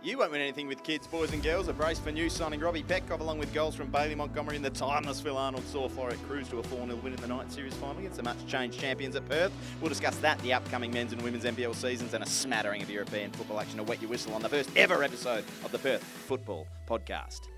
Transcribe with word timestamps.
You 0.00 0.16
won't 0.16 0.30
win 0.30 0.40
anything 0.40 0.68
with 0.68 0.84
kids, 0.84 1.08
boys 1.08 1.32
and 1.32 1.42
girls. 1.42 1.66
A 1.66 1.72
brace 1.72 1.98
for 1.98 2.12
new 2.12 2.30
signing 2.30 2.60
Robbie 2.60 2.84
Petkov, 2.84 3.18
along 3.18 3.38
with 3.38 3.52
goals 3.52 3.74
from 3.74 3.88
Bailey 3.88 4.14
Montgomery 4.14 4.54
and 4.54 4.64
the 4.64 4.70
timeless 4.70 5.20
Phil 5.20 5.36
Arnold 5.36 5.66
saw 5.66 5.88
Floreat 5.88 6.22
cruise 6.28 6.48
to 6.50 6.58
a 6.58 6.62
4 6.62 6.86
0 6.86 6.96
win 7.02 7.14
in 7.14 7.20
the 7.20 7.26
night 7.26 7.50
series 7.50 7.74
final 7.74 7.98
against 7.98 8.16
the 8.16 8.22
much 8.22 8.46
changed 8.46 8.78
champions 8.78 9.16
at 9.16 9.28
Perth. 9.28 9.52
We'll 9.80 9.88
discuss 9.88 10.16
that, 10.18 10.38
the 10.42 10.52
upcoming 10.52 10.92
men's 10.92 11.12
and 11.12 11.20
women's 11.22 11.44
NPL 11.44 11.74
seasons, 11.74 12.14
and 12.14 12.22
a 12.22 12.28
smattering 12.28 12.80
of 12.80 12.88
European 12.88 13.32
football 13.32 13.58
action 13.58 13.78
to 13.78 13.82
wet 13.82 14.00
your 14.00 14.10
whistle 14.10 14.34
on 14.34 14.42
the 14.42 14.48
first 14.48 14.70
ever 14.76 15.02
episode 15.02 15.44
of 15.64 15.72
the 15.72 15.78
Perth 15.78 16.02
Football 16.04 16.68
Podcast. 16.86 17.48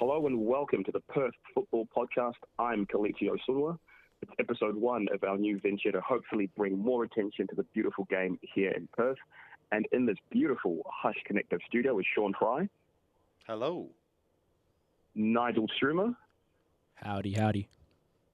Hello 0.00 0.26
and 0.26 0.46
welcome 0.46 0.82
to 0.84 0.92
the 0.92 1.00
Perth 1.00 1.34
Football 1.54 1.86
Podcast. 1.94 2.36
I'm 2.58 2.86
Kelechi 2.86 3.28
Osunwa. 3.28 3.76
It's 4.22 4.32
episode 4.38 4.74
one 4.74 5.06
of 5.12 5.22
our 5.24 5.36
new 5.36 5.60
venture 5.60 5.92
to 5.92 6.00
hopefully 6.00 6.48
bring 6.56 6.78
more 6.78 7.04
attention 7.04 7.46
to 7.48 7.54
the 7.54 7.64
beautiful 7.74 8.06
game 8.08 8.38
here 8.54 8.70
in 8.70 8.88
Perth. 8.96 9.18
And 9.72 9.84
in 9.92 10.06
this 10.06 10.16
beautiful 10.30 10.78
Hush 10.86 11.18
Connective 11.26 11.60
studio 11.68 11.98
is 11.98 12.06
Sean 12.14 12.32
Fry, 12.38 12.66
Hello. 13.46 13.88
Nigel 15.14 15.66
Strumer, 15.78 16.16
Howdy, 16.94 17.34
howdy. 17.34 17.68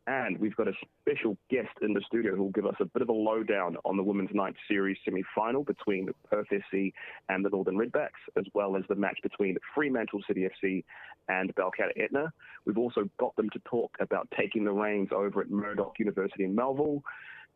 And 0.06 0.38
we've 0.38 0.54
got 0.54 0.68
a 0.68 0.72
special 1.02 1.36
guest 1.50 1.70
in 1.82 1.92
the 1.92 2.00
studio 2.06 2.36
who 2.36 2.44
will 2.44 2.50
give 2.50 2.66
us 2.66 2.76
a 2.80 2.84
bit 2.84 3.02
of 3.02 3.08
a 3.08 3.12
lowdown 3.12 3.76
on 3.84 3.96
the 3.96 4.02
Women's 4.02 4.30
Night 4.32 4.54
Series 4.68 4.96
semi-final 5.04 5.64
between 5.64 6.08
Perth 6.30 6.46
SC 6.50 6.92
and 7.28 7.44
the 7.44 7.50
Northern 7.50 7.76
Redbacks, 7.76 8.22
as 8.36 8.44
well 8.54 8.76
as 8.76 8.84
the 8.88 8.94
match 8.94 9.18
between 9.22 9.56
Fremantle 9.74 10.20
City 10.26 10.48
FC 10.62 10.84
and 11.28 11.52
Balcatta 11.56 11.90
Etna. 11.96 12.32
We've 12.64 12.78
also 12.78 13.10
got 13.18 13.34
them 13.34 13.50
to 13.50 13.58
talk 13.64 13.96
about 13.98 14.28
taking 14.38 14.64
the 14.64 14.72
reins 14.72 15.08
over 15.12 15.40
at 15.40 15.50
Murdoch 15.50 15.94
University 15.98 16.44
in 16.44 16.54
Melville 16.54 17.02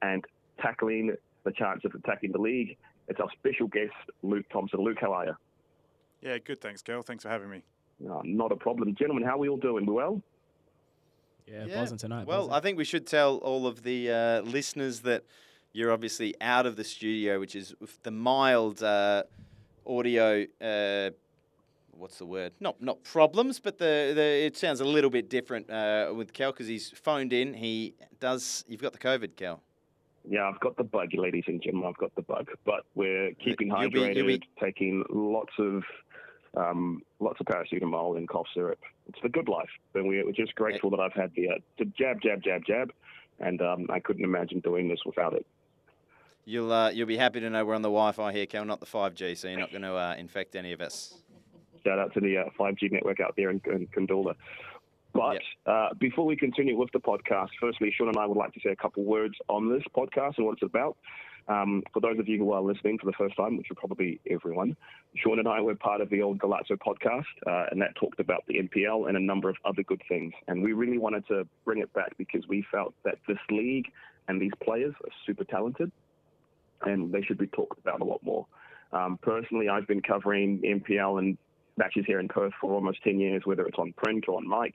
and 0.02 0.24
tackling 0.60 1.14
the 1.44 1.52
chance 1.52 1.82
of 1.84 1.94
attacking 1.94 2.32
the 2.32 2.38
league. 2.38 2.76
It's 3.06 3.20
our 3.20 3.30
special 3.38 3.68
guest, 3.68 3.92
Luke 4.22 4.46
Thompson. 4.52 4.80
Luke, 4.80 4.98
how 5.00 5.12
are 5.12 5.26
you? 5.26 5.36
Yeah, 6.20 6.38
good. 6.38 6.60
Thanks, 6.60 6.82
Kel. 6.82 7.02
Thanks 7.02 7.22
for 7.22 7.30
having 7.30 7.48
me. 7.48 7.62
Oh, 8.08 8.22
not 8.24 8.50
a 8.50 8.56
problem. 8.56 8.94
Gentlemen, 8.98 9.24
how 9.24 9.36
are 9.36 9.38
we 9.38 9.48
all 9.48 9.56
doing? 9.56 9.86
Well? 9.86 10.20
Yeah, 11.50 11.66
buzzing 11.66 11.98
tonight. 11.98 12.26
Well, 12.26 12.48
buzzing. 12.48 12.52
I 12.54 12.60
think 12.60 12.78
we 12.78 12.84
should 12.84 13.06
tell 13.06 13.36
all 13.38 13.66
of 13.66 13.82
the 13.82 14.10
uh, 14.10 14.40
listeners 14.42 15.00
that 15.00 15.24
you're 15.72 15.92
obviously 15.92 16.34
out 16.40 16.66
of 16.66 16.76
the 16.76 16.84
studio, 16.84 17.40
which 17.40 17.54
is 17.54 17.74
the 18.02 18.10
mild 18.10 18.82
uh, 18.82 19.24
audio. 19.86 20.46
Uh, 20.60 21.10
what's 21.92 22.18
the 22.18 22.26
word? 22.26 22.52
Not 22.60 22.80
not 22.82 23.02
problems, 23.04 23.60
but 23.60 23.78
the, 23.78 24.12
the 24.14 24.46
it 24.46 24.56
sounds 24.56 24.80
a 24.80 24.84
little 24.84 25.10
bit 25.10 25.28
different 25.28 25.70
uh, 25.70 26.12
with 26.14 26.32
Kel 26.32 26.52
because 26.52 26.66
he's 26.66 26.90
phoned 26.90 27.32
in. 27.32 27.54
He 27.54 27.94
does. 28.18 28.64
You've 28.68 28.82
got 28.82 28.92
the 28.92 28.98
COVID, 28.98 29.36
Kel. 29.36 29.62
Yeah, 30.28 30.48
I've 30.48 30.60
got 30.60 30.76
the 30.76 30.84
bug, 30.84 31.14
ladies 31.14 31.44
and 31.46 31.62
gentlemen. 31.62 31.88
I've 31.88 31.96
got 31.96 32.14
the 32.14 32.22
bug, 32.22 32.50
but 32.64 32.84
we're 32.94 33.32
keeping 33.42 33.68
You'll 33.68 33.76
hydrated, 33.76 34.16
you'll 34.16 34.26
be- 34.26 34.48
taking 34.60 35.04
lots 35.08 35.52
of 35.58 35.82
um, 36.56 37.02
lots 37.20 37.40
of 37.40 37.46
paracetamol 37.46 38.16
and 38.16 38.28
cough 38.28 38.46
syrup. 38.54 38.78
It's 39.08 39.18
the 39.22 39.28
good 39.28 39.48
life, 39.48 39.68
and 39.94 40.08
we- 40.08 40.22
we're 40.22 40.32
just 40.32 40.54
grateful 40.54 40.90
that 40.90 41.00
I've 41.00 41.12
had 41.12 41.32
the, 41.34 41.48
uh, 41.50 41.54
the 41.78 41.84
jab, 41.86 42.20
jab, 42.22 42.42
jab, 42.42 42.64
jab, 42.66 42.92
and 43.38 43.60
um, 43.62 43.86
I 43.90 44.00
couldn't 44.00 44.24
imagine 44.24 44.60
doing 44.60 44.88
this 44.88 45.00
without 45.04 45.34
it. 45.34 45.46
You'll 46.44 46.72
uh, 46.72 46.90
you'll 46.90 47.06
be 47.06 47.16
happy 47.18 47.38
to 47.40 47.50
know 47.50 47.64
we're 47.64 47.74
on 47.74 47.82
the 47.82 47.88
Wi-Fi 47.88 48.32
here, 48.32 48.46
Kel, 48.46 48.64
not 48.64 48.80
the 48.80 48.86
5G, 48.86 49.36
so 49.36 49.48
you're 49.48 49.58
not 49.60 49.70
going 49.70 49.82
to 49.82 49.94
uh, 49.94 50.14
infect 50.18 50.56
any 50.56 50.72
of 50.72 50.80
us. 50.80 51.14
Shout 51.84 51.98
out 51.98 52.12
to 52.14 52.20
the 52.20 52.38
uh, 52.38 52.44
5G 52.58 52.90
network 52.90 53.20
out 53.20 53.34
there 53.36 53.50
in, 53.50 53.60
in 53.66 53.86
Condola. 53.88 54.34
But 55.12 55.38
uh, 55.66 55.88
before 55.98 56.24
we 56.24 56.36
continue 56.36 56.76
with 56.76 56.90
the 56.92 57.00
podcast, 57.00 57.48
firstly, 57.60 57.92
Sean 57.96 58.08
and 58.08 58.16
I 58.16 58.26
would 58.26 58.36
like 58.36 58.52
to 58.54 58.60
say 58.60 58.70
a 58.70 58.76
couple 58.76 59.02
words 59.04 59.34
on 59.48 59.68
this 59.70 59.82
podcast 59.96 60.38
and 60.38 60.46
what 60.46 60.54
it's 60.54 60.62
about. 60.62 60.96
Um, 61.48 61.82
for 61.92 62.00
those 62.00 62.18
of 62.18 62.28
you 62.28 62.38
who 62.38 62.52
are 62.52 62.60
listening 62.60 62.98
for 62.98 63.06
the 63.06 63.12
first 63.12 63.36
time, 63.36 63.56
which 63.56 63.70
are 63.70 63.74
probably 63.74 64.20
everyone, 64.30 64.76
Sean 65.16 65.38
and 65.38 65.48
I 65.48 65.60
were 65.60 65.74
part 65.74 66.00
of 66.00 66.10
the 66.10 66.22
old 66.22 66.38
Galazzo 66.38 66.76
podcast, 66.78 67.24
uh, 67.46 67.66
and 67.70 67.80
that 67.82 67.94
talked 67.96 68.20
about 68.20 68.44
the 68.46 68.54
NPL 68.54 69.08
and 69.08 69.16
a 69.16 69.20
number 69.20 69.48
of 69.48 69.56
other 69.64 69.82
good 69.82 70.02
things. 70.08 70.32
And 70.48 70.62
we 70.62 70.72
really 70.72 70.98
wanted 70.98 71.26
to 71.28 71.46
bring 71.64 71.80
it 71.80 71.92
back 71.92 72.16
because 72.18 72.46
we 72.48 72.64
felt 72.70 72.94
that 73.04 73.16
this 73.26 73.38
league 73.50 73.86
and 74.28 74.40
these 74.40 74.52
players 74.62 74.94
are 75.04 75.10
super 75.26 75.44
talented, 75.44 75.90
and 76.82 77.12
they 77.12 77.22
should 77.22 77.38
be 77.38 77.48
talked 77.48 77.78
about 77.78 78.00
a 78.00 78.04
lot 78.04 78.22
more. 78.22 78.46
Um, 78.92 79.18
personally, 79.22 79.68
I've 79.68 79.86
been 79.86 80.02
covering 80.02 80.60
NPL 80.60 81.18
and 81.18 81.38
matches 81.76 82.04
here 82.06 82.20
in 82.20 82.28
Perth 82.28 82.52
for 82.60 82.72
almost 82.72 83.02
10 83.02 83.18
years, 83.18 83.42
whether 83.44 83.66
it's 83.66 83.78
on 83.78 83.92
print 83.94 84.26
or 84.28 84.36
on 84.36 84.48
mic. 84.48 84.74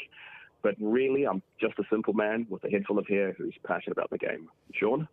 But 0.62 0.76
really, 0.80 1.28
I'm 1.28 1.42
just 1.62 1.78
a 1.80 1.84
simple 1.92 2.14
man 2.14 2.48
with 2.50 2.64
a 2.64 2.70
head 2.70 2.86
full 2.88 2.98
of 2.98 3.08
hair 3.08 3.34
who's 3.38 3.54
passionate 3.66 3.92
about 3.92 4.10
the 4.10 4.18
game. 4.18 4.50
Sean? 4.74 5.08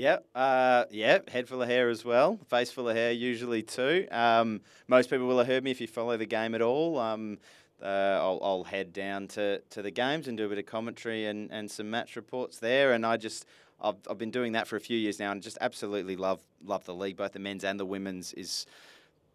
Yeah, 0.00 0.20
uh, 0.34 0.86
yeah, 0.90 1.18
head 1.28 1.46
full 1.46 1.60
of 1.60 1.68
hair 1.68 1.90
as 1.90 2.06
well, 2.06 2.38
face 2.48 2.70
full 2.70 2.88
of 2.88 2.96
hair 2.96 3.12
usually 3.12 3.62
too. 3.62 4.06
Um, 4.10 4.62
most 4.88 5.10
people 5.10 5.26
will 5.26 5.36
have 5.36 5.46
heard 5.46 5.62
me 5.62 5.72
if 5.72 5.78
you 5.78 5.86
follow 5.86 6.16
the 6.16 6.24
game 6.24 6.54
at 6.54 6.62
all. 6.62 6.98
Um, 6.98 7.36
uh, 7.82 8.18
I'll, 8.18 8.38
I'll 8.42 8.64
head 8.64 8.94
down 8.94 9.28
to, 9.28 9.58
to 9.58 9.82
the 9.82 9.90
games 9.90 10.26
and 10.26 10.38
do 10.38 10.46
a 10.46 10.48
bit 10.48 10.56
of 10.56 10.64
commentary 10.64 11.26
and, 11.26 11.52
and 11.52 11.70
some 11.70 11.90
match 11.90 12.16
reports 12.16 12.60
there. 12.60 12.94
And 12.94 13.04
I 13.04 13.18
just 13.18 13.44
I've, 13.78 13.96
I've 14.08 14.16
been 14.16 14.30
doing 14.30 14.52
that 14.52 14.66
for 14.66 14.76
a 14.76 14.80
few 14.80 14.96
years 14.96 15.18
now 15.18 15.32
and 15.32 15.42
just 15.42 15.58
absolutely 15.60 16.16
love 16.16 16.40
love 16.64 16.86
the 16.86 16.94
league, 16.94 17.18
both 17.18 17.32
the 17.32 17.38
men's 17.38 17.62
and 17.62 17.78
the 17.78 17.84
women's. 17.84 18.32
Is 18.32 18.64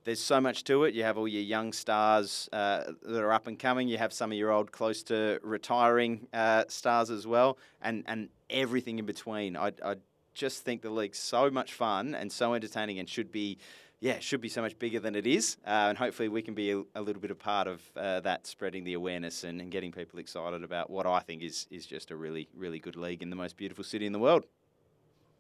there's 0.03 0.19
so 0.19 0.41
much 0.41 0.63
to 0.63 0.85
it. 0.85 0.95
You 0.95 1.03
have 1.03 1.19
all 1.19 1.27
your 1.27 1.43
young 1.43 1.73
stars 1.73 2.49
uh, 2.51 2.85
that 3.03 3.21
are 3.21 3.33
up 3.33 3.45
and 3.45 3.59
coming. 3.59 3.87
You 3.87 3.99
have 3.99 4.11
some 4.11 4.31
of 4.31 4.37
your 4.39 4.51
old, 4.51 4.71
close 4.71 5.03
to 5.03 5.39
retiring 5.43 6.27
uh, 6.33 6.63
stars 6.69 7.11
as 7.11 7.27
well, 7.27 7.59
and 7.83 8.03
and 8.07 8.29
everything 8.49 8.97
in 8.97 9.05
between. 9.05 9.55
I, 9.55 9.71
I 9.83 9.97
just 10.35 10.63
think 10.63 10.81
the 10.81 10.89
league's 10.89 11.17
so 11.17 11.49
much 11.49 11.73
fun 11.73 12.13
and 12.13 12.31
so 12.31 12.53
entertaining, 12.53 12.99
and 12.99 13.09
should 13.09 13.31
be, 13.31 13.57
yeah, 13.99 14.19
should 14.19 14.41
be 14.41 14.49
so 14.49 14.61
much 14.61 14.77
bigger 14.77 14.99
than 14.99 15.15
it 15.15 15.25
is. 15.25 15.57
Uh, 15.65 15.87
and 15.89 15.97
hopefully, 15.97 16.29
we 16.29 16.41
can 16.41 16.53
be 16.53 16.71
a, 16.71 16.83
a 16.93 17.01
little 17.01 17.21
bit 17.21 17.31
a 17.31 17.35
part 17.35 17.67
of 17.67 17.81
uh, 17.95 18.19
that, 18.19 18.45
spreading 18.45 18.83
the 18.83 18.93
awareness 18.93 19.43
and, 19.43 19.59
and 19.59 19.71
getting 19.71 19.91
people 19.91 20.19
excited 20.19 20.63
about 20.63 20.89
what 20.89 21.07
I 21.07 21.21
think 21.21 21.41
is 21.41 21.65
is 21.71 21.85
just 21.87 22.11
a 22.11 22.15
really 22.15 22.47
really 22.55 22.79
good 22.79 22.95
league 22.95 23.23
in 23.23 23.31
the 23.31 23.35
most 23.35 23.57
beautiful 23.57 23.83
city 23.83 24.05
in 24.05 24.13
the 24.13 24.19
world. 24.19 24.45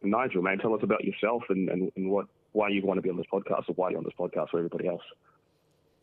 Nigel, 0.01 0.41
man, 0.41 0.57
tell 0.59 0.73
us 0.73 0.83
about 0.83 1.03
yourself 1.03 1.43
and, 1.49 1.69
and, 1.69 1.91
and 1.95 2.09
what 2.09 2.27
why 2.53 2.69
you 2.69 2.81
want 2.83 2.97
to 2.97 3.01
be 3.01 3.09
on 3.09 3.17
this 3.17 3.25
podcast 3.31 3.69
or 3.69 3.73
why 3.75 3.89
you're 3.89 3.97
on 3.97 4.03
this 4.03 4.13
podcast 4.17 4.49
for 4.49 4.57
everybody 4.57 4.87
else. 4.87 5.03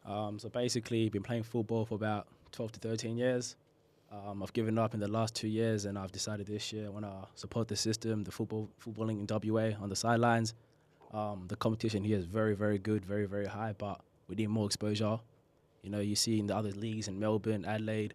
Um, 0.04 0.38
so 0.38 0.48
basically, 0.48 1.08
been 1.08 1.22
playing 1.22 1.44
football 1.44 1.86
for 1.86 1.94
about 1.94 2.26
12 2.52 2.72
to 2.72 2.80
13 2.80 3.16
years. 3.16 3.56
Um, 4.12 4.42
I've 4.42 4.52
given 4.52 4.78
up 4.78 4.92
in 4.92 5.00
the 5.00 5.08
last 5.08 5.34
two 5.34 5.48
years, 5.48 5.86
and 5.86 5.98
I've 5.98 6.12
decided 6.12 6.46
this 6.46 6.70
year 6.70 6.86
I 6.86 6.88
want 6.90 7.06
to 7.06 7.26
support 7.34 7.68
the 7.68 7.76
system, 7.76 8.24
the 8.24 8.30
football, 8.30 8.68
footballing 8.84 9.18
in 9.20 9.50
WA 9.50 9.70
on 9.80 9.88
the 9.88 9.96
sidelines. 9.96 10.52
Um, 11.12 11.46
the 11.48 11.56
competition 11.56 12.04
here 12.04 12.18
is 12.18 12.26
very, 12.26 12.54
very 12.54 12.78
good, 12.78 13.06
very, 13.06 13.24
very 13.24 13.46
high, 13.46 13.74
but 13.76 14.02
we 14.28 14.34
need 14.34 14.48
more 14.48 14.66
exposure. 14.66 15.18
You 15.82 15.90
know, 15.90 16.00
you 16.00 16.14
see 16.14 16.38
in 16.38 16.46
the 16.46 16.54
other 16.54 16.72
leagues 16.72 17.08
in 17.08 17.18
Melbourne, 17.18 17.64
Adelaide, 17.64 18.12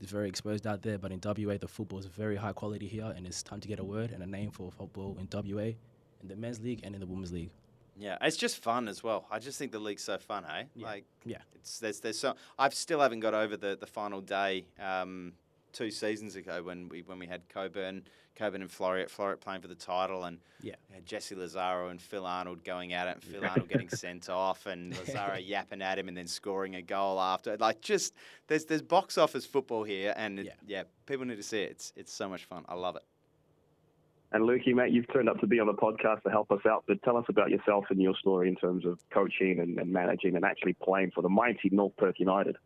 it's 0.00 0.12
very 0.12 0.28
exposed 0.28 0.66
out 0.66 0.82
there, 0.82 0.98
but 0.98 1.12
in 1.12 1.20
WA, 1.24 1.56
the 1.56 1.66
football 1.66 1.98
is 1.98 2.06
very 2.06 2.36
high 2.36 2.52
quality 2.52 2.86
here, 2.86 3.12
and 3.16 3.26
it's 3.26 3.42
time 3.42 3.60
to 3.60 3.68
get 3.68 3.80
a 3.80 3.84
word 3.84 4.10
and 4.12 4.22
a 4.22 4.26
name 4.26 4.50
for 4.50 4.70
football 4.70 5.16
in 5.18 5.28
WA, 5.32 5.72
in 6.20 6.28
the 6.28 6.36
men's 6.36 6.60
league 6.60 6.80
and 6.84 6.94
in 6.94 7.00
the 7.00 7.06
women's 7.06 7.32
league. 7.32 7.50
Yeah, 7.98 8.16
it's 8.22 8.36
just 8.36 8.62
fun 8.62 8.88
as 8.88 9.02
well. 9.02 9.26
I 9.30 9.38
just 9.38 9.58
think 9.58 9.72
the 9.72 9.78
league's 9.78 10.04
so 10.04 10.18
fun, 10.18 10.44
hey? 10.44 10.66
Yeah. 10.74 10.86
Like, 10.86 11.04
Yeah. 11.24 11.38
it's 11.54 11.78
there's 11.80 12.00
there's 12.00 12.18
so 12.18 12.34
I 12.58 12.68
still 12.70 13.00
haven't 13.00 13.20
got 13.20 13.34
over 13.34 13.56
the, 13.56 13.76
the 13.78 13.86
final 13.86 14.20
day 14.20 14.66
um, 14.80 15.32
two 15.72 15.90
seasons 15.90 16.36
ago 16.36 16.62
when 16.62 16.88
we 16.88 17.02
when 17.02 17.18
we 17.18 17.26
had 17.26 17.48
Cockburn 17.48 18.04
Cockburn 18.36 18.62
and 18.62 18.70
Floreat 18.70 19.08
Floreat 19.10 19.40
playing 19.40 19.60
for 19.62 19.68
the 19.68 19.74
title 19.74 20.24
and 20.24 20.38
Yeah. 20.62 20.76
Jesse 21.04 21.34
Lazaro 21.34 21.88
and 21.88 22.00
Phil 22.00 22.24
Arnold 22.24 22.62
going 22.64 22.92
at 22.92 23.08
it 23.08 23.14
and 23.16 23.24
Phil 23.24 23.44
Arnold 23.44 23.68
getting 23.68 23.88
sent 24.04 24.28
off 24.30 24.66
and 24.66 24.96
Lazaro 24.96 25.36
yapping 25.36 25.82
at 25.82 25.98
him 25.98 26.06
and 26.08 26.16
then 26.16 26.26
scoring 26.28 26.76
a 26.76 26.82
goal 26.82 27.18
after. 27.20 27.56
Like 27.56 27.80
just 27.80 28.14
there's 28.46 28.64
there's 28.64 28.82
box 28.82 29.18
office 29.18 29.44
football 29.44 29.82
here 29.82 30.14
and 30.16 30.38
it, 30.38 30.46
yeah. 30.46 30.52
Yeah. 30.66 30.82
people 31.06 31.24
need 31.26 31.36
to 31.36 31.42
see 31.42 31.62
it. 31.62 31.70
It's 31.72 31.92
it's 31.96 32.12
so 32.12 32.28
much 32.28 32.44
fun. 32.44 32.64
I 32.68 32.74
love 32.74 32.94
it. 32.96 33.02
And 34.32 34.44
Lukey, 34.44 34.74
mate, 34.74 34.92
you've 34.92 35.10
turned 35.10 35.28
up 35.28 35.40
to 35.40 35.46
be 35.46 35.58
on 35.58 35.66
the 35.66 35.72
podcast 35.72 36.22
to 36.24 36.30
help 36.30 36.50
us 36.50 36.60
out, 36.66 36.84
but 36.86 37.02
tell 37.02 37.16
us 37.16 37.24
about 37.28 37.50
yourself 37.50 37.86
and 37.88 38.00
your 38.00 38.14
story 38.16 38.48
in 38.48 38.56
terms 38.56 38.84
of 38.84 38.98
coaching 39.10 39.58
and, 39.58 39.78
and 39.78 39.90
managing 39.90 40.36
and 40.36 40.44
actually 40.44 40.74
playing 40.74 41.12
for 41.14 41.22
the 41.22 41.30
mighty 41.30 41.70
North 41.70 41.96
Perth 41.96 42.16
United. 42.18 42.56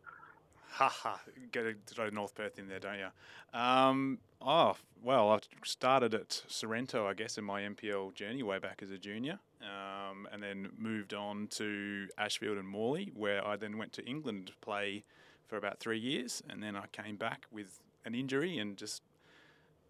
Ha 0.71 0.89
ha. 0.89 1.21
Get 1.51 1.65
a 1.65 1.75
throw 1.85 2.09
North 2.09 2.35
Perth 2.35 2.59
in 2.59 2.67
there, 2.67 2.79
don't 2.79 2.97
you? 2.97 3.59
Um, 3.59 4.17
oh, 4.41 4.75
well, 5.03 5.29
I 5.31 5.39
started 5.63 6.13
at 6.15 6.41
Sorrento, 6.47 7.07
I 7.07 7.13
guess, 7.13 7.37
in 7.37 7.45
my 7.45 7.61
NPL 7.61 8.13
journey 8.15 8.43
way 8.43 8.57
back 8.57 8.81
as 8.81 8.89
a 8.89 8.97
junior, 8.97 9.39
um, 9.61 10.27
and 10.33 10.41
then 10.41 10.69
moved 10.77 11.13
on 11.13 11.47
to 11.51 12.07
Ashfield 12.17 12.57
and 12.57 12.67
Morley, 12.67 13.11
where 13.15 13.45
I 13.45 13.55
then 13.55 13.77
went 13.77 13.93
to 13.93 14.05
England 14.05 14.47
to 14.47 14.53
play 14.61 15.03
for 15.47 15.57
about 15.57 15.79
three 15.79 15.99
years, 15.99 16.41
and 16.49 16.61
then 16.63 16.75
I 16.75 16.87
came 16.91 17.15
back 17.15 17.45
with 17.51 17.79
an 18.03 18.15
injury 18.15 18.57
and 18.57 18.75
just 18.75 19.03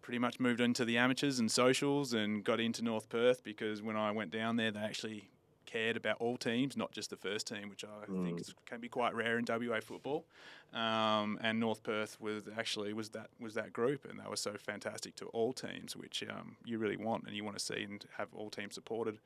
pretty 0.04 0.18
much 0.18 0.38
moved 0.38 0.60
into 0.60 0.84
the 0.84 0.98
amateurs 0.98 1.38
and 1.38 1.50
socials 1.50 2.12
and 2.12 2.44
got 2.44 2.60
into 2.60 2.84
North 2.84 3.08
Perth 3.08 3.42
because 3.42 3.80
when 3.80 3.96
I 3.96 4.10
went 4.10 4.30
down 4.30 4.56
there, 4.56 4.70
they 4.70 4.80
actually 4.80 5.30
cared 5.64 5.96
about 5.96 6.18
all 6.20 6.36
teams, 6.36 6.76
not 6.76 6.92
just 6.92 7.08
the 7.08 7.16
first 7.16 7.46
team, 7.46 7.70
which 7.70 7.84
I 7.84 8.06
mm. 8.06 8.22
think 8.22 8.40
is, 8.40 8.54
can 8.66 8.80
be 8.80 8.88
quite 8.88 9.14
rare 9.14 9.38
in 9.38 9.46
WA 9.48 9.80
football. 9.80 10.26
Um, 10.74 11.38
and 11.40 11.58
North 11.58 11.82
Perth 11.82 12.20
was 12.20 12.44
actually 12.54 12.92
was 12.92 13.08
that 13.10 13.28
was 13.40 13.54
that 13.54 13.72
group, 13.72 14.04
and 14.08 14.20
they 14.20 14.28
were 14.28 14.36
so 14.36 14.52
fantastic 14.58 15.16
to 15.16 15.24
all 15.26 15.54
teams, 15.54 15.96
which 15.96 16.22
um, 16.30 16.56
you 16.66 16.76
really 16.76 16.98
want 16.98 17.24
and 17.26 17.34
you 17.34 17.42
want 17.42 17.58
to 17.58 17.64
see 17.64 17.82
and 17.82 18.04
have 18.18 18.28
all 18.34 18.50
teams 18.50 18.74
supported. 18.74 19.18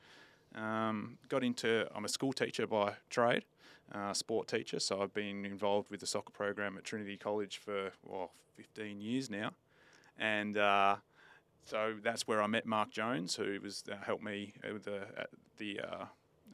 Um, 0.55 1.19
got 1.29 1.43
into 1.43 1.89
I'm 1.93 2.05
a 2.05 2.09
school 2.09 2.33
teacher 2.33 2.69
by 2.69 2.95
trade, 3.11 3.45
uh, 3.93 4.15
sport 4.15 4.47
teacher, 4.47 4.79
so 4.79 5.03
I've 5.03 5.13
been 5.13 5.45
involved 5.45 5.91
with 5.91 5.99
the 5.99 6.07
soccer 6.07 6.33
program 6.33 6.79
at 6.79 6.85
Trinity 6.85 7.17
College 7.17 7.59
for 7.59 7.91
well 8.07 8.31
15 8.57 9.01
years 9.01 9.29
now, 9.29 9.51
and 10.19 10.57
uh, 10.57 10.97
so 11.65 11.95
that's 12.03 12.27
where 12.27 12.43
I 12.43 12.47
met 12.47 12.67
Mark 12.67 12.91
Jones, 12.91 13.37
who 13.37 13.59
was 13.63 13.85
uh, 13.91 13.97
helped 14.05 14.25
me 14.25 14.55
with 14.73 14.85
the, 14.85 15.03
at 15.17 15.31
the 15.59 15.81
uh, 15.81 16.05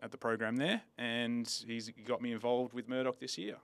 at 0.03 0.11
the 0.11 0.19
program 0.19 0.57
there, 0.57 0.83
and 0.99 1.49
he's 1.67 1.91
got 2.05 2.21
me 2.21 2.33
involved 2.33 2.73
with 2.73 2.89
Murdoch 2.89 3.19
this 3.21 3.39
year. 3.39 3.57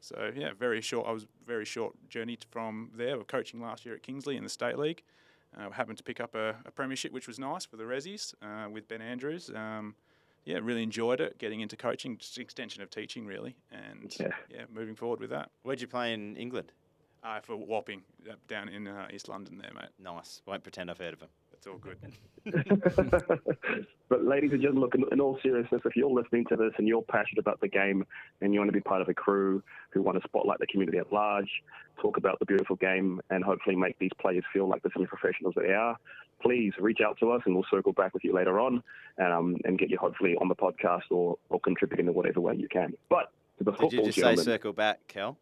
So 0.00 0.32
yeah, 0.34 0.50
very 0.58 0.80
short. 0.80 1.06
I 1.06 1.12
was 1.12 1.26
very 1.46 1.64
short 1.64 1.94
journey 2.08 2.38
from 2.50 2.90
there. 2.94 3.16
We 3.16 3.24
coaching 3.24 3.60
last 3.60 3.86
year 3.86 3.94
at 3.94 4.02
Kingsley 4.02 4.36
in 4.36 4.44
the 4.44 4.50
state 4.50 4.78
league. 4.78 5.02
Uh, 5.56 5.70
happened 5.70 5.98
to 5.98 6.04
pick 6.04 6.18
up 6.18 6.34
a, 6.34 6.56
a, 6.64 6.70
premiership, 6.70 7.12
which 7.12 7.26
was 7.26 7.38
nice 7.38 7.66
for 7.66 7.76
the 7.76 7.84
Resies 7.84 8.34
uh, 8.42 8.70
with 8.70 8.88
Ben 8.88 9.02
Andrews. 9.02 9.50
Um, 9.54 9.94
yeah, 10.44 10.58
really 10.62 10.82
enjoyed 10.82 11.20
it. 11.20 11.38
Getting 11.38 11.60
into 11.60 11.76
coaching, 11.76 12.16
just 12.16 12.36
an 12.36 12.42
extension 12.42 12.82
of 12.82 12.90
teaching, 12.90 13.26
really, 13.26 13.54
and 13.70 14.14
yeah. 14.18 14.32
yeah, 14.50 14.64
moving 14.72 14.94
forward 14.94 15.20
with 15.20 15.30
that. 15.30 15.50
Where'd 15.62 15.80
you 15.80 15.86
play 15.86 16.14
in 16.14 16.36
England? 16.36 16.72
Uh, 17.24 17.38
for 17.40 17.56
Wapping, 17.56 18.02
down 18.48 18.68
in 18.68 18.88
uh, 18.88 19.06
East 19.12 19.28
London 19.28 19.56
there, 19.58 19.70
mate. 19.74 19.90
Nice. 20.02 20.42
Won't 20.44 20.64
pretend 20.64 20.90
I've 20.90 20.98
heard 20.98 21.14
of 21.14 21.20
him. 21.20 21.28
It's 21.52 21.68
all 21.68 21.78
good. 21.78 21.96
but 24.08 24.24
ladies 24.24 24.50
and 24.50 24.60
gentlemen, 24.60 24.82
look, 24.82 24.96
in, 24.96 25.04
in, 25.12 25.20
all 25.20 25.38
seriousness, 25.40 25.82
if 25.84 25.94
you're 25.94 26.10
listening 26.10 26.44
to 26.46 26.56
this 26.56 26.72
and 26.78 26.88
you're 26.88 27.02
passionate 27.02 27.38
about 27.38 27.60
the 27.60 27.68
game 27.68 28.04
and 28.40 28.52
you 28.52 28.58
want 28.58 28.68
to 28.68 28.72
be 28.72 28.80
part 28.80 29.00
of 29.00 29.08
a 29.08 29.14
crew 29.14 29.62
who 29.90 30.02
want 30.02 30.20
to 30.20 30.28
spotlight 30.28 30.58
the 30.58 30.66
community 30.66 30.98
at 30.98 31.12
large, 31.12 31.62
talk 32.00 32.16
about 32.16 32.40
the 32.40 32.46
beautiful 32.46 32.74
game, 32.74 33.20
and 33.30 33.44
hopefully 33.44 33.76
make 33.76 33.96
these 34.00 34.10
players 34.20 34.42
feel 34.52 34.68
like 34.68 34.82
the 34.82 34.90
semi-professionals 34.92 35.54
that 35.54 35.64
they 35.64 35.72
are, 35.72 35.96
please 36.42 36.72
reach 36.80 36.98
out 37.00 37.16
to 37.20 37.30
us 37.30 37.42
and 37.46 37.54
we'll 37.54 37.66
circle 37.70 37.92
back 37.92 38.12
with 38.12 38.24
you 38.24 38.34
later 38.34 38.58
on 38.58 38.82
um, 39.24 39.56
and 39.64 39.78
get 39.78 39.88
you 39.88 39.98
hopefully 39.98 40.34
on 40.40 40.48
the 40.48 40.56
podcast 40.56 41.02
or, 41.10 41.38
or 41.50 41.60
contributing 41.60 42.08
in 42.08 42.14
whatever 42.14 42.40
way 42.40 42.56
you 42.56 42.66
can. 42.66 42.92
But 43.08 43.30
to 43.58 43.64
the 43.64 43.70
Did 43.70 43.80
football 43.80 44.00
you 44.00 44.12
just 44.12 44.18
say 44.18 44.34
circle 44.34 44.72
back, 44.72 44.98
Kel? 45.06 45.38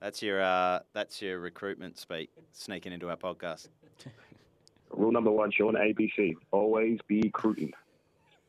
That's 0.00 0.22
your 0.22 0.42
uh, 0.42 0.80
that's 0.92 1.22
your 1.22 1.38
recruitment 1.40 1.98
speak 1.98 2.30
sneaking 2.52 2.92
into 2.92 3.08
our 3.08 3.16
podcast. 3.16 3.68
Rule 4.90 5.12
number 5.12 5.30
one, 5.30 5.50
Sean 5.50 5.74
ABC: 5.74 6.34
always 6.50 6.98
be 7.06 7.20
recruiting. 7.22 7.72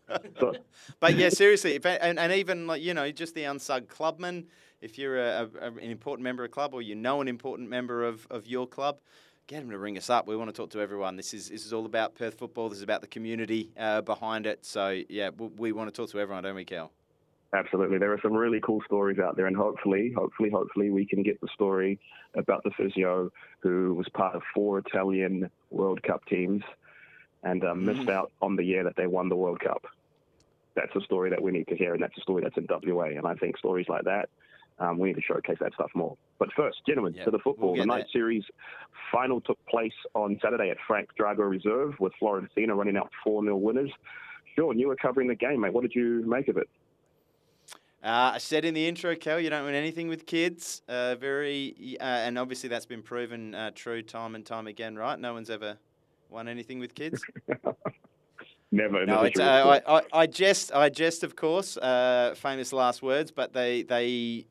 so. 0.39 0.53
but 0.99 1.15
yeah, 1.15 1.29
seriously, 1.29 1.79
and, 1.83 2.19
and 2.19 2.33
even 2.33 2.67
like 2.67 2.81
you 2.81 2.93
know, 2.93 3.09
just 3.11 3.35
the 3.35 3.43
unsug 3.43 3.87
clubman. 3.87 4.45
If 4.79 4.99
you're 4.99 5.17
a, 5.17 5.49
a, 5.59 5.67
an 5.67 5.79
important 5.79 6.23
member 6.23 6.43
of 6.43 6.51
a 6.51 6.53
club, 6.53 6.73
or 6.73 6.83
you 6.83 6.95
know 6.95 7.21
an 7.21 7.27
important 7.27 7.67
member 7.67 8.03
of, 8.03 8.27
of 8.29 8.45
your 8.45 8.67
club, 8.67 8.99
get 9.47 9.61
them 9.61 9.71
to 9.71 9.77
ring 9.77 9.97
us 9.97 10.09
up. 10.09 10.27
We 10.27 10.35
want 10.35 10.49
to 10.49 10.55
talk 10.55 10.69
to 10.71 10.81
everyone. 10.81 11.15
This 11.15 11.33
is 11.33 11.49
this 11.49 11.65
is 11.65 11.73
all 11.73 11.85
about 11.85 12.13
Perth 12.13 12.37
football. 12.37 12.69
This 12.69 12.77
is 12.77 12.83
about 12.83 13.01
the 13.01 13.07
community 13.07 13.71
uh, 13.77 14.01
behind 14.01 14.45
it. 14.45 14.65
So 14.65 15.01
yeah, 15.09 15.31
we, 15.35 15.47
we, 15.47 15.71
want 15.71 15.93
to 15.93 16.01
talk 16.01 16.11
to 16.11 16.19
everyone, 16.19 16.43
don't 16.43 16.55
we, 16.55 16.65
Kel? 16.65 16.91
Absolutely. 17.53 17.97
There 17.97 18.11
are 18.11 18.19
some 18.21 18.33
really 18.33 18.59
cool 18.61 18.81
stories 18.85 19.19
out 19.19 19.37
there, 19.37 19.45
and 19.45 19.55
hopefully, 19.55 20.11
hopefully, 20.15 20.49
hopefully, 20.49 20.89
we 20.89 21.05
can 21.05 21.23
get 21.23 21.39
the 21.39 21.47
story 21.53 21.99
about 22.35 22.63
the 22.63 22.71
physio 22.71 23.31
who 23.59 23.93
was 23.93 24.07
part 24.09 24.35
of 24.35 24.41
four 24.53 24.79
Italian 24.79 25.49
World 25.71 26.03
Cup 26.03 26.25
teams 26.25 26.61
and 27.43 27.63
um, 27.63 27.85
missed 27.85 28.01
mm. 28.01 28.11
out 28.11 28.31
on 28.41 28.57
the 28.57 28.63
year 28.63 28.83
that 28.83 28.95
they 28.97 29.07
won 29.07 29.29
the 29.29 29.35
World 29.35 29.61
Cup. 29.61 29.85
That's 30.75 30.93
a 30.95 31.01
story 31.01 31.29
that 31.29 31.41
we 31.41 31.51
need 31.51 31.67
to 31.69 31.75
hear, 31.75 31.93
and 31.93 32.03
that's 32.03 32.17
a 32.17 32.21
story 32.21 32.43
that's 32.43 32.57
in 32.57 32.67
WA. 32.69 33.05
And 33.05 33.25
I 33.25 33.33
think 33.35 33.57
stories 33.57 33.87
like 33.87 34.03
that, 34.03 34.29
um, 34.79 34.99
we 34.99 35.07
need 35.07 35.15
to 35.15 35.21
showcase 35.21 35.57
that 35.61 35.73
stuff 35.73 35.89
more. 35.95 36.17
But 36.39 36.49
first, 36.53 36.79
gentlemen, 36.85 37.13
yep, 37.13 37.25
to 37.25 37.31
the 37.31 37.39
football. 37.39 37.73
We'll 37.73 37.81
the 37.81 37.87
night 37.87 38.05
that. 38.05 38.11
series 38.11 38.43
final 39.11 39.39
took 39.39 39.57
place 39.67 39.93
on 40.13 40.37
Saturday 40.43 40.69
at 40.69 40.77
Frank 40.85 41.09
Drago 41.19 41.49
Reserve 41.49 41.95
with 41.99 42.11
Floreat 42.21 42.45
Athena 42.45 42.75
running 42.75 42.97
out 42.97 43.09
4 43.23 43.41
0 43.43 43.55
winners. 43.55 43.91
Sean, 44.55 44.77
you 44.77 44.89
were 44.89 44.95
covering 44.95 45.29
the 45.29 45.35
game, 45.35 45.61
mate. 45.61 45.73
What 45.73 45.81
did 45.81 45.95
you 45.95 46.23
make 46.27 46.49
of 46.49 46.57
it? 46.57 46.69
Uh, 48.03 48.31
I 48.35 48.37
said 48.37 48.63
in 48.63 48.73
the 48.73 48.87
intro, 48.87 49.15
Kel, 49.15 49.39
you 49.39 49.49
don't 49.49 49.65
win 49.65 49.73
anything 49.73 50.07
with 50.07 50.25
kids. 50.25 50.83
Uh, 50.87 51.15
very, 51.15 51.97
uh, 51.99 52.03
and 52.03 52.37
obviously 52.37 52.69
that's 52.69 52.85
been 52.85 53.01
proven 53.01 53.55
uh, 53.55 53.71
true 53.73 54.03
time 54.03 54.35
and 54.35 54.45
time 54.45 54.67
again, 54.67 54.95
right? 54.95 55.19
No 55.19 55.33
one's 55.33 55.49
ever 55.49 55.77
won 56.29 56.47
anything 56.47 56.79
with 56.79 56.93
kids. 56.93 57.21
never. 58.71 59.05
No, 59.05 59.23
never 59.23 59.41
uh, 59.41 59.81
I, 59.87 59.97
I, 59.97 60.01
I, 60.13 60.27
jest, 60.27 60.71
I 60.73 60.89
jest, 60.89 61.23
of 61.23 61.35
course. 61.35 61.75
Uh, 61.75 62.35
famous 62.37 62.71
last 62.71 63.01
words, 63.01 63.31
but 63.31 63.53
they, 63.53 63.81
they, 63.81 64.45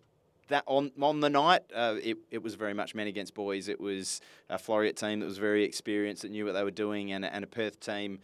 that 0.49 0.65
on 0.67 0.91
on 1.01 1.21
the 1.21 1.31
night, 1.31 1.63
it, 1.73 2.19
it 2.33 2.43
was 2.43 2.57
very 2.57 2.75
much 2.75 2.97
men 2.97 3.07
against 3.07 3.33
boys. 3.35 3.69
It 3.69 3.81
was 3.81 4.21
a 4.51 4.57
Floreat 4.57 4.97
team 4.97 5.21
that 5.21 5.27
was 5.27 5.39
very 5.39 5.63
experienced, 5.63 6.23
that 6.23 6.33
knew 6.33 6.45
what 6.45 6.53
they 6.53 6.65
were 6.65 6.71
doing, 6.73 7.13
and, 7.13 7.25
and 7.25 7.45
a 7.45 7.49
Perth 7.49 7.79
team 7.79 8.19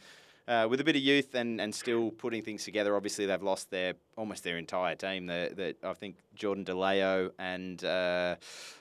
uh, 0.48 0.66
with 0.68 0.80
a 0.80 0.84
bit 0.84 0.96
of 0.96 1.02
youth 1.02 1.34
and, 1.34 1.60
and 1.60 1.74
still 1.74 2.10
putting 2.10 2.42
things 2.42 2.64
together. 2.64 2.96
Obviously, 2.96 3.26
they've 3.26 3.42
lost 3.42 3.70
their 3.70 3.94
almost 4.16 4.44
their 4.44 4.58
entire 4.58 4.94
team. 4.94 5.26
That 5.26 5.76
I 5.82 5.92
think 5.94 6.16
Jordan 6.34 6.64
DeLeo 6.64 7.30
and 7.38 7.82
uh, 7.84 8.36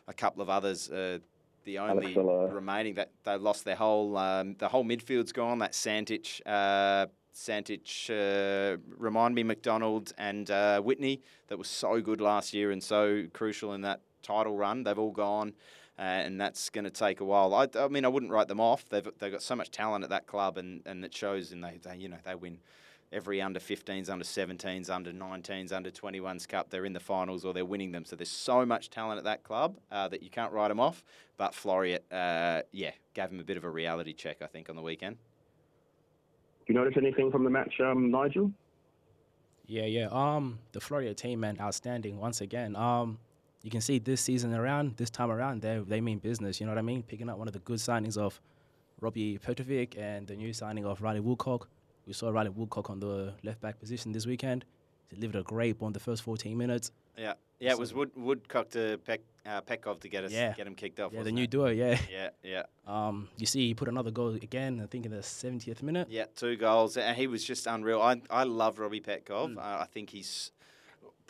a 0.08 0.14
couple 0.14 0.42
of 0.42 0.50
others. 0.50 0.90
Uh, 0.90 1.20
the 1.64 1.78
only 1.78 2.16
remaining 2.16 2.96
that 2.96 3.12
they 3.24 3.38
lost 3.38 3.66
their 3.66 3.76
whole 3.76 4.18
um, 4.18 4.56
the 4.58 4.68
whole 4.68 4.84
midfield's 4.84 5.32
gone. 5.32 5.60
That 5.60 5.74
Santich, 5.74 6.42
uh, 6.46 7.06
Santich, 7.36 8.10
uh, 8.10 8.78
remind 8.98 9.36
me 9.36 9.44
McDonald 9.44 10.12
and 10.18 10.50
uh, 10.50 10.82
Whitney 10.82 11.22
that 11.48 11.58
was 11.58 11.68
so 11.68 12.02
good 12.02 12.20
last 12.20 12.54
year 12.54 12.72
and 12.72 12.82
so 12.82 13.26
crucial 13.34 13.74
in 13.74 13.82
that 13.82 14.02
title 14.24 14.56
run. 14.56 14.84
They've 14.84 14.98
all 14.98 15.12
gone 15.12 15.54
uh, 16.00 16.02
and 16.02 16.40
that's 16.40 16.70
going 16.70 16.86
to 16.86 16.92
take 16.92 17.20
a 17.20 17.26
while. 17.26 17.54
I, 17.54 17.68
I, 17.78 17.88
mean, 17.88 18.06
I 18.06 18.08
wouldn't 18.08 18.32
write 18.32 18.48
them 18.48 18.60
off. 18.60 18.88
They've 18.90 19.08
they've 19.20 19.32
got 19.32 19.42
so 19.42 19.56
much 19.56 19.72
talent 19.72 20.04
at 20.04 20.10
that 20.10 20.28
club, 20.28 20.58
and, 20.58 20.82
and 20.86 21.06
it 21.06 21.14
shows. 21.14 21.52
And 21.52 21.64
they, 21.64 21.80
they 21.82 21.98
you 21.98 22.10
know 22.10 22.18
they 22.24 22.36
win 22.36 22.60
every 23.12 23.42
under 23.42 23.60
15s, 23.60 24.10
under 24.10 24.24
17s, 24.24 24.90
under 24.90 25.12
19s, 25.12 25.72
under 25.72 25.92
21s 25.92 26.48
cup. 26.48 26.70
They're 26.70 26.86
in 26.86 26.94
the 26.94 27.00
finals 27.00 27.44
or 27.44 27.54
they're 27.54 27.66
winning 27.66 27.92
them. 27.92 28.06
So 28.06 28.16
there's 28.16 28.30
so 28.30 28.66
much 28.66 28.90
talent 28.90 29.18
at 29.18 29.24
that 29.26 29.44
club 29.44 29.78
uh, 29.92 30.08
that 30.08 30.24
you 30.24 30.30
can't 30.30 30.52
write 30.54 30.70
them 30.70 30.80
off. 30.80 31.04
But 31.38 31.54
Floreat, 31.54 32.00
uh, 32.12 32.62
yeah, 32.72 32.92
gave 33.14 33.30
them 33.30 33.40
a 33.40 33.44
bit 33.44 33.58
of 33.58 33.64
a 33.64 33.70
reality 33.70 34.14
check, 34.14 34.42
I 34.42 34.48
think, 34.48 34.70
on 34.70 34.76
the 34.76 34.82
weekend. 34.82 35.18
Do 36.68 36.74
you 36.74 36.80
notice 36.80 36.94
anything 36.98 37.32
from 37.32 37.44
the 37.44 37.50
match, 37.50 37.74
um, 37.82 38.12
Nigel? 38.12 38.52
Yeah, 39.66 39.86
yeah. 39.86 40.08
Um, 40.12 40.60
the 40.72 40.80
Floreat 40.80 41.16
team, 41.18 41.42
man, 41.42 41.58
outstanding 41.60 42.18
once 42.18 42.42
again. 42.42 42.76
Um, 42.76 43.20
you 43.64 43.72
can 43.72 43.82
see 43.82 44.00
this 44.00 44.22
season 44.22 44.54
around, 44.54 44.98
this 44.98 45.10
time 45.10 45.32
around, 45.32 45.62
they 45.62 45.80
they 45.88 46.02
mean 46.02 46.20
business. 46.20 46.60
You 46.60 46.66
know 46.66 46.72
what 46.72 46.80
I 46.80 46.84
mean? 46.84 47.04
Picking 47.04 47.30
up 47.30 47.38
one 47.38 47.48
of 47.48 47.54
the 47.54 47.60
good 47.60 47.80
signings 47.80 48.18
of 48.18 48.40
Robbie 49.00 49.38
Petrovic 49.38 49.98
and 49.98 50.28
the 50.28 50.36
new 50.36 50.54
signing 50.54 50.86
of 50.86 51.02
Riley 51.02 51.22
Woolcock. 51.22 51.68
We 52.06 52.14
saw 52.14 52.30
Riley 52.30 52.50
Woolcock 52.50 52.90
on 52.90 53.00
the 53.00 53.34
left 53.44 53.62
back 53.62 53.80
position 53.80 54.12
this 54.12 54.26
weekend. 54.26 54.66
He 55.10 55.16
delivered 55.16 55.40
a 55.40 55.44
great 55.44 55.78
on 55.82 55.94
the 55.94 56.00
first 56.00 56.24
14 56.24 56.58
minutes. 56.58 56.92
Yeah, 57.18 57.34
yeah, 57.60 57.72
so 57.72 57.76
it 57.76 57.80
was 57.80 57.94
Wood, 57.94 58.12
Woodcock 58.16 58.70
to 58.70 58.98
Peck, 59.06 59.22
uh, 59.46 59.62
Petkov 59.62 60.00
to 60.00 60.10
get 60.10 60.24
us 60.24 60.32
yeah. 60.32 60.54
get 60.54 60.66
him 60.66 60.76
kicked 60.76 61.00
off. 61.00 61.12
Yeah, 61.14 61.24
the 61.24 61.32
new 61.32 61.44
it? 61.44 61.50
duo. 61.50 61.68
Yeah, 61.68 62.00
yeah, 62.12 62.30
yeah. 62.42 62.64
Um, 62.88 63.28
you 63.38 63.46
see, 63.46 63.68
he 63.68 63.74
put 63.74 63.90
another 63.90 64.12
goal 64.12 64.30
again. 64.30 64.80
I 64.82 64.88
think 64.88 65.06
in 65.06 65.12
the 65.12 65.18
70th 65.18 65.84
minute. 65.84 66.08
Yeah, 66.10 66.26
two 66.36 66.56
goals, 66.56 66.96
and 66.98 67.16
he 67.18 67.28
was 67.28 67.44
just 67.44 67.68
unreal. 67.68 68.02
I 68.02 68.22
I 68.30 68.44
love 68.44 68.80
Robbie 68.80 69.02
Petkov. 69.02 69.56
Mm. 69.56 69.58
Uh, 69.58 69.82
I 69.82 69.88
think 69.92 70.10
he's 70.10 70.52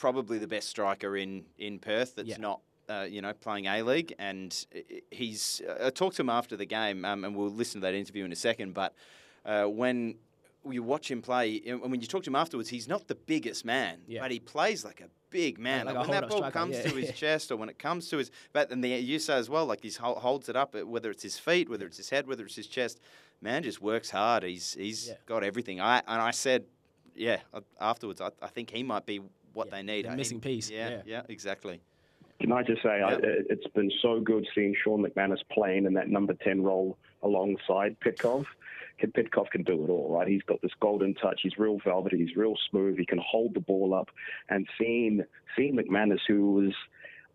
probably 0.01 0.39
the 0.39 0.47
best 0.47 0.67
striker 0.67 1.15
in 1.15 1.45
in 1.59 1.77
Perth. 1.77 2.15
That's 2.15 2.27
yeah. 2.27 2.37
not 2.39 2.61
uh, 2.89 3.03
you 3.03 3.21
know, 3.21 3.33
playing 3.33 3.67
A 3.67 3.83
League, 3.83 4.13
and 4.17 4.65
he's. 5.11 5.61
Uh, 5.67 5.87
I 5.87 5.89
talked 5.91 6.15
to 6.15 6.23
him 6.23 6.29
after 6.29 6.57
the 6.57 6.65
game, 6.65 7.05
um, 7.05 7.23
and 7.23 7.35
we'll 7.35 7.51
listen 7.51 7.79
to 7.79 7.87
that 7.87 7.93
interview 7.93 8.25
in 8.25 8.31
a 8.31 8.35
second. 8.35 8.73
But 8.73 8.95
uh, 9.45 9.65
when 9.65 10.15
you 10.67 10.81
watch 10.81 11.09
him 11.09 11.21
play, 11.21 11.61
and 11.67 11.79
when 11.81 12.01
you 12.01 12.07
talk 12.07 12.23
to 12.23 12.29
him 12.31 12.35
afterwards, 12.35 12.69
he's 12.69 12.87
not 12.87 13.07
the 13.07 13.15
biggest 13.15 13.63
man, 13.63 13.99
yeah. 14.07 14.21
but 14.21 14.31
he 14.31 14.39
plays 14.39 14.83
like 14.83 15.01
a 15.01 15.09
big 15.29 15.59
man. 15.59 15.85
Like, 15.85 15.95
like 15.95 16.07
when 16.07 16.21
that 16.21 16.29
ball 16.29 16.39
striker, 16.39 16.53
comes 16.53 16.75
yeah. 16.77 16.89
to 16.89 16.95
his 16.95 17.11
chest, 17.23 17.51
or 17.51 17.55
when 17.55 17.69
it 17.69 17.77
comes 17.77 18.09
to 18.09 18.17
his, 18.17 18.31
but 18.51 18.71
and 18.71 18.83
the 18.83 18.89
you 18.89 19.19
say 19.19 19.35
as 19.35 19.51
well, 19.51 19.67
like 19.67 19.83
he 19.83 19.91
holds 19.99 20.49
it 20.49 20.55
up, 20.55 20.75
whether 20.83 21.11
it's 21.11 21.23
his 21.23 21.37
feet, 21.37 21.69
whether 21.69 21.85
it's 21.85 21.97
his 21.97 22.09
head, 22.09 22.27
whether 22.27 22.43
it's 22.43 22.55
his 22.55 22.67
chest. 22.67 22.99
Man 23.43 23.63
just 23.63 23.81
works 23.81 24.09
hard. 24.09 24.43
He's 24.43 24.73
he's 24.73 25.11
got 25.25 25.43
everything. 25.43 25.79
I 25.79 25.99
and 26.07 26.21
I 26.21 26.31
said, 26.31 26.65
yeah, 27.15 27.39
afterwards, 27.79 28.21
I, 28.21 28.29
I 28.41 28.47
think 28.47 28.69
he 28.69 28.83
might 28.83 29.05
be 29.05 29.21
what 29.53 29.71
they 29.71 29.83
need. 29.83 30.05
The 30.05 30.15
missing 30.15 30.39
piece. 30.39 30.69
Yeah, 30.69 31.01
yeah, 31.05 31.23
exactly. 31.29 31.81
Can 32.39 32.51
I 32.51 32.63
just 32.63 32.81
say, 32.81 32.99
yep. 32.99 33.21
I, 33.23 33.27
it's 33.49 33.67
been 33.75 33.91
so 34.01 34.19
good 34.19 34.47
seeing 34.55 34.75
Sean 34.83 35.05
McManus 35.05 35.39
playing 35.51 35.85
in 35.85 35.93
that 35.93 36.09
number 36.09 36.33
10 36.33 36.63
role 36.63 36.97
alongside 37.21 37.97
Petkov. 37.99 38.45
Pitkov 38.99 39.49
can 39.49 39.63
do 39.63 39.83
it 39.83 39.89
all, 39.89 40.11
right? 40.11 40.27
He's 40.27 40.43
got 40.43 40.61
this 40.61 40.71
golden 40.79 41.13
touch. 41.15 41.41
He's 41.43 41.57
real 41.57 41.79
velvety. 41.83 42.17
He's 42.17 42.35
real 42.35 42.55
smooth. 42.69 42.97
He 42.97 43.05
can 43.05 43.19
hold 43.19 43.53
the 43.53 43.59
ball 43.59 43.93
up. 43.93 44.09
And 44.49 44.67
seeing 44.77 45.23
seeing 45.55 45.75
McManus, 45.75 46.19
who 46.27 46.51
was, 46.53 46.73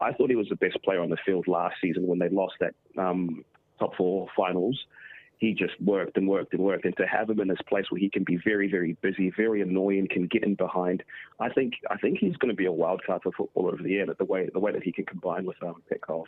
I 0.01 0.13
thought 0.13 0.31
he 0.31 0.37
was 0.37 0.49
the 0.49 0.57
best 0.57 0.83
player 0.83 1.01
on 1.01 1.11
the 1.11 1.17
field 1.27 1.49
last 1.49 1.77
season 1.81 2.07
when 2.07 2.19
they 2.19 2.29
lost 2.29 2.55
that 2.61 2.75
um, 2.99 3.45
top 3.79 3.97
four 3.97 4.29
finals. 4.37 4.79
He 5.39 5.53
just 5.53 5.81
worked 5.81 6.17
and 6.17 6.29
worked 6.29 6.55
and 6.55 6.63
worked. 6.63 6.85
And 6.85 6.97
to 6.97 7.07
have 7.07 7.29
him 7.29 7.41
in 7.41 7.49
this 7.49 7.61
place 7.69 7.91
where 7.91 7.99
he 7.99 8.09
can 8.09 8.25
be 8.25 8.37
very, 8.37 8.71
very 8.71 8.95
busy, 9.03 9.31
very 9.37 9.61
annoying, 9.61 10.09
can 10.11 10.27
get 10.27 10.43
in 10.43 10.55
behind, 10.55 11.03
I 11.41 11.49
think 11.51 11.75
I 11.91 11.97
think 11.97 12.19
he's 12.19 12.37
going 12.37 12.51
to 12.51 12.57
be 12.57 12.67
a 12.67 12.73
wild 12.73 13.03
card 13.05 13.23
for 13.23 13.33
football 13.33 13.67
over 13.67 13.83
the 13.83 13.91
year. 13.91 14.07
The 14.07 14.25
way 14.25 14.49
the 14.53 14.61
way 14.61 14.73
that 14.73 14.83
he 14.83 14.93
can 14.93 15.05
combine 15.05 15.45
with 15.45 15.63
um, 15.63 15.83
Petkov. 15.91 16.25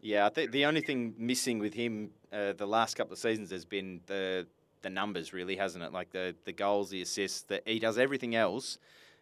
Yeah, 0.00 0.26
I 0.26 0.28
think 0.28 0.52
the 0.52 0.66
only 0.66 0.82
thing 0.82 1.14
missing 1.18 1.58
with 1.58 1.74
him 1.74 2.10
uh, 2.32 2.52
the 2.52 2.66
last 2.66 2.94
couple 2.96 3.12
of 3.12 3.18
seasons 3.18 3.50
has 3.50 3.64
been 3.64 4.00
the 4.06 4.46
the 4.82 4.90
numbers, 4.90 5.32
really, 5.32 5.56
hasn't 5.56 5.84
it? 5.84 5.92
Like 5.92 6.10
the 6.10 6.34
the 6.44 6.52
goals, 6.52 6.90
the 6.90 7.02
assists. 7.02 7.42
That 7.42 7.62
he 7.66 7.78
does 7.78 7.98
everything 7.98 8.34
else, 8.34 8.78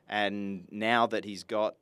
and 0.08 0.66
now 0.70 1.06
that 1.08 1.24
he's 1.24 1.42
got 1.42 1.76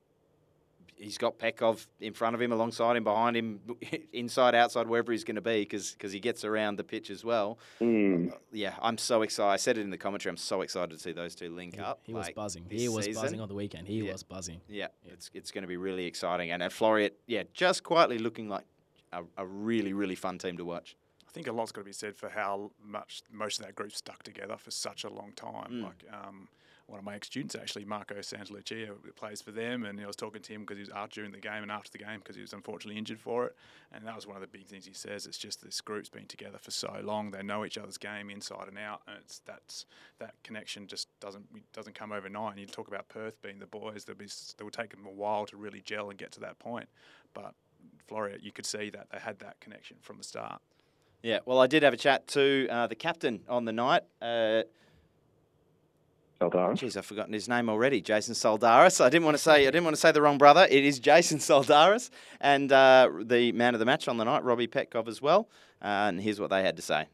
he's 1.02 1.18
got 1.18 1.38
Petkov 1.38 1.86
in 2.00 2.12
front 2.14 2.34
of 2.34 2.40
him, 2.40 2.52
alongside 2.52 2.96
him, 2.96 3.04
behind 3.04 3.36
him, 3.36 3.60
inside, 4.12 4.54
outside, 4.54 4.86
wherever 4.86 5.12
he's 5.12 5.24
going 5.24 5.34
to 5.36 5.40
be, 5.42 5.60
because 5.60 5.96
he 6.12 6.20
gets 6.20 6.44
around 6.44 6.76
the 6.76 6.84
pitch 6.84 7.10
as 7.10 7.24
well. 7.24 7.58
Mm. 7.80 8.32
Uh, 8.32 8.36
yeah, 8.52 8.74
I'm 8.80 8.96
so 8.98 9.22
excited. 9.22 9.50
I 9.52 9.56
said 9.56 9.78
it 9.78 9.82
in 9.82 9.90
the 9.90 9.98
commentary. 9.98 10.30
I'm 10.30 10.36
so 10.36 10.62
excited 10.62 10.90
to 10.90 10.98
see 10.98 11.12
those 11.12 11.34
two 11.34 11.50
link 11.54 11.74
He, 11.74 11.80
up. 11.80 12.00
he 12.04 12.14
was 12.14 12.26
like, 12.26 12.34
buzzing. 12.34 12.64
this 12.68 12.80
He 12.80 12.88
was 12.88 13.04
season. 13.04 13.22
buzzing 13.22 13.40
on 13.40 13.48
the 13.48 13.54
weekend. 13.54 13.88
He 13.88 14.02
Yeah. 14.02 14.12
was 14.12 14.22
buzzing. 14.22 14.60
Yeah, 14.68 14.88
Yeah. 15.04 15.12
it's 15.14 15.30
it's 15.34 15.50
going 15.50 15.62
to 15.62 15.68
be 15.68 15.76
really 15.76 16.06
exciting. 16.06 16.50
And 16.50 16.62
at 16.62 16.70
Floreat, 16.70 17.10
yeah, 17.26 17.42
just 17.52 17.82
quietly 17.82 18.18
looking 18.18 18.48
like 18.48 18.64
a, 19.12 19.22
a 19.36 19.44
really 19.46 19.92
really 19.92 20.14
fun 20.14 20.38
team 20.38 20.56
to 20.56 20.64
watch. 20.64 20.96
I 21.28 21.32
think 21.32 21.46
a 21.46 21.52
lot's 21.52 21.72
got 21.72 21.80
to 21.80 21.84
be 21.86 21.92
said 21.92 22.14
for 22.14 22.28
how 22.28 22.70
much 22.84 23.22
most 23.32 23.58
of 23.58 23.64
that 23.66 23.74
group 23.74 23.92
stuck 23.92 24.22
together 24.22 24.56
for 24.58 24.70
such 24.70 25.04
a 25.04 25.08
long 25.08 25.32
time. 25.34 25.70
Mm. 25.72 25.82
Like 25.84 26.04
um, 26.12 26.48
one 26.86 26.98
of 26.98 27.04
my 27.04 27.14
ex-students, 27.14 27.54
actually, 27.54 27.84
Marco 27.84 28.16
Santalucia, 28.16 28.90
plays 29.16 29.40
for 29.40 29.50
them, 29.50 29.84
and 29.84 30.00
I 30.00 30.06
was 30.06 30.16
talking 30.16 30.42
to 30.42 30.52
him 30.52 30.62
because 30.62 30.76
he 30.76 30.82
was 30.82 30.90
out 30.90 31.10
during 31.10 31.32
the 31.32 31.38
game 31.38 31.62
and 31.62 31.70
after 31.70 31.90
the 31.90 31.98
game 31.98 32.18
because 32.18 32.36
he 32.36 32.42
was 32.42 32.52
unfortunately 32.52 32.98
injured 32.98 33.20
for 33.20 33.46
it. 33.46 33.56
And 33.92 34.06
that 34.06 34.14
was 34.14 34.26
one 34.26 34.36
of 34.36 34.42
the 34.42 34.48
big 34.48 34.66
things 34.66 34.86
he 34.86 34.92
says. 34.92 35.26
It's 35.26 35.38
just 35.38 35.62
this 35.62 35.80
group's 35.80 36.08
been 36.08 36.26
together 36.26 36.58
for 36.58 36.70
so 36.70 37.00
long; 37.02 37.30
they 37.30 37.42
know 37.42 37.64
each 37.64 37.78
other's 37.78 37.98
game 37.98 38.30
inside 38.30 38.68
and 38.68 38.78
out, 38.78 39.02
and 39.06 39.16
it's 39.20 39.40
that's 39.46 39.86
that 40.18 40.34
connection 40.42 40.86
just 40.86 41.08
doesn't 41.20 41.46
doesn't 41.72 41.94
come 41.94 42.12
overnight. 42.12 42.52
And 42.52 42.60
you 42.60 42.66
talk 42.66 42.88
about 42.88 43.08
Perth 43.08 43.40
being 43.42 43.58
the 43.58 43.66
boys; 43.66 44.04
that 44.04 44.18
be 44.18 44.26
they 44.58 44.64
will 44.64 44.70
take 44.70 44.90
them 44.90 45.06
a 45.06 45.10
while 45.10 45.46
to 45.46 45.56
really 45.56 45.80
gel 45.80 46.10
and 46.10 46.18
get 46.18 46.32
to 46.32 46.40
that 46.40 46.58
point, 46.58 46.88
but. 47.34 47.54
Floreat, 48.08 48.42
you 48.42 48.52
could 48.52 48.66
see 48.66 48.90
that 48.90 49.08
they 49.10 49.18
had 49.18 49.38
that 49.40 49.58
connection 49.58 49.96
from 50.02 50.18
the 50.18 50.22
start. 50.22 50.60
Yeah, 51.22 51.38
well, 51.46 51.60
I 51.60 51.66
did 51.66 51.82
have 51.84 51.94
a 51.94 51.96
chat 51.96 52.26
to 52.28 52.66
uh, 52.68 52.86
the 52.88 52.94
captain 52.94 53.40
on 53.48 53.64
the 53.64 53.72
night. 53.72 54.02
Uh, 54.20 54.62
Saldara. 56.42 56.74
Jeez, 56.74 56.96
I've 56.96 57.06
forgotten 57.06 57.32
his 57.32 57.48
name 57.48 57.68
already. 57.68 58.00
Jason 58.00 58.34
Soldaris. 58.34 59.00
I 59.00 59.08
didn't 59.08 59.24
want 59.24 59.36
to 59.36 59.42
say 59.42 59.62
I 59.62 59.70
didn't 59.70 59.84
want 59.84 59.94
to 59.94 60.00
say 60.00 60.10
the 60.10 60.20
wrong 60.20 60.38
brother. 60.38 60.66
It 60.68 60.84
is 60.84 60.98
Jason 60.98 61.38
Soldaris, 61.38 62.10
and 62.40 62.72
uh, 62.72 63.08
the 63.20 63.52
man 63.52 63.74
of 63.74 63.78
the 63.78 63.86
match 63.86 64.08
on 64.08 64.16
the 64.16 64.24
night, 64.24 64.42
Robbie 64.42 64.66
Petkov, 64.66 65.06
as 65.06 65.22
well. 65.22 65.48
Uh, 65.80 66.10
and 66.10 66.20
here's 66.20 66.40
what 66.40 66.50
they 66.50 66.62
had 66.62 66.74
to 66.76 66.82
say. 66.82 67.06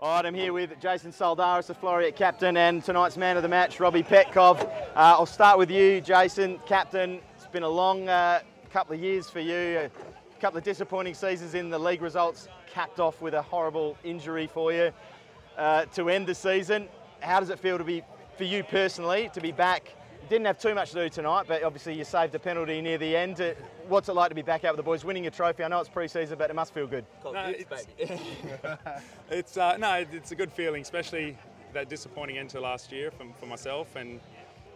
All 0.00 0.14
right, 0.14 0.24
I'm 0.24 0.34
here 0.34 0.52
with 0.52 0.80
Jason 0.80 1.10
Soldaris, 1.10 1.66
the 1.66 1.74
Floreat 1.74 2.14
captain, 2.14 2.56
and 2.56 2.84
tonight's 2.84 3.16
man 3.16 3.36
of 3.36 3.42
the 3.42 3.48
match, 3.48 3.80
Robbie 3.80 4.04
Petkov. 4.04 4.60
Uh, 4.60 4.68
I'll 4.94 5.26
start 5.26 5.58
with 5.58 5.70
you, 5.70 6.00
Jason, 6.00 6.60
captain. 6.66 7.20
It's 7.34 7.48
been 7.48 7.64
a 7.64 7.68
long 7.68 8.08
uh, 8.08 8.40
couple 8.72 8.94
of 8.94 9.00
years 9.00 9.28
for 9.28 9.40
you. 9.40 9.78
A 9.78 10.40
couple 10.40 10.58
of 10.58 10.64
disappointing 10.64 11.14
seasons 11.14 11.54
in 11.54 11.70
the 11.70 11.78
league 11.78 12.02
results, 12.02 12.46
capped 12.72 13.00
off 13.00 13.20
with 13.20 13.34
a 13.34 13.42
horrible 13.42 13.98
injury 14.04 14.46
for 14.46 14.72
you 14.72 14.92
uh, 15.58 15.86
to 15.86 16.08
end 16.08 16.28
the 16.28 16.34
season. 16.36 16.88
How 17.20 17.40
does 17.40 17.50
it 17.50 17.58
feel 17.58 17.78
to 17.78 17.84
be, 17.84 18.02
for 18.36 18.44
you 18.44 18.64
personally, 18.64 19.30
to 19.34 19.40
be 19.40 19.52
back? 19.52 19.94
Didn't 20.28 20.46
have 20.46 20.58
too 20.58 20.74
much 20.74 20.90
to 20.90 20.96
do 20.96 21.08
tonight, 21.08 21.46
but 21.48 21.62
obviously 21.62 21.94
you 21.94 22.04
saved 22.04 22.34
a 22.34 22.38
penalty 22.38 22.80
near 22.80 22.98
the 22.98 23.16
end. 23.16 23.40
Uh, 23.40 23.52
What's 23.88 24.08
it 24.08 24.12
like 24.12 24.28
to 24.28 24.36
be 24.36 24.42
back 24.42 24.64
out 24.64 24.74
with 24.74 24.76
the 24.76 24.88
boys, 24.88 25.04
winning 25.04 25.26
a 25.26 25.30
trophy? 25.30 25.64
I 25.64 25.68
know 25.68 25.80
it's 25.80 25.88
pre-season, 25.88 26.38
but 26.38 26.48
it 26.48 26.54
must 26.54 26.72
feel 26.72 26.86
good. 26.86 27.04
No, 27.24 27.32
it's, 27.46 27.86
it's 29.30 29.56
uh, 29.56 29.76
no, 29.78 30.04
it's 30.12 30.30
a 30.30 30.36
good 30.36 30.52
feeling, 30.52 30.82
especially 30.82 31.36
that 31.72 31.88
disappointing 31.88 32.38
end 32.38 32.50
to 32.50 32.60
last 32.60 32.92
year 32.92 33.10
for, 33.10 33.26
for 33.40 33.46
myself, 33.46 33.96
and 33.96 34.20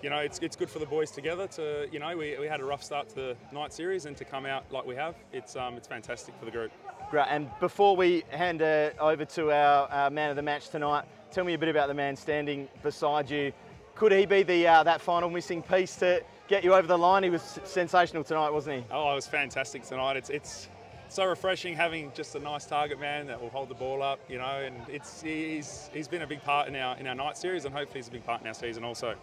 you 0.03 0.11
know, 0.11 0.19
it's, 0.19 0.39
it's 0.41 0.57
good 0.57 0.69
for 0.69 0.81
the 0.81 0.87
boys 0.87 1.13
together. 1.13 1.47
To 1.47 1.89
you 1.93 2.01
know, 2.01 2.17
we, 2.17 2.37
we 2.39 2.47
had 2.47 2.61
a 2.61 2.65
rough 2.65 2.83
start 2.83 3.09
to 3.11 3.15
the 3.15 3.37
night 3.53 3.73
series, 3.73 4.07
and 4.07 4.17
to 4.17 4.25
come 4.25 4.47
out 4.47 4.65
like 4.73 4.85
we 4.85 4.97
have, 4.97 5.15
it's 5.33 5.55
um, 5.55 5.77
it's 5.77 5.87
fantastic 5.87 6.35
for 6.39 6.45
the 6.45 6.51
group. 6.51 6.73
Great. 7.15 7.27
And 7.29 7.49
before 7.61 7.95
we 7.95 8.25
hand 8.31 8.61
uh, 8.61 8.91
over 8.99 9.25
to 9.25 9.53
our 9.53 9.89
uh, 9.89 10.11
man 10.11 10.31
of 10.31 10.37
the 10.37 10.43
match 10.43 10.71
tonight, 10.71 11.05
tell 11.31 11.45
me 11.45 11.55
a 11.55 11.59
bit 11.59 11.69
about 11.69 11.87
the 11.87 11.95
man 11.95 12.17
standing 12.17 12.69
beside 12.83 13.31
you. 13.31 13.53
Could 13.95 14.11
he 14.11 14.27
be 14.27 14.43
the 14.43 14.67
uh, 14.67 14.83
that 14.83 15.01
final 15.01 15.31
missing 15.31 15.63
piece 15.63 15.95
to 15.99 16.25
get 16.49 16.65
you 16.65 16.75
over 16.75 16.89
the 16.89 16.99
line? 16.99 17.23
He 17.23 17.31
was 17.31 17.61
sensational 17.63 18.25
tonight, 18.25 18.51
wasn't 18.51 18.79
he? 18.79 18.85
Oh, 18.91 19.13
it 19.13 19.15
was 19.15 19.29
fantastic 19.29 19.85
tonight. 19.85 20.17
It's 20.17 20.29
it's 20.29 20.69
so 21.09 21.25
refreshing 21.27 21.77
having 21.77 22.11
just 22.17 22.35
a 22.35 22.41
nice 22.41 22.67
target 22.67 22.99
man 22.99 23.29
that 23.29 23.41
will 23.41 23.51
hold 23.51 23.69
the 23.69 23.77
ball 23.77 24.03
up, 24.03 24.19
you 24.29 24.39
know, 24.39 24.63
and 24.67 24.75
it's 24.89 25.23
he's 25.23 25.91
he's 25.93 26.09
been 26.09 26.23
a 26.23 26.27
big 26.27 26.43
part 26.43 26.67
in 26.67 26.75
our 26.75 26.97
in 26.97 27.07
our 27.07 27.15
night 27.15 27.39
series, 27.39 27.65
and 27.65 27.73
hopefully 27.73 28.01
he's 28.01 28.09
a 28.09 28.11
big 28.11 28.27
part 28.27 28.41
in 28.41 28.49
our 28.49 28.55
season 28.55 28.83
also. 28.83 29.15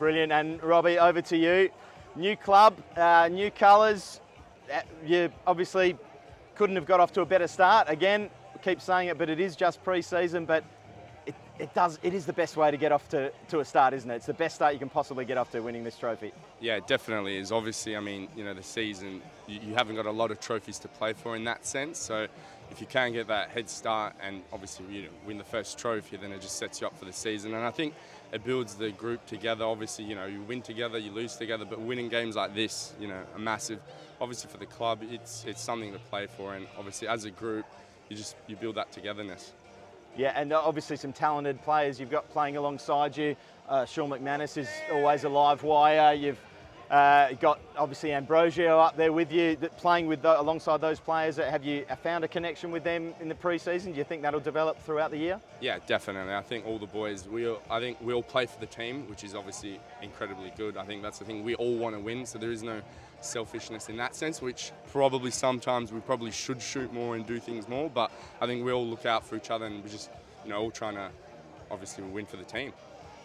Brilliant. 0.00 0.32
And 0.32 0.60
Robbie, 0.60 0.98
over 0.98 1.22
to 1.22 1.36
you. 1.36 1.70
New 2.16 2.34
club, 2.34 2.74
uh, 2.96 3.28
new 3.30 3.52
colours. 3.52 4.20
Uh, 4.68 4.80
You 5.06 5.30
obviously 5.46 5.96
couldn't 6.54 6.76
have 6.76 6.86
got 6.86 7.00
off 7.00 7.12
to 7.12 7.20
a 7.20 7.26
better 7.26 7.48
start. 7.48 7.88
Again, 7.88 8.30
keep 8.62 8.80
saying 8.80 9.08
it, 9.08 9.18
but 9.18 9.28
it 9.28 9.40
is 9.40 9.56
just 9.56 9.82
pre-season. 9.84 10.46
But 10.46 10.64
it, 11.26 11.34
it 11.58 11.74
does. 11.74 11.98
It 12.02 12.14
is 12.14 12.26
the 12.26 12.32
best 12.32 12.56
way 12.56 12.70
to 12.70 12.76
get 12.76 12.92
off 12.92 13.08
to, 13.10 13.32
to 13.48 13.60
a 13.60 13.64
start, 13.64 13.94
isn't 13.94 14.10
it? 14.10 14.16
It's 14.16 14.26
the 14.26 14.34
best 14.34 14.56
start 14.56 14.72
you 14.72 14.78
can 14.78 14.88
possibly 14.88 15.24
get 15.24 15.36
off 15.36 15.50
to 15.52 15.60
winning 15.60 15.84
this 15.84 15.98
trophy. 15.98 16.32
Yeah, 16.60 16.76
it 16.76 16.86
definitely 16.86 17.36
is. 17.36 17.52
Obviously, 17.52 17.96
I 17.96 18.00
mean, 18.00 18.28
you 18.36 18.44
know, 18.44 18.54
the 18.54 18.62
season, 18.62 19.22
you, 19.46 19.60
you 19.68 19.74
haven't 19.74 19.96
got 19.96 20.06
a 20.06 20.10
lot 20.10 20.30
of 20.30 20.40
trophies 20.40 20.78
to 20.80 20.88
play 20.88 21.12
for 21.12 21.36
in 21.36 21.44
that 21.44 21.66
sense. 21.66 21.98
So 21.98 22.26
if 22.70 22.80
you 22.80 22.86
can 22.86 23.12
get 23.12 23.28
that 23.28 23.50
head 23.50 23.68
start 23.68 24.14
and 24.22 24.42
obviously 24.52 24.86
you 24.90 25.02
know, 25.02 25.08
win 25.26 25.38
the 25.38 25.44
first 25.44 25.78
trophy, 25.78 26.16
then 26.16 26.32
it 26.32 26.40
just 26.40 26.56
sets 26.56 26.80
you 26.80 26.86
up 26.86 26.98
for 26.98 27.04
the 27.04 27.12
season. 27.12 27.54
And 27.54 27.64
I 27.64 27.70
think 27.70 27.94
it 28.32 28.44
builds 28.44 28.74
the 28.74 28.90
group 28.90 29.24
together. 29.26 29.64
Obviously, 29.64 30.04
you 30.04 30.14
know, 30.14 30.26
you 30.26 30.42
win 30.42 30.62
together, 30.62 30.98
you 30.98 31.12
lose 31.12 31.36
together, 31.36 31.64
but 31.64 31.80
winning 31.80 32.08
games 32.08 32.36
like 32.36 32.54
this, 32.54 32.92
you 32.98 33.08
know, 33.08 33.22
a 33.36 33.38
massive. 33.38 33.80
Obviously, 34.24 34.50
for 34.50 34.56
the 34.56 34.64
club, 34.64 35.00
it's 35.10 35.44
it's 35.46 35.60
something 35.60 35.92
to 35.92 35.98
play 35.98 36.26
for, 36.26 36.54
and 36.54 36.66
obviously, 36.78 37.06
as 37.06 37.26
a 37.26 37.30
group, 37.30 37.66
you 38.08 38.16
just 38.16 38.36
you 38.46 38.56
build 38.56 38.76
that 38.76 38.90
togetherness. 38.90 39.52
Yeah, 40.16 40.32
and 40.34 40.50
obviously 40.50 40.96
some 40.96 41.12
talented 41.12 41.60
players 41.60 42.00
you've 42.00 42.10
got 42.10 42.30
playing 42.30 42.56
alongside 42.56 43.14
you. 43.18 43.36
Uh, 43.68 43.84
Sean 43.84 44.08
McManus 44.08 44.56
is 44.56 44.68
always 44.90 45.24
a 45.24 45.28
live 45.28 45.62
wire. 45.62 46.14
You've 46.14 46.40
uh, 46.90 47.32
got 47.34 47.60
obviously 47.76 48.14
Ambrosio 48.14 48.78
up 48.78 48.96
there 48.96 49.12
with 49.12 49.30
you, 49.30 49.56
that 49.56 49.76
playing 49.76 50.06
with 50.06 50.22
the, 50.22 50.40
alongside 50.40 50.80
those 50.80 51.00
players. 51.00 51.36
Have 51.36 51.62
you 51.62 51.84
found 52.02 52.24
a 52.24 52.28
connection 52.28 52.70
with 52.70 52.82
them 52.82 53.12
in 53.20 53.28
the 53.28 53.34
pre-season? 53.34 53.92
Do 53.92 53.98
you 53.98 54.04
think 54.04 54.22
that'll 54.22 54.40
develop 54.40 54.80
throughout 54.80 55.10
the 55.10 55.18
year? 55.18 55.38
Yeah, 55.60 55.80
definitely. 55.86 56.32
I 56.32 56.40
think 56.40 56.66
all 56.66 56.78
the 56.78 56.86
boys, 56.86 57.28
we 57.28 57.46
all, 57.46 57.60
I 57.68 57.78
think 57.78 57.98
we 58.00 58.14
all 58.14 58.22
play 58.22 58.46
for 58.46 58.58
the 58.58 58.66
team, 58.66 59.06
which 59.10 59.22
is 59.22 59.34
obviously 59.34 59.80
incredibly 60.00 60.50
good. 60.56 60.78
I 60.78 60.84
think 60.84 61.02
that's 61.02 61.18
the 61.18 61.26
thing. 61.26 61.44
We 61.44 61.56
all 61.56 61.76
want 61.76 61.94
to 61.94 62.00
win, 62.00 62.24
so 62.24 62.38
there 62.38 62.52
is 62.52 62.62
no 62.62 62.80
selfishness 63.24 63.88
in 63.88 63.96
that 63.96 64.14
sense, 64.14 64.40
which 64.42 64.72
probably 64.90 65.30
sometimes 65.30 65.92
we 65.92 66.00
probably 66.00 66.30
should 66.30 66.60
shoot 66.60 66.92
more 66.92 67.16
and 67.16 67.26
do 67.26 67.38
things 67.38 67.68
more. 67.68 67.90
But 67.90 68.10
I 68.40 68.46
think 68.46 68.64
we 68.64 68.72
all 68.72 68.86
look 68.86 69.06
out 69.06 69.26
for 69.26 69.36
each 69.36 69.50
other 69.50 69.66
and 69.66 69.82
we're 69.82 69.90
just, 69.90 70.10
you 70.44 70.50
know, 70.50 70.58
all 70.58 70.70
trying 70.70 70.94
to 70.94 71.10
obviously 71.70 72.04
win 72.04 72.26
for 72.26 72.36
the 72.36 72.44
team. 72.44 72.72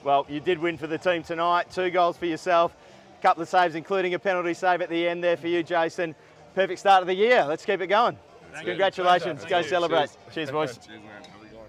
Well, 0.04 0.26
you 0.30 0.40
did 0.40 0.60
win 0.60 0.78
for 0.78 0.88
the 0.88 0.98
team 0.98 1.24
tonight. 1.24 1.72
Two 1.72 1.90
goals 1.90 2.18
for 2.18 2.26
yourself, 2.26 2.76
a 3.18 3.22
couple 3.22 3.44
of 3.44 3.50
saves, 3.50 3.76
including 3.76 4.14
a 4.14 4.20
penalty 4.20 4.54
save 4.54 4.82
at 4.82 4.90
the 4.90 5.08
end 5.08 5.24
there 5.24 5.38
for 5.38 5.48
you, 5.48 5.62
Jason. 5.62 6.16
Perfect 6.56 6.80
start 6.80 7.02
of 7.02 7.08
the 7.08 7.16
year. 7.16 7.46
Let's 7.46 7.66
keep 7.66 7.82
it 7.82 7.88
going. 7.88 8.18
Congratulations. 8.64 9.46
Go 9.46 9.62
celebrate. 9.62 10.10
Cheers, 10.34 10.52
boys. 10.52 10.78
Cheers, 10.78 11.02
man. 11.02 11.24
Have 11.32 11.42
a 11.42 11.46
good 11.46 11.58
one. 11.58 11.68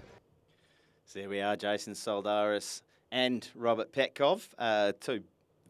So 1.05 1.19
there 1.19 1.29
we 1.29 1.41
are, 1.41 1.55
Jason 1.55 1.93
Soldaris 1.93 2.81
and 3.11 3.47
Robert 3.55 3.91
Petkov, 3.91 4.47
uh, 4.57 4.93
two 4.99 5.21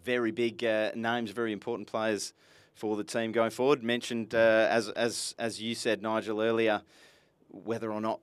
very 0.03 0.31
big 0.31 0.63
uh, 0.63 0.91
names, 0.96 1.31
very 1.31 1.51
important 1.51 1.88
players 1.88 2.34
for 2.74 2.96
the 2.96 3.03
team 3.03 3.31
going 3.31 3.51
forward. 3.51 3.84
Mentioned 3.84 4.34
uh, 4.34 4.67
as 4.70 4.89
as 4.89 5.36
as 5.38 5.62
you 5.62 5.75
said, 5.75 6.01
Nigel 6.01 6.41
earlier, 6.41 6.81
whether 7.50 7.91
or 7.91 8.01
not 8.01 8.22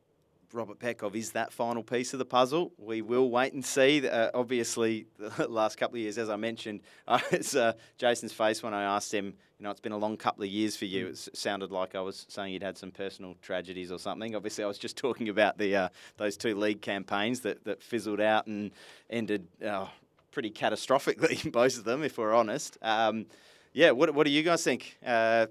Robert 0.53 0.79
Petkov 0.79 1.15
is 1.15 1.33
that 1.33 1.53
final 1.53 1.83
piece 1.83 2.13
of 2.15 2.19
the 2.19 2.25
puzzle. 2.25 2.73
We 2.79 3.03
will 3.03 3.31
wait 3.31 3.53
and 3.53 3.65
see. 3.65 4.09
Uh, 4.09 4.31
obviously, 4.33 5.07
the 5.19 5.47
last 5.49 5.77
couple 5.77 5.97
of 5.97 6.01
years, 6.01 6.17
as 6.17 6.31
I 6.31 6.37
mentioned, 6.37 6.81
uh, 7.09 7.21
it's 7.31 7.55
uh, 7.55 7.75
Jason's 7.99 8.33
face 8.33 8.63
when 8.63 8.73
I 8.75 8.83
asked 8.85 9.13
him. 9.13 9.35
You 9.59 9.65
know, 9.65 9.71
it's 9.71 9.81
been 9.81 9.93
a 9.93 9.99
long 9.99 10.17
couple 10.17 10.45
of 10.45 10.51
years 10.51 10.77
for 10.77 10.85
you. 10.85 11.09
It 11.09 11.29
sounded 11.37 11.73
like 11.73 11.95
I 11.95 12.01
was 12.01 12.27
saying 12.29 12.53
you'd 12.53 12.63
had 12.63 12.79
some 12.79 12.93
personal 12.93 13.35
tragedies 13.43 13.91
or 13.91 13.99
something. 13.99 14.37
Obviously, 14.37 14.65
I 14.65 14.69
was 14.69 14.79
just 14.79 14.97
talking 15.05 15.29
about 15.29 15.59
the 15.59 15.75
uh, 15.77 15.89
those 16.17 16.37
two 16.37 16.55
league 16.55 16.81
campaigns 16.81 17.41
that, 17.41 17.65
that 17.65 17.83
fizzled 17.83 18.21
out 18.21 18.47
and 18.47 18.71
ended 19.11 19.49
uh, 19.65 19.87
pretty 20.31 20.51
catastrophically, 20.51 21.51
both 21.53 21.79
of 21.79 21.85
them, 21.85 22.03
if 22.03 22.19
we're 22.19 22.35
honest. 22.35 22.79
Um, 22.83 23.27
yeah, 23.73 23.91
what, 23.91 24.15
what 24.15 24.27
do 24.27 24.33
you 24.33 24.43
guys 24.43 24.65
think? 24.65 24.99
Uh, 25.05 25.47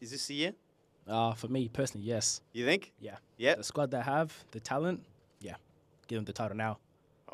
is 0.00 0.10
this 0.10 0.26
the 0.26 0.34
year? 0.34 0.52
Uh, 1.06 1.32
for 1.34 1.48
me 1.48 1.68
personally, 1.68 2.06
yes. 2.06 2.40
You 2.52 2.64
think? 2.64 2.92
Yeah. 3.00 3.16
Yeah. 3.36 3.56
The 3.56 3.64
squad 3.64 3.90
they 3.90 4.00
have, 4.00 4.32
the 4.52 4.60
talent, 4.60 5.04
yeah. 5.40 5.56
Give 6.06 6.16
them 6.16 6.24
the 6.24 6.32
title 6.32 6.56
now. 6.56 6.78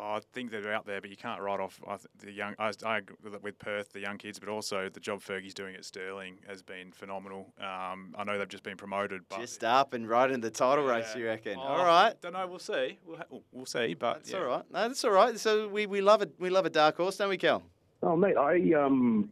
Oh, 0.00 0.12
I 0.12 0.20
think 0.32 0.52
they're 0.52 0.72
out 0.72 0.86
there, 0.86 1.00
but 1.00 1.10
you 1.10 1.16
can't 1.16 1.40
write 1.40 1.58
off 1.58 1.80
the 2.20 2.30
young. 2.30 2.54
I, 2.58 2.70
I 2.86 2.98
agree 2.98 3.16
with- 3.24 3.42
with 3.42 3.58
Perth, 3.58 3.92
the 3.92 3.98
young 4.00 4.16
kids, 4.16 4.38
but 4.38 4.48
also 4.48 4.88
the 4.88 5.00
job 5.00 5.20
Fergie's 5.20 5.54
doing 5.54 5.74
at 5.74 5.84
Stirling 5.84 6.38
has 6.46 6.62
been 6.62 6.92
phenomenal. 6.92 7.52
Um, 7.58 8.14
I 8.16 8.22
know 8.24 8.38
they've 8.38 8.48
just 8.48 8.62
been 8.62 8.76
promoted, 8.76 9.22
but 9.28 9.40
Just 9.40 9.64
up 9.64 9.94
and 9.94 10.08
right 10.08 10.30
in 10.30 10.40
the 10.40 10.50
title 10.50 10.84
race, 10.84 11.16
you 11.16 11.26
reckon? 11.26 11.56
Oh, 11.58 11.62
all 11.62 11.84
right. 11.84 12.14
Don't 12.20 12.34
know. 12.34 12.46
We'll 12.46 12.60
see. 12.60 12.98
We'll, 13.04 13.16
ha- 13.16 13.38
we'll 13.50 13.66
see. 13.66 13.94
But 13.94 14.18
That's 14.18 14.30
yeah. 14.30 14.38
all 14.38 14.44
right. 14.44 14.62
No, 14.72 14.86
that's 14.88 15.04
all 15.04 15.10
right. 15.10 15.36
So 15.38 15.66
we, 15.66 15.86
we 15.86 16.00
love 16.00 16.22
it. 16.22 16.32
We 16.38 16.48
love 16.48 16.64
a 16.64 16.70
dark 16.70 16.96
horse, 16.96 17.16
don't 17.16 17.28
we, 17.30 17.36
Kel? 17.36 17.62
Oh, 18.02 18.14
mate, 18.14 18.36
I 18.36 18.72
um, 18.74 19.30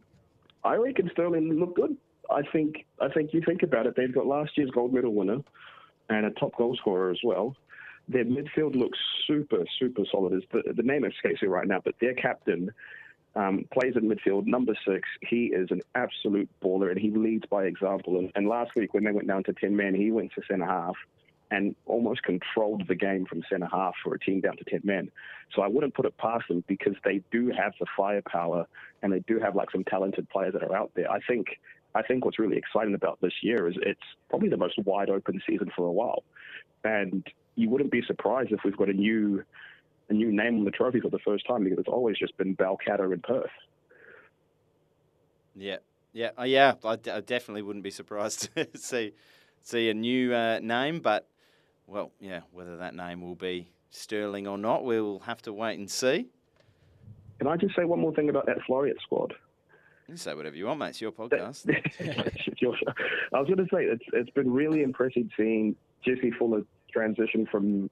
I 0.65 0.75
reckon 0.75 1.09
Stirling 1.13 1.53
look 1.59 1.75
good. 1.77 1.95
I 2.29 2.41
think 2.51 2.85
I 2.99 3.07
think 3.07 3.33
you 3.33 3.41
think 3.45 3.63
about 3.63 3.85
it, 3.85 3.95
they've 3.95 4.13
got 4.13 4.25
last 4.25 4.57
year's 4.57 4.69
gold 4.71 4.93
medal 4.93 5.13
winner 5.13 5.37
and 6.09 6.25
a 6.25 6.31
top 6.31 6.57
goal 6.57 6.75
scorer 6.75 7.09
as 7.09 7.19
well. 7.23 7.55
Their 8.07 8.25
midfield 8.25 8.75
looks 8.75 8.97
super 9.25 9.65
super 9.79 10.03
solid. 10.11 10.33
Is 10.33 10.43
the 10.51 10.73
the 10.73 10.83
name 10.83 11.05
escapes 11.05 11.41
me 11.41 11.47
right 11.47 11.67
now, 11.67 11.81
but 11.83 11.95
their 11.99 12.13
captain 12.13 12.71
um, 13.35 13.65
plays 13.71 13.95
in 13.95 14.09
midfield, 14.09 14.47
number 14.47 14.73
six. 14.87 15.07
He 15.21 15.47
is 15.47 15.69
an 15.71 15.81
absolute 15.93 16.49
baller, 16.63 16.89
and 16.89 16.99
he 16.99 17.11
leads 17.11 17.45
by 17.45 17.65
example. 17.65 18.17
And, 18.17 18.31
and 18.35 18.47
last 18.47 18.71
week 18.75 18.93
when 18.93 19.03
they 19.03 19.11
went 19.11 19.27
down 19.27 19.43
to 19.43 19.53
ten 19.53 19.75
men, 19.75 19.93
he 19.93 20.11
went 20.11 20.31
to 20.35 20.41
centre 20.47 20.65
half 20.65 20.95
and 21.51 21.75
almost 21.85 22.23
controlled 22.23 22.87
the 22.87 22.95
game 22.95 23.25
from 23.25 23.41
centre 23.49 23.69
half 23.71 23.93
for 24.03 24.13
a 24.13 24.19
team 24.19 24.41
down 24.41 24.57
to 24.57 24.63
10 24.65 24.81
men. 24.83 25.09
So 25.55 25.61
I 25.61 25.67
wouldn't 25.67 25.93
put 25.93 26.05
it 26.05 26.17
past 26.17 26.47
them 26.49 26.63
because 26.67 26.95
they 27.05 27.21
do 27.31 27.51
have 27.57 27.73
the 27.79 27.85
firepower 27.95 28.67
and 29.01 29.13
they 29.13 29.19
do 29.19 29.39
have 29.39 29.55
like 29.55 29.71
some 29.71 29.83
talented 29.85 30.29
players 30.29 30.53
that 30.53 30.63
are 30.63 30.75
out 30.75 30.91
there. 30.95 31.09
I 31.09 31.19
think 31.21 31.47
I 31.95 32.01
think 32.03 32.25
what's 32.25 32.37
really 32.37 32.57
exciting 32.57 32.93
about 32.93 33.19
this 33.21 33.33
year 33.41 33.67
is 33.67 33.75
it's 33.81 33.99
probably 34.29 34.49
the 34.49 34.57
most 34.57 34.77
wide 34.79 35.09
open 35.09 35.41
season 35.47 35.71
for 35.75 35.87
a 35.87 35.91
while. 35.91 36.23
And 36.83 37.25
you 37.57 37.69
wouldn't 37.69 37.91
be 37.91 38.01
surprised 38.03 38.51
if 38.53 38.59
we've 38.63 38.77
got 38.77 38.87
a 38.87 38.93
new 38.93 39.43
a 40.09 40.13
new 40.13 40.31
name 40.31 40.59
on 40.59 40.63
the 40.63 40.71
trophy 40.71 41.01
for 41.01 41.09
the 41.09 41.19
first 41.19 41.45
time 41.45 41.65
because 41.65 41.79
it's 41.79 41.89
always 41.89 42.17
just 42.17 42.37
been 42.37 42.55
Balcatta 42.55 43.11
in 43.11 43.19
Perth. 43.19 43.49
Yeah, 45.53 45.77
yeah, 46.13 46.29
uh, 46.39 46.43
yeah. 46.43 46.75
I, 46.85 46.95
d- 46.95 47.11
I 47.11 47.19
definitely 47.19 47.63
wouldn't 47.63 47.83
be 47.83 47.91
surprised 47.91 48.49
to 48.55 48.67
see 48.77 49.13
see 49.61 49.89
a 49.89 49.93
new 49.93 50.33
uh, 50.33 50.59
name, 50.61 50.99
but 50.99 51.27
well, 51.87 52.11
yeah, 52.21 52.41
whether 52.51 52.77
that 52.77 52.95
name 52.95 53.21
will 53.21 53.35
be 53.35 53.71
Stirling 53.89 54.47
or 54.47 54.57
not, 54.57 54.83
we'll 54.83 55.19
have 55.19 55.41
to 55.43 55.53
wait 55.53 55.79
and 55.79 55.89
see. 55.89 56.27
Can 57.39 57.47
I 57.47 57.57
just 57.57 57.75
say 57.75 57.83
one 57.85 57.99
more 57.99 58.13
thing 58.13 58.29
about 58.29 58.45
that 58.45 58.57
Floreat 58.67 58.99
squad? 59.01 59.33
You 60.07 60.17
say 60.17 60.33
whatever 60.33 60.55
you 60.55 60.67
want, 60.67 60.79
mate. 60.79 60.89
It's 60.89 61.01
your 61.01 61.11
podcast. 61.11 61.65
It's 61.99 62.61
your. 62.61 62.75
I 63.33 63.39
was 63.39 63.47
going 63.47 63.57
to 63.57 63.67
say 63.73 63.83
it's 63.83 64.03
it's 64.13 64.29
been 64.31 64.51
really 64.51 64.83
impressive 64.83 65.27
seeing 65.35 65.75
Jesse 66.05 66.31
Fuller 66.31 66.63
transition 66.91 67.45
from 67.49 67.89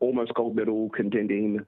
almost 0.00 0.34
gold 0.34 0.56
medal 0.56 0.90
contending 0.90 1.64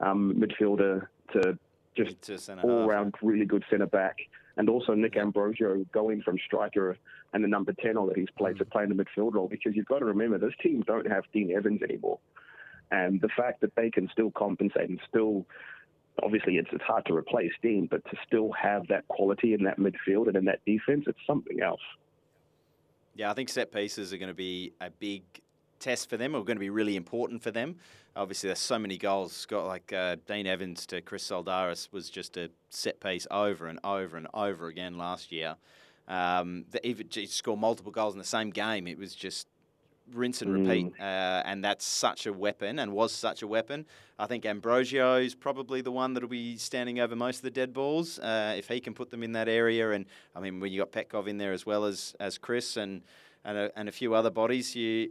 um, 0.00 0.34
midfielder 0.34 1.06
to 1.32 1.58
just 1.96 2.22
to 2.22 2.60
all 2.62 2.86
round 2.86 3.14
really 3.22 3.44
good 3.44 3.64
centre 3.68 3.86
back, 3.86 4.16
and 4.56 4.68
also 4.68 4.94
Nick 4.94 5.16
Ambrosio 5.16 5.84
going 5.92 6.22
from 6.22 6.38
striker 6.46 6.96
and 7.32 7.42
the 7.42 7.48
number 7.48 7.72
ten 7.72 7.96
role 7.96 8.06
that 8.06 8.16
he's 8.16 8.30
played 8.38 8.58
to 8.58 8.64
play 8.64 8.84
in 8.84 8.94
the 8.94 9.04
midfield 9.04 9.34
role. 9.34 9.48
Because 9.48 9.74
you've 9.74 9.86
got 9.86 9.98
to 9.98 10.04
remember 10.04 10.38
this 10.38 10.54
team 10.62 10.82
don't 10.86 11.10
have 11.10 11.24
Dean 11.32 11.52
Evans 11.54 11.82
anymore, 11.82 12.18
and 12.90 13.20
the 13.20 13.28
fact 13.36 13.60
that 13.60 13.74
they 13.74 13.90
can 13.90 14.08
still 14.12 14.30
compensate 14.30 14.88
and 14.88 15.00
still 15.08 15.46
obviously 16.22 16.56
it's, 16.56 16.68
it's 16.72 16.84
hard 16.84 17.04
to 17.06 17.14
replace 17.14 17.52
Dean, 17.62 17.88
but 17.90 18.04
to 18.10 18.16
still 18.26 18.52
have 18.52 18.86
that 18.88 19.06
quality 19.08 19.54
in 19.54 19.64
that 19.64 19.78
midfield 19.78 20.26
and 20.26 20.36
in 20.36 20.44
that 20.44 20.60
defense, 20.66 21.04
it's 21.06 21.18
something 21.26 21.60
else. 21.62 21.80
Yeah, 23.14 23.30
I 23.30 23.34
think 23.34 23.48
set 23.48 23.72
pieces 23.72 24.12
are 24.12 24.18
going 24.18 24.28
to 24.28 24.34
be 24.34 24.72
a 24.80 24.90
big 24.90 25.22
test 25.78 26.08
for 26.08 26.16
them, 26.16 26.34
or 26.34 26.44
going 26.44 26.56
to 26.56 26.60
be 26.60 26.70
really 26.70 26.96
important 26.96 27.42
for 27.42 27.50
them. 27.50 27.76
Obviously, 28.16 28.48
there's 28.48 28.58
so 28.58 28.78
many 28.78 28.96
goals. 28.96 29.46
Got 29.46 29.66
like 29.66 29.92
uh, 29.92 30.16
Dean 30.26 30.46
Evans 30.46 30.86
to 30.86 31.00
Chris 31.00 31.28
Soldaris 31.28 31.92
was 31.92 32.10
just 32.10 32.36
a 32.36 32.50
set 32.68 33.00
piece 33.00 33.26
over 33.30 33.66
and 33.66 33.78
over 33.84 34.16
and 34.16 34.26
over 34.34 34.68
again 34.68 34.98
last 34.98 35.32
year. 35.32 35.56
Um, 36.08 36.64
the, 36.70 36.84
even 36.86 37.08
score 37.26 37.56
multiple 37.56 37.92
goals 37.92 38.14
in 38.14 38.18
the 38.18 38.24
same 38.24 38.50
game, 38.50 38.88
it 38.88 38.98
was 38.98 39.14
just 39.14 39.46
rinse 40.12 40.42
and 40.42 40.52
repeat, 40.52 40.92
uh, 41.00 41.42
and 41.44 41.64
that's 41.64 41.84
such 41.84 42.26
a 42.26 42.32
weapon, 42.32 42.78
and 42.78 42.92
was 42.92 43.12
such 43.12 43.42
a 43.42 43.46
weapon. 43.46 43.86
I 44.18 44.26
think 44.26 44.44
Ambrosio 44.44 45.16
is 45.16 45.34
probably 45.34 45.80
the 45.80 45.90
one 45.90 46.14
that'll 46.14 46.28
be 46.28 46.56
standing 46.56 47.00
over 47.00 47.16
most 47.16 47.36
of 47.36 47.42
the 47.42 47.50
dead 47.50 47.72
balls 47.72 48.18
uh, 48.18 48.54
if 48.56 48.68
he 48.68 48.80
can 48.80 48.94
put 48.94 49.10
them 49.10 49.22
in 49.22 49.32
that 49.32 49.48
area. 49.48 49.90
And 49.90 50.06
I 50.34 50.40
mean, 50.40 50.60
when 50.60 50.72
you 50.72 50.80
got 50.80 50.92
Petkov 50.92 51.26
in 51.26 51.38
there 51.38 51.52
as 51.52 51.64
well 51.64 51.84
as 51.84 52.14
as 52.20 52.38
Chris 52.38 52.76
and 52.76 53.02
and 53.44 53.56
a, 53.56 53.78
and 53.78 53.88
a 53.88 53.92
few 53.92 54.14
other 54.14 54.30
bodies, 54.30 54.74
you 54.76 55.10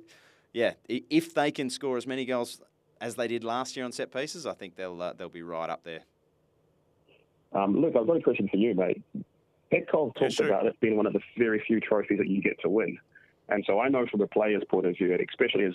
yeah, 0.53 0.73
if 0.87 1.33
they 1.33 1.51
can 1.51 1.69
score 1.69 1.97
as 1.97 2.07
many 2.07 2.25
goals 2.25 2.61
as 3.01 3.15
they 3.15 3.27
did 3.27 3.43
last 3.43 3.75
year 3.75 3.85
on 3.85 3.91
set 3.91 4.11
pieces, 4.11 4.45
I 4.45 4.53
think 4.53 4.75
they'll 4.75 5.01
uh, 5.01 5.13
they'll 5.13 5.29
be 5.29 5.43
right 5.43 5.69
up 5.69 5.83
there. 5.83 6.01
Um, 7.53 7.81
look, 7.81 7.95
I've 7.95 8.05
got 8.05 8.17
a 8.17 8.21
question 8.21 8.47
for 8.47 8.57
you, 8.57 8.75
mate. 8.75 9.01
Petkov 9.71 10.13
Yeah, 10.15 10.21
talked 10.21 10.33
sure. 10.33 10.47
about 10.47 10.65
it 10.65 10.79
being 10.79 10.97
one 10.97 11.05
of 11.05 11.13
the 11.13 11.21
very 11.37 11.63
few 11.65 11.79
trophies 11.79 12.17
that 12.17 12.27
you 12.27 12.41
get 12.41 12.59
to 12.61 12.69
win. 12.69 12.97
And 13.49 13.63
so 13.65 13.79
I 13.79 13.89
know 13.89 14.05
from 14.09 14.21
a 14.21 14.27
player's 14.27 14.63
point 14.69 14.85
of 14.85 14.97
view, 14.97 15.11
and 15.11 15.21
especially 15.27 15.65
as 15.65 15.73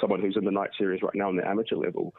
someone 0.00 0.20
who's 0.20 0.36
in 0.36 0.44
the 0.44 0.50
night 0.50 0.70
series 0.78 1.02
right 1.02 1.14
now 1.14 1.28
on 1.28 1.36
the 1.36 1.46
amateur 1.46 1.76
level, 1.76 2.14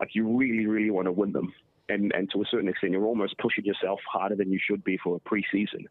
like 0.00 0.10
you 0.14 0.26
really, 0.36 0.66
really 0.66 0.90
want 0.90 1.06
to 1.06 1.12
win 1.12 1.32
them. 1.32 1.52
And, 1.88 2.12
and 2.14 2.30
to 2.32 2.40
a 2.40 2.44
certain 2.50 2.68
extent, 2.68 2.92
you're 2.92 3.04
almost 3.04 3.36
pushing 3.36 3.64
yourself 3.64 4.00
harder 4.10 4.34
than 4.34 4.50
you 4.50 4.58
should 4.64 4.82
be 4.84 4.96
for 4.96 5.16
a 5.16 5.20
preseason. 5.28 5.84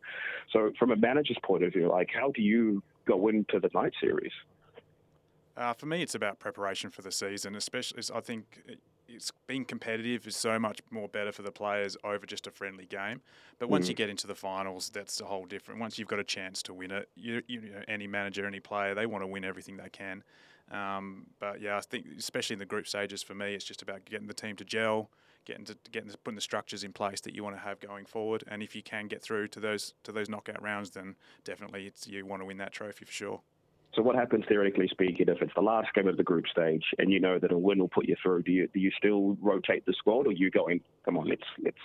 So, 0.52 0.72
from 0.80 0.90
a 0.90 0.96
manager's 0.96 1.38
point 1.44 1.64
of 1.64 1.72
view, 1.72 1.88
like 1.88 2.10
how 2.12 2.32
do 2.32 2.42
you 2.42 2.82
go 3.06 3.28
into 3.28 3.60
the 3.60 3.70
night 3.76 3.94
series? 4.02 4.32
Uh, 5.56 5.74
for 5.74 5.86
me, 5.86 6.02
it's 6.02 6.16
about 6.16 6.40
preparation 6.40 6.90
for 6.90 7.04
the 7.04 7.12
season. 7.12 7.56
Especially, 7.56 8.02
I 8.14 8.22
think 8.22 8.64
it's 9.08 9.32
being 9.48 9.66
competitive 9.66 10.28
is 10.28 10.36
so 10.36 10.58
much 10.60 10.82
more 10.90 11.08
better 11.08 11.32
for 11.32 11.42
the 11.42 11.52
players 11.52 11.98
over 12.04 12.26
just 12.26 12.48
a 12.48 12.52
friendly 12.52 12.86
game. 12.86 13.22
But 13.60 13.70
once 13.70 13.88
you 13.88 13.94
get 13.94 14.10
into 14.10 14.28
the 14.28 14.36
finals, 14.36 14.90
that's 14.90 15.22
a 15.22 15.26
whole 15.26 15.46
different. 15.46 15.80
Once 15.80 15.98
you've 15.98 16.08
got 16.08 16.20
a 16.20 16.24
chance 16.24 16.64
to 16.64 16.74
win 16.74 16.92
it, 16.92 17.10
you, 17.16 17.42
you 17.48 17.62
know, 17.62 17.82
any 17.88 18.08
manager, 18.08 18.46
any 18.46 18.60
player, 18.60 18.96
they 18.96 19.06
want 19.06 19.24
to 19.24 19.28
win 19.28 19.44
everything 19.44 19.78
they 19.78 19.90
can. 19.90 20.24
Um, 20.72 21.28
but 21.40 21.62
yeah, 21.62 21.78
I 21.78 21.82
think 21.82 22.06
especially 22.18 22.56
in 22.56 22.60
the 22.60 22.66
group 22.66 22.88
stages, 22.88 23.22
for 23.22 23.36
me, 23.36 23.54
it's 23.54 23.66
just 23.66 23.82
about 23.82 24.06
getting 24.06 24.28
the 24.28 24.34
team 24.34 24.56
to 24.58 24.66
gel, 24.66 25.10
getting 25.46 25.66
to 25.66 25.78
getting 25.92 26.10
to 26.10 26.18
putting 26.18 26.36
the 26.36 26.42
structures 26.42 26.84
in 26.84 26.94
place 26.94 27.22
that 27.22 27.36
you 27.36 27.44
want 27.44 27.56
to 27.56 27.62
have 27.62 27.80
going 27.80 28.06
forward. 28.06 28.44
And 28.48 28.64
if 28.64 28.76
you 28.76 28.82
can 28.82 29.08
get 29.08 29.22
through 29.22 29.50
to 29.50 29.60
those 29.60 29.94
to 30.04 30.12
those 30.12 30.30
knockout 30.30 30.62
rounds, 30.62 30.92
then 30.92 31.16
definitely 31.44 31.86
it's 31.86 32.08
you 32.08 32.26
want 32.26 32.42
to 32.42 32.46
win 32.46 32.58
that 32.58 32.72
trophy 32.72 33.06
for 33.06 33.12
sure. 33.12 33.42
So 33.96 34.02
what 34.02 34.16
happens 34.16 34.46
theoretically 34.48 34.88
speaking 34.88 35.28
if 35.30 35.42
it's 35.42 35.54
the 35.56 35.62
last 35.62 35.94
game 35.94 36.08
of 36.08 36.18
the 36.18 36.24
group 36.24 36.48
stage 36.48 36.84
and 36.98 37.12
you 37.12 37.20
know 37.20 37.38
that 37.38 37.52
a 37.52 37.58
win 37.58 37.80
will 37.80 37.90
put 37.90 38.08
you 38.08 38.16
through? 38.22 38.44
Do 38.44 38.52
you 38.52 38.68
do 38.74 38.80
you 38.80 38.92
still 38.98 39.38
rotate 39.40 39.86
the 39.86 39.94
squad, 39.94 40.26
or 40.26 40.32
you 40.32 40.50
going? 40.50 40.82
Come 41.06 41.18
on, 41.18 41.28
let's 41.28 41.44
let's 41.64 41.78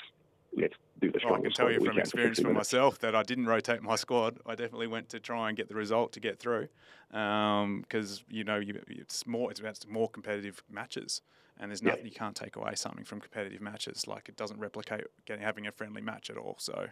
let's 0.56 0.74
do 1.00 1.12
the 1.12 1.20
Oh, 1.24 1.34
I 1.34 1.38
can 1.40 1.52
tell 1.52 1.70
you 1.70 1.80
from 1.80 1.98
experience 1.98 2.38
60 2.38 2.44
for 2.44 2.50
myself 2.50 2.98
that 3.00 3.14
I 3.14 3.22
didn't 3.22 3.46
rotate 3.46 3.82
my 3.82 3.96
squad. 3.96 4.38
I 4.46 4.54
definitely 4.54 4.86
went 4.86 5.08
to 5.10 5.20
try 5.20 5.48
and 5.48 5.56
get 5.56 5.68
the 5.68 5.74
result 5.74 6.12
to 6.12 6.20
get 6.20 6.38
through, 6.38 6.68
because 7.10 8.24
you 8.28 8.44
know 8.44 8.56
you, 8.56 8.80
it's 8.88 9.26
more 9.26 9.50
it's 9.50 9.60
about 9.60 9.84
more 9.88 10.08
competitive 10.08 10.62
matches, 10.70 11.20
and 11.58 11.70
there's 11.70 11.82
Yeah. 11.82 11.90
nothing 11.90 12.06
you 12.06 12.12
can't 12.12 12.36
take 12.36 12.56
away 12.56 12.74
something 12.76 13.04
from 13.04 13.20
competitive 13.20 13.60
matches. 13.60 14.06
Like 14.06 14.28
it 14.28 14.36
doesn't 14.36 14.60
replicate 14.60 15.04
getting 15.26 15.42
having 15.42 15.66
a 15.66 15.72
friendly 15.72 16.02
match 16.02 16.30
at 16.30 16.38
all. 16.38 16.56
So 16.58 16.88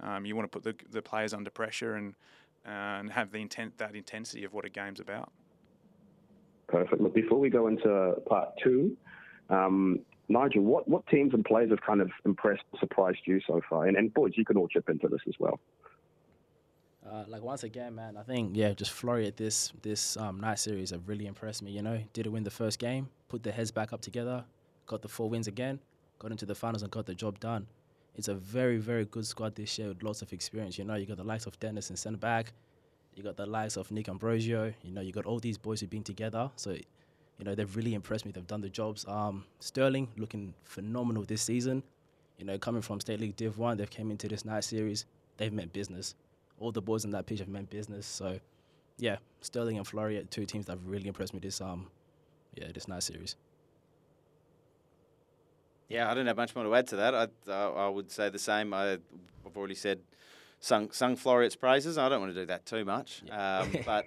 um, 0.00 0.24
you 0.26 0.34
want 0.34 0.50
to 0.50 0.58
put 0.60 0.64
the 0.64 0.74
the 0.90 1.02
players 1.02 1.34
under 1.34 1.50
pressure 1.50 1.94
and 1.94 2.14
and 2.66 3.10
have 3.10 3.30
the 3.30 3.38
intent 3.38 3.78
that 3.78 3.94
intensity 3.94 4.44
of 4.44 4.52
what 4.52 4.64
a 4.64 4.68
game's 4.68 5.00
about. 5.00 5.32
Perfect. 6.68 7.00
Look, 7.00 7.14
before 7.14 7.38
we 7.38 7.48
go 7.48 7.68
into 7.68 8.14
part 8.28 8.48
two, 8.62 8.96
um, 9.50 10.00
Nigel, 10.28 10.62
what, 10.62 10.88
what 10.88 11.06
teams 11.06 11.32
and 11.32 11.44
players 11.44 11.70
have 11.70 11.80
kind 11.82 12.00
of 12.00 12.10
impressed, 12.24 12.64
surprised 12.80 13.20
you 13.24 13.40
so 13.46 13.60
far? 13.70 13.86
And, 13.86 13.96
and 13.96 14.12
boys, 14.12 14.32
you 14.36 14.44
can 14.44 14.56
all 14.56 14.66
chip 14.66 14.88
into 14.88 15.06
this 15.08 15.20
as 15.28 15.34
well. 15.38 15.60
Uh, 17.08 17.22
like 17.28 17.42
once 17.42 17.62
again, 17.62 17.94
man, 17.94 18.16
I 18.16 18.22
think 18.24 18.56
yeah, 18.56 18.72
just 18.72 18.90
Floreat 18.90 19.36
this 19.36 19.72
this 19.82 20.16
um, 20.16 20.40
night 20.40 20.58
series 20.58 20.90
have 20.90 21.08
really 21.08 21.26
impressed 21.26 21.62
me. 21.62 21.70
You 21.70 21.82
know, 21.82 22.02
did 22.12 22.26
it 22.26 22.30
win 22.30 22.42
the 22.42 22.50
first 22.50 22.80
game, 22.80 23.08
put 23.28 23.44
their 23.44 23.52
heads 23.52 23.70
back 23.70 23.92
up 23.92 24.00
together, 24.00 24.44
got 24.86 25.02
the 25.02 25.08
four 25.08 25.30
wins 25.30 25.46
again, 25.46 25.78
got 26.18 26.32
into 26.32 26.46
the 26.46 26.54
finals 26.56 26.82
and 26.82 26.90
got 26.90 27.06
the 27.06 27.14
job 27.14 27.38
done. 27.38 27.68
It's 28.16 28.28
a 28.28 28.34
very 28.34 28.78
very 28.78 29.04
good 29.04 29.26
squad 29.26 29.54
this 29.54 29.78
year 29.78 29.88
with 29.88 30.02
lots 30.02 30.22
of 30.22 30.32
experience. 30.32 30.78
You 30.78 30.84
know, 30.84 30.94
you 30.94 31.06
got 31.06 31.18
the 31.18 31.24
likes 31.24 31.46
of 31.46 31.58
Dennis 31.60 31.90
and 31.90 31.98
centre 31.98 32.18
back, 32.18 32.52
you 33.14 33.22
got 33.22 33.36
the 33.36 33.46
likes 33.46 33.76
of 33.76 33.90
Nick 33.90 34.08
Ambrosio. 34.08 34.72
You 34.82 34.92
know, 34.92 35.00
you 35.00 35.12
got 35.12 35.26
all 35.26 35.38
these 35.38 35.58
boys 35.58 35.80
who've 35.80 35.90
been 35.90 36.02
together. 36.02 36.50
So, 36.56 36.70
you 36.70 37.44
know, 37.44 37.54
they've 37.54 37.76
really 37.76 37.94
impressed 37.94 38.24
me. 38.24 38.32
They've 38.32 38.46
done 38.46 38.62
the 38.62 38.68
jobs. 38.68 39.04
Um, 39.06 39.44
Stirling 39.60 40.08
looking 40.16 40.54
phenomenal 40.64 41.22
this 41.22 41.42
season. 41.42 41.82
You 42.38 42.44
know, 42.44 42.58
coming 42.58 42.82
from 42.82 43.00
State 43.00 43.20
League 43.20 43.36
Div 43.36 43.58
One, 43.58 43.76
they've 43.76 43.88
came 43.88 44.10
into 44.10 44.28
this 44.28 44.44
night 44.44 44.64
series. 44.64 45.06
They've 45.36 45.52
meant 45.52 45.72
business 45.72 46.14
all 46.58 46.72
the 46.72 46.82
boys 46.82 47.04
on 47.04 47.10
that 47.12 47.26
pitch 47.26 47.38
have 47.40 47.48
meant 47.48 47.70
business. 47.70 48.06
So, 48.06 48.38
yeah, 48.98 49.16
Stirling 49.40 49.76
and 49.76 49.86
Floreat 49.86 50.30
two 50.30 50.46
teams 50.46 50.66
that 50.66 50.72
have 50.72 50.86
really 50.86 51.08
impressed 51.08 51.34
me 51.34 51.40
this 51.40 51.60
um, 51.60 51.88
yeah, 52.54 52.68
this 52.72 52.88
night 52.88 53.02
series. 53.02 53.36
Yeah, 55.88 56.10
I 56.10 56.14
don't 56.14 56.26
have 56.26 56.36
much 56.36 56.54
more 56.54 56.64
to 56.64 56.74
add 56.74 56.86
to 56.88 56.96
that. 56.96 57.14
I, 57.14 57.28
I, 57.48 57.68
I 57.86 57.88
would 57.88 58.10
say 58.10 58.28
the 58.28 58.38
same. 58.38 58.74
I, 58.74 58.92
I've 58.92 59.56
already 59.56 59.74
said 59.74 60.00
sung 60.60 60.90
sung 60.90 61.16
Floreat's 61.16 61.56
praises. 61.56 61.96
I 61.98 62.08
don't 62.08 62.20
want 62.20 62.34
to 62.34 62.40
do 62.40 62.46
that 62.46 62.66
too 62.66 62.84
much. 62.84 63.22
Yeah. 63.26 63.58
Um, 63.60 63.76
but 63.86 64.04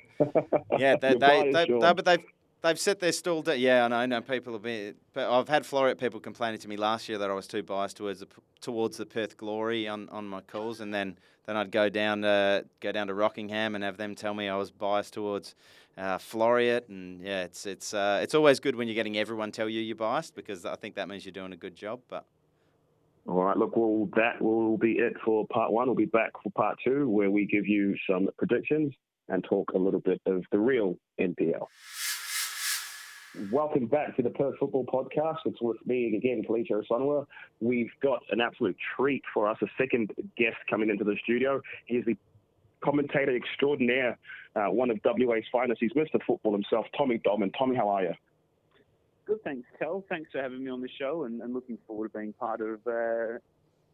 yeah, 0.78 0.96
they, 0.98 1.16
they, 1.16 1.52
they, 1.52 1.66
Sean. 1.66 1.80
they, 1.80 1.94
but 1.94 2.06
they've 2.06 2.24
They've 2.62 2.80
set 2.80 3.00
their 3.00 3.14
stall 3.14 3.42
down. 3.42 3.60
Yeah, 3.60 3.86
I 3.86 3.88
know. 3.88 3.96
I 3.96 4.06
know 4.06 4.22
people 4.22 4.54
have 4.54 4.62
been. 4.62 4.96
But 5.14 5.32
I've 5.32 5.48
had 5.48 5.64
Floreat 5.64 5.98
people 5.98 6.20
complaining 6.20 6.60
to 6.60 6.68
me 6.68 6.76
last 6.76 7.08
year 7.08 7.18
that 7.18 7.30
I 7.30 7.34
was 7.34 7.48
too 7.48 7.64
biased 7.64 7.96
towards 7.98 8.20
the, 8.20 8.28
towards 8.60 8.98
the 8.98 9.06
Perth 9.06 9.38
Glory 9.38 9.88
on, 9.88 10.10
on 10.10 10.28
my 10.28 10.42
calls, 10.42 10.82
and 10.82 10.94
then, 10.94 11.18
then 11.50 11.58
I'd 11.58 11.72
go 11.72 11.90
down 11.90 12.22
to 12.22 12.64
go 12.80 12.92
down 12.92 13.08
to 13.08 13.16
Rockingham 13.16 13.74
and 13.74 13.84
have 13.84 13.98
them 13.98 14.14
tell 14.14 14.36
me 14.36 14.48
I 14.48 14.56
was 14.56 14.70
biased 14.70 15.16
towards 15.16 15.56
uh, 15.98 16.20
and 16.36 17.22
yeah, 17.22 17.44
it's 17.44 17.66
it's 17.66 17.92
uh, 17.92 18.20
it's 18.22 18.36
always 18.36 18.60
good 18.60 18.76
when 18.76 18.88
you're 18.88 18.94
getting 18.94 19.18
everyone 19.18 19.52
tell 19.52 19.68
you 19.68 19.82
you're 19.82 19.96
biased 19.96 20.36
because 20.36 20.64
I 20.64 20.76
think 20.76 20.94
that 20.96 21.10
means 21.10 21.26
you're 21.26 21.34
doing 21.34 21.52
a 21.52 21.58
good 21.58 21.76
job. 21.76 22.02
But 22.08 22.26
All 23.28 23.44
right, 23.44 23.58
look, 23.58 23.76
well, 23.76 24.08
that 24.16 24.40
will 24.40 24.78
be 24.78 24.92
it 25.00 25.14
for 25.26 25.48
part 25.48 25.72
one. 25.72 25.88
We'll 25.88 25.96
be 25.96 26.06
back 26.06 26.34
for 26.44 26.52
part 26.52 26.78
two, 26.86 27.10
where 27.10 27.32
we 27.32 27.48
give 27.48 27.66
you 27.66 27.96
some 28.08 28.30
predictions 28.38 28.94
and 29.28 29.44
talk 29.44 29.72
a 29.74 29.78
little 29.80 30.02
bit 30.02 30.22
of 30.28 30.44
the 30.52 30.60
real 30.60 31.00
NPL. 31.20 31.66
Welcome 33.48 33.86
back 33.86 34.18
to 34.18 34.22
the 34.22 34.32
Perth 34.32 34.56
Football 34.60 34.86
Podcast. 34.86 35.38
It's 35.46 35.62
with 35.62 35.78
me 35.86 36.14
again, 36.18 36.44
Kelechi 36.44 36.72
Osunwa. 36.72 37.26
We've 37.62 37.92
got 38.04 38.22
an 38.32 38.42
absolute 38.42 38.76
treat 38.98 39.24
for 39.34 39.48
us, 39.48 39.58
a 39.62 39.68
second 39.78 40.12
guest 40.38 40.58
coming 40.70 40.90
into 40.90 41.06
the 41.06 41.16
studio. 41.24 41.62
He's 41.86 42.04
the 42.04 42.18
commentator 42.84 43.34
extraordinaire, 43.34 44.18
uh, 44.58 44.66
one 44.66 44.90
of 44.90 45.00
WA's 45.06 45.44
finest. 45.54 45.80
He's 45.80 45.94
Mr. 45.94 46.20
Football 46.28 46.52
himself, 46.52 46.86
Tommy 46.98 47.20
Dolman. 47.20 47.52
Tommy, 47.58 47.78
how 47.78 47.88
are 47.88 48.04
you? 48.04 48.14
Good, 49.26 49.42
thanks, 49.46 49.68
Kel. 49.80 50.04
Thanks 50.10 50.30
for 50.34 50.42
having 50.42 50.66
me 50.66 50.70
on 50.70 50.82
the 50.82 50.90
show, 51.00 51.24
and, 51.24 51.42
and 51.42 51.54
looking 51.54 51.78
forward 51.88 52.12
to 52.12 52.20
being 52.20 52.34
part 52.34 52.60
of 52.60 52.80
uh, 52.88 53.38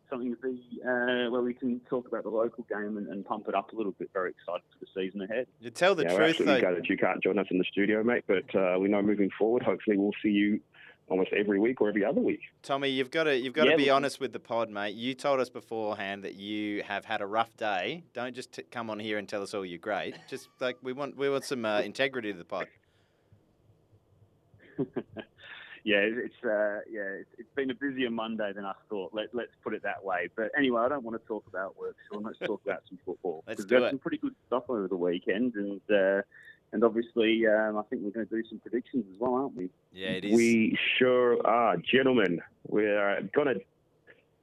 something 0.09 0.35
to 0.35 0.41
be, 0.41 0.61
uh, 0.83 1.29
where 1.29 1.41
we 1.41 1.53
can 1.53 1.79
talk 1.81 2.07
about 2.07 2.23
the 2.23 2.29
local 2.29 2.65
game 2.69 2.97
and, 2.97 3.07
and, 3.07 3.25
pump 3.25 3.47
it 3.47 3.55
up 3.55 3.73
a 3.73 3.75
little 3.75 3.93
bit. 3.93 4.09
Very 4.13 4.31
excited 4.31 4.61
for 4.71 4.85
the 4.85 4.87
season 4.93 5.21
ahead. 5.21 5.47
You 5.59 5.69
tell 5.69 5.95
the 5.95 6.03
yeah, 6.03 6.09
truth, 6.09 6.19
we're 6.19 6.29
absolutely 6.29 6.53
though. 6.55 6.61
gutted 6.61 6.89
you 6.89 6.97
can't 6.97 7.23
join 7.23 7.39
us 7.39 7.47
in 7.49 7.57
the 7.57 7.63
studio, 7.63 8.03
mate. 8.03 8.23
But 8.27 8.55
uh, 8.55 8.77
we 8.79 8.87
know 8.87 9.01
moving 9.01 9.29
forward, 9.37 9.63
hopefully, 9.63 9.97
we'll 9.97 10.11
see 10.21 10.29
you 10.29 10.59
almost 11.07 11.31
every 11.33 11.59
week 11.59 11.81
or 11.81 11.89
every 11.89 12.03
other 12.03 12.21
week. 12.21 12.41
Tommy, 12.63 12.89
you've 12.89 13.11
got 13.11 13.25
to 13.25 13.37
you've 13.37 13.53
got 13.53 13.65
Yeah, 13.65 13.71
to 13.71 13.77
be 13.77 13.89
honest 13.89 14.19
with 14.19 14.33
the 14.33 14.39
pod, 14.39 14.69
mate. 14.69 14.95
You 14.95 15.13
told 15.13 15.39
us 15.39 15.49
beforehand 15.49 16.23
that 16.23 16.35
you 16.35 16.83
have 16.83 17.05
had 17.05 17.21
a 17.21 17.25
rough 17.25 17.55
day. 17.57 18.03
Don't 18.13 18.35
just 18.35 18.53
t- 18.53 18.63
come 18.71 18.89
on 18.89 18.99
here 18.99 19.17
and 19.17 19.27
tell 19.27 19.41
us 19.41 19.53
all 19.53 19.65
you're 19.65 19.79
great. 19.79 20.15
Just 20.29 20.49
like 20.59 20.77
we 20.81 20.93
want 20.93 21.17
we 21.17 21.29
want 21.29 21.45
some 21.45 21.65
uh, 21.65 21.81
integrity 21.81 22.31
to 22.31 22.37
the 22.37 22.45
pod. 22.45 22.67
yeah, 25.85 25.97
it's 26.01 26.33
uh, 26.43 26.79
yeah, 26.91 27.21
it's, 27.21 27.29
it's 27.37 27.49
been 27.55 27.69
a 27.69 27.75
busier 27.75 28.09
Monday 28.09 28.51
than 28.53 28.65
I 28.65 28.73
thought. 28.89 29.13
Let, 29.13 29.27
let's 29.33 29.51
put 29.63 29.73
it 29.75 29.83
that 29.83 30.03
way. 30.03 30.29
But 30.35 30.51
anyway, 30.57 30.81
I 30.81 30.89
don't 30.89 31.03
want 31.03 31.21
to 31.21 31.25
talk 31.27 31.45
about 31.47 31.77
work, 31.79 31.95
so 32.11 32.17
let's 32.19 32.39
talk 32.39 32.59
about 32.65 32.81
some 32.89 32.97
football. 33.05 33.43
Let's 33.47 33.61
'Cause 33.61 33.65
do 33.67 33.75
we 33.75 33.81
had 33.83 33.87
it. 33.87 33.91
some 33.91 33.99
pretty 33.99 34.17
good 34.17 34.35
stuff 34.47 34.63
over 34.67 34.87
the 34.87 34.97
weekend, 34.97 35.53
and 35.53 35.79
uh, 35.89 36.21
and 36.73 36.83
obviously, 36.83 37.45
um, 37.47 37.77
I 37.77 37.83
think 37.83 38.01
we're 38.03 38.09
going 38.11 38.27
to 38.27 38.35
do 38.35 38.43
some 38.49 38.59
predictions 38.59 39.05
as 39.13 39.19
well, 39.19 39.35
aren't 39.35 39.55
we? 39.55 39.69
Yeah, 39.93 40.09
it 40.09 40.25
is. 40.25 40.35
We 40.35 40.77
sure 40.97 41.45
are, 41.47 41.77
gentlemen. 41.77 42.41
We're 42.67 43.21
gonna. 43.35 43.53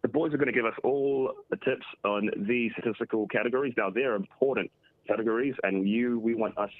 The 0.03 0.09
boys 0.09 0.33
are 0.33 0.37
going 0.37 0.47
to 0.47 0.53
give 0.53 0.65
us 0.65 0.75
all 0.85 1.33
the 1.51 1.57
tips 1.57 1.87
on 2.05 2.31
these 2.37 2.73
statistical 2.79 3.27
categories. 3.29 3.75
Now 3.77 3.91
they're 3.91 4.15
important 4.15 4.71
categories, 5.09 5.55
and 5.65 5.89
you, 5.89 6.19
we 6.21 6.35
want 6.35 6.57
us, 6.57 6.71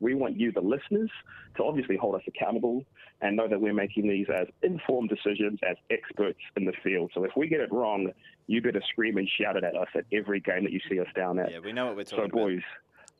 we 0.00 0.14
want 0.14 0.36
you, 0.38 0.50
the 0.50 0.60
listeners, 0.60 1.10
to 1.56 1.64
obviously 1.64 1.96
hold 1.96 2.14
us 2.14 2.22
accountable 2.26 2.84
and 3.20 3.36
know 3.36 3.46
that 3.48 3.60
we're 3.60 3.74
making 3.74 4.08
these 4.08 4.26
as 4.34 4.46
informed 4.62 5.10
decisions 5.10 5.58
as 5.68 5.76
experts 5.90 6.38
in 6.56 6.64
the 6.64 6.72
field. 6.82 7.10
So 7.14 7.24
if 7.24 7.32
we 7.36 7.48
get 7.48 7.60
it 7.60 7.70
wrong, 7.72 8.10
you 8.46 8.62
better 8.62 8.82
scream 8.90 9.18
and 9.18 9.28
shout 9.40 9.56
it 9.56 9.64
at 9.64 9.76
us 9.76 9.88
at 9.94 10.04
every 10.12 10.40
game 10.40 10.64
that 10.64 10.72
you 10.72 10.80
see 10.88 10.98
us 11.00 11.06
down 11.14 11.38
at. 11.38 11.50
yeah, 11.52 11.58
we 11.58 11.72
know 11.72 11.86
what 11.86 11.96
we're 11.96 12.04
So, 12.06 12.16
talking 12.16 12.30
about. 12.32 12.40
boys, 12.46 12.62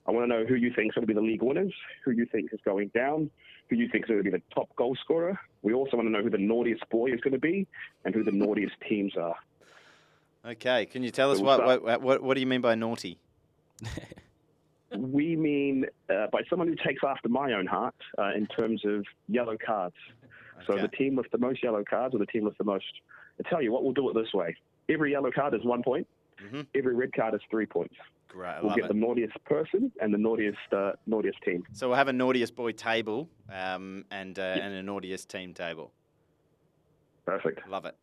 I 0.09 0.13
want 0.13 0.25
to 0.25 0.29
know 0.39 0.45
who 0.47 0.55
you 0.55 0.73
think 0.75 0.89
is 0.91 0.95
going 0.95 1.07
to 1.07 1.07
be 1.07 1.15
the 1.15 1.21
league 1.21 1.43
winners, 1.43 1.73
who 2.05 2.13
you 2.13 2.27
think 2.33 2.51
is 2.53 2.61
going 2.65 2.89
down, 2.95 3.31
who 3.69 3.77
you 3.77 3.89
think 3.93 4.05
is 4.05 4.09
going 4.09 4.21
to 4.21 4.25
be 4.25 4.31
the 4.31 4.43
top 4.55 4.75
goal 4.77 4.97
scorer. 5.05 5.39
We 5.63 5.75
also 5.75 5.97
want 5.99 6.09
to 6.09 6.13
know 6.13 6.23
who 6.23 6.31
the 6.31 6.39
naughtiest 6.39 6.89
boy 6.89 7.13
is 7.13 7.21
going 7.21 7.35
to 7.35 7.39
be 7.39 7.67
and 8.07 8.15
who 8.15 8.25
the 8.25 8.33
naughtiest 8.33 8.75
teams 8.89 9.17
are. 9.17 9.37
Okay, 10.47 10.87
can 10.87 11.03
you 11.03 11.11
tell 11.11 11.31
us 11.31 11.39
what, 11.39 11.63
what 11.85 12.01
what 12.01 12.23
what 12.23 12.35
do 12.35 12.41
you 12.41 12.47
mean 12.47 12.63
by 12.63 12.75
naughty? 12.75 13.19
We 14.97 15.37
mean 15.37 15.87
uh, 16.09 16.27
by 16.33 16.41
someone 16.51 16.69
who 16.69 16.75
takes 16.77 17.03
after 17.07 17.29
my 17.29 17.53
own 17.53 17.67
heart 17.67 17.95
uh, 18.19 18.33
in 18.35 18.47
terms 18.47 18.83
of 18.85 19.05
yellow 19.29 19.57
cards. 19.65 19.95
So 20.67 20.75
Okay. 20.75 20.83
the 20.83 20.89
team 20.89 21.17
with 21.17 21.31
the 21.31 21.39
most 21.39 21.63
yellow 21.63 21.83
cards 21.89 22.15
or 22.15 22.19
the 22.19 22.27
team 22.27 22.45
with 22.45 22.59
the 22.59 22.65
most. 22.65 22.85
I 23.45 23.49
tell 23.49 23.63
you 23.63 23.73
what, 23.73 23.83
we'll 23.85 23.93
do 23.95 24.11
it 24.11 24.15
this 24.15 24.33
way. 24.35 24.55
Every 24.91 25.13
yellow 25.13 25.31
card 25.31 25.55
is 25.55 25.65
one 25.65 25.83
point. 25.83 26.07
Mhm. 26.43 26.67
Every 26.75 26.95
red 26.95 27.13
card 27.13 27.35
is 27.35 27.41
three 27.51 27.67
points. 27.67 27.95
Great, 28.29 28.49
I 28.49 28.61
We'll 28.61 28.69
love 28.69 28.77
get 28.77 28.85
it. 28.87 28.89
the 28.89 28.95
naughtiest 28.95 29.45
person 29.45 29.91
and 30.01 30.13
the 30.13 30.19
naughtiest 30.19 30.59
uh, 30.73 30.93
naughtiest 31.07 31.41
team. 31.43 31.65
So 31.73 31.89
we'll 31.89 31.97
have 31.97 32.09
a 32.09 32.13
naughtiest 32.13 32.55
boy 32.55 32.73
table 32.73 33.29
um, 33.49 34.05
and 34.11 34.39
uh, 34.39 34.43
and 34.43 34.75
a 34.75 34.83
naughtiest 34.83 35.29
team 35.31 35.55
table. 35.55 35.93
Perfect. 37.27 37.67
Love 37.69 37.85
it. 37.87 37.97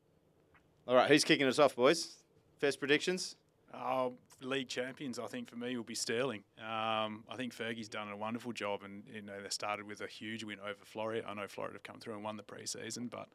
All 0.87 0.95
right, 0.95 1.09
who's 1.09 1.23
kicking 1.23 1.47
us 1.47 1.59
off, 1.59 1.75
boys? 1.75 2.15
First 2.59 2.79
predictions. 2.79 3.35
Oh, 3.73 4.13
league 4.41 4.67
champions, 4.69 5.19
I 5.19 5.27
think 5.27 5.49
for 5.49 5.55
me 5.55 5.75
will 5.77 5.83
be 5.83 5.95
Stirling. 5.95 6.43
Um, 6.59 7.23
I 7.29 7.35
think 7.35 7.55
Fergie's 7.55 7.89
done 7.89 8.09
a 8.09 8.17
wonderful 8.17 8.51
job, 8.53 8.81
and 8.83 9.03
you 9.13 9.21
know 9.21 9.41
they 9.41 9.49
started 9.49 9.87
with 9.87 10.01
a 10.01 10.07
huge 10.07 10.43
win 10.43 10.59
over 10.59 10.75
Floreat. 10.85 11.23
I 11.27 11.33
know 11.33 11.43
Floreat 11.43 11.73
have 11.73 11.83
come 11.83 11.99
through 11.99 12.13
and 12.15 12.23
won 12.23 12.37
the 12.37 12.43
preseason, 12.43 13.09
but 13.09 13.27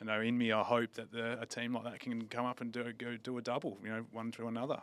you 0.00 0.06
know 0.06 0.20
in 0.20 0.36
me 0.38 0.52
I 0.52 0.62
hope 0.62 0.92
that 0.94 1.10
the, 1.12 1.40
a 1.40 1.46
team 1.46 1.74
like 1.74 1.84
that 1.84 2.00
can 2.00 2.26
come 2.28 2.46
up 2.46 2.60
and 2.60 2.70
do 2.72 2.92
go 2.92 3.16
do 3.16 3.38
a 3.38 3.42
double. 3.42 3.78
You 3.82 3.90
know, 3.90 4.04
one 4.12 4.30
to 4.32 4.46
another. 4.48 4.80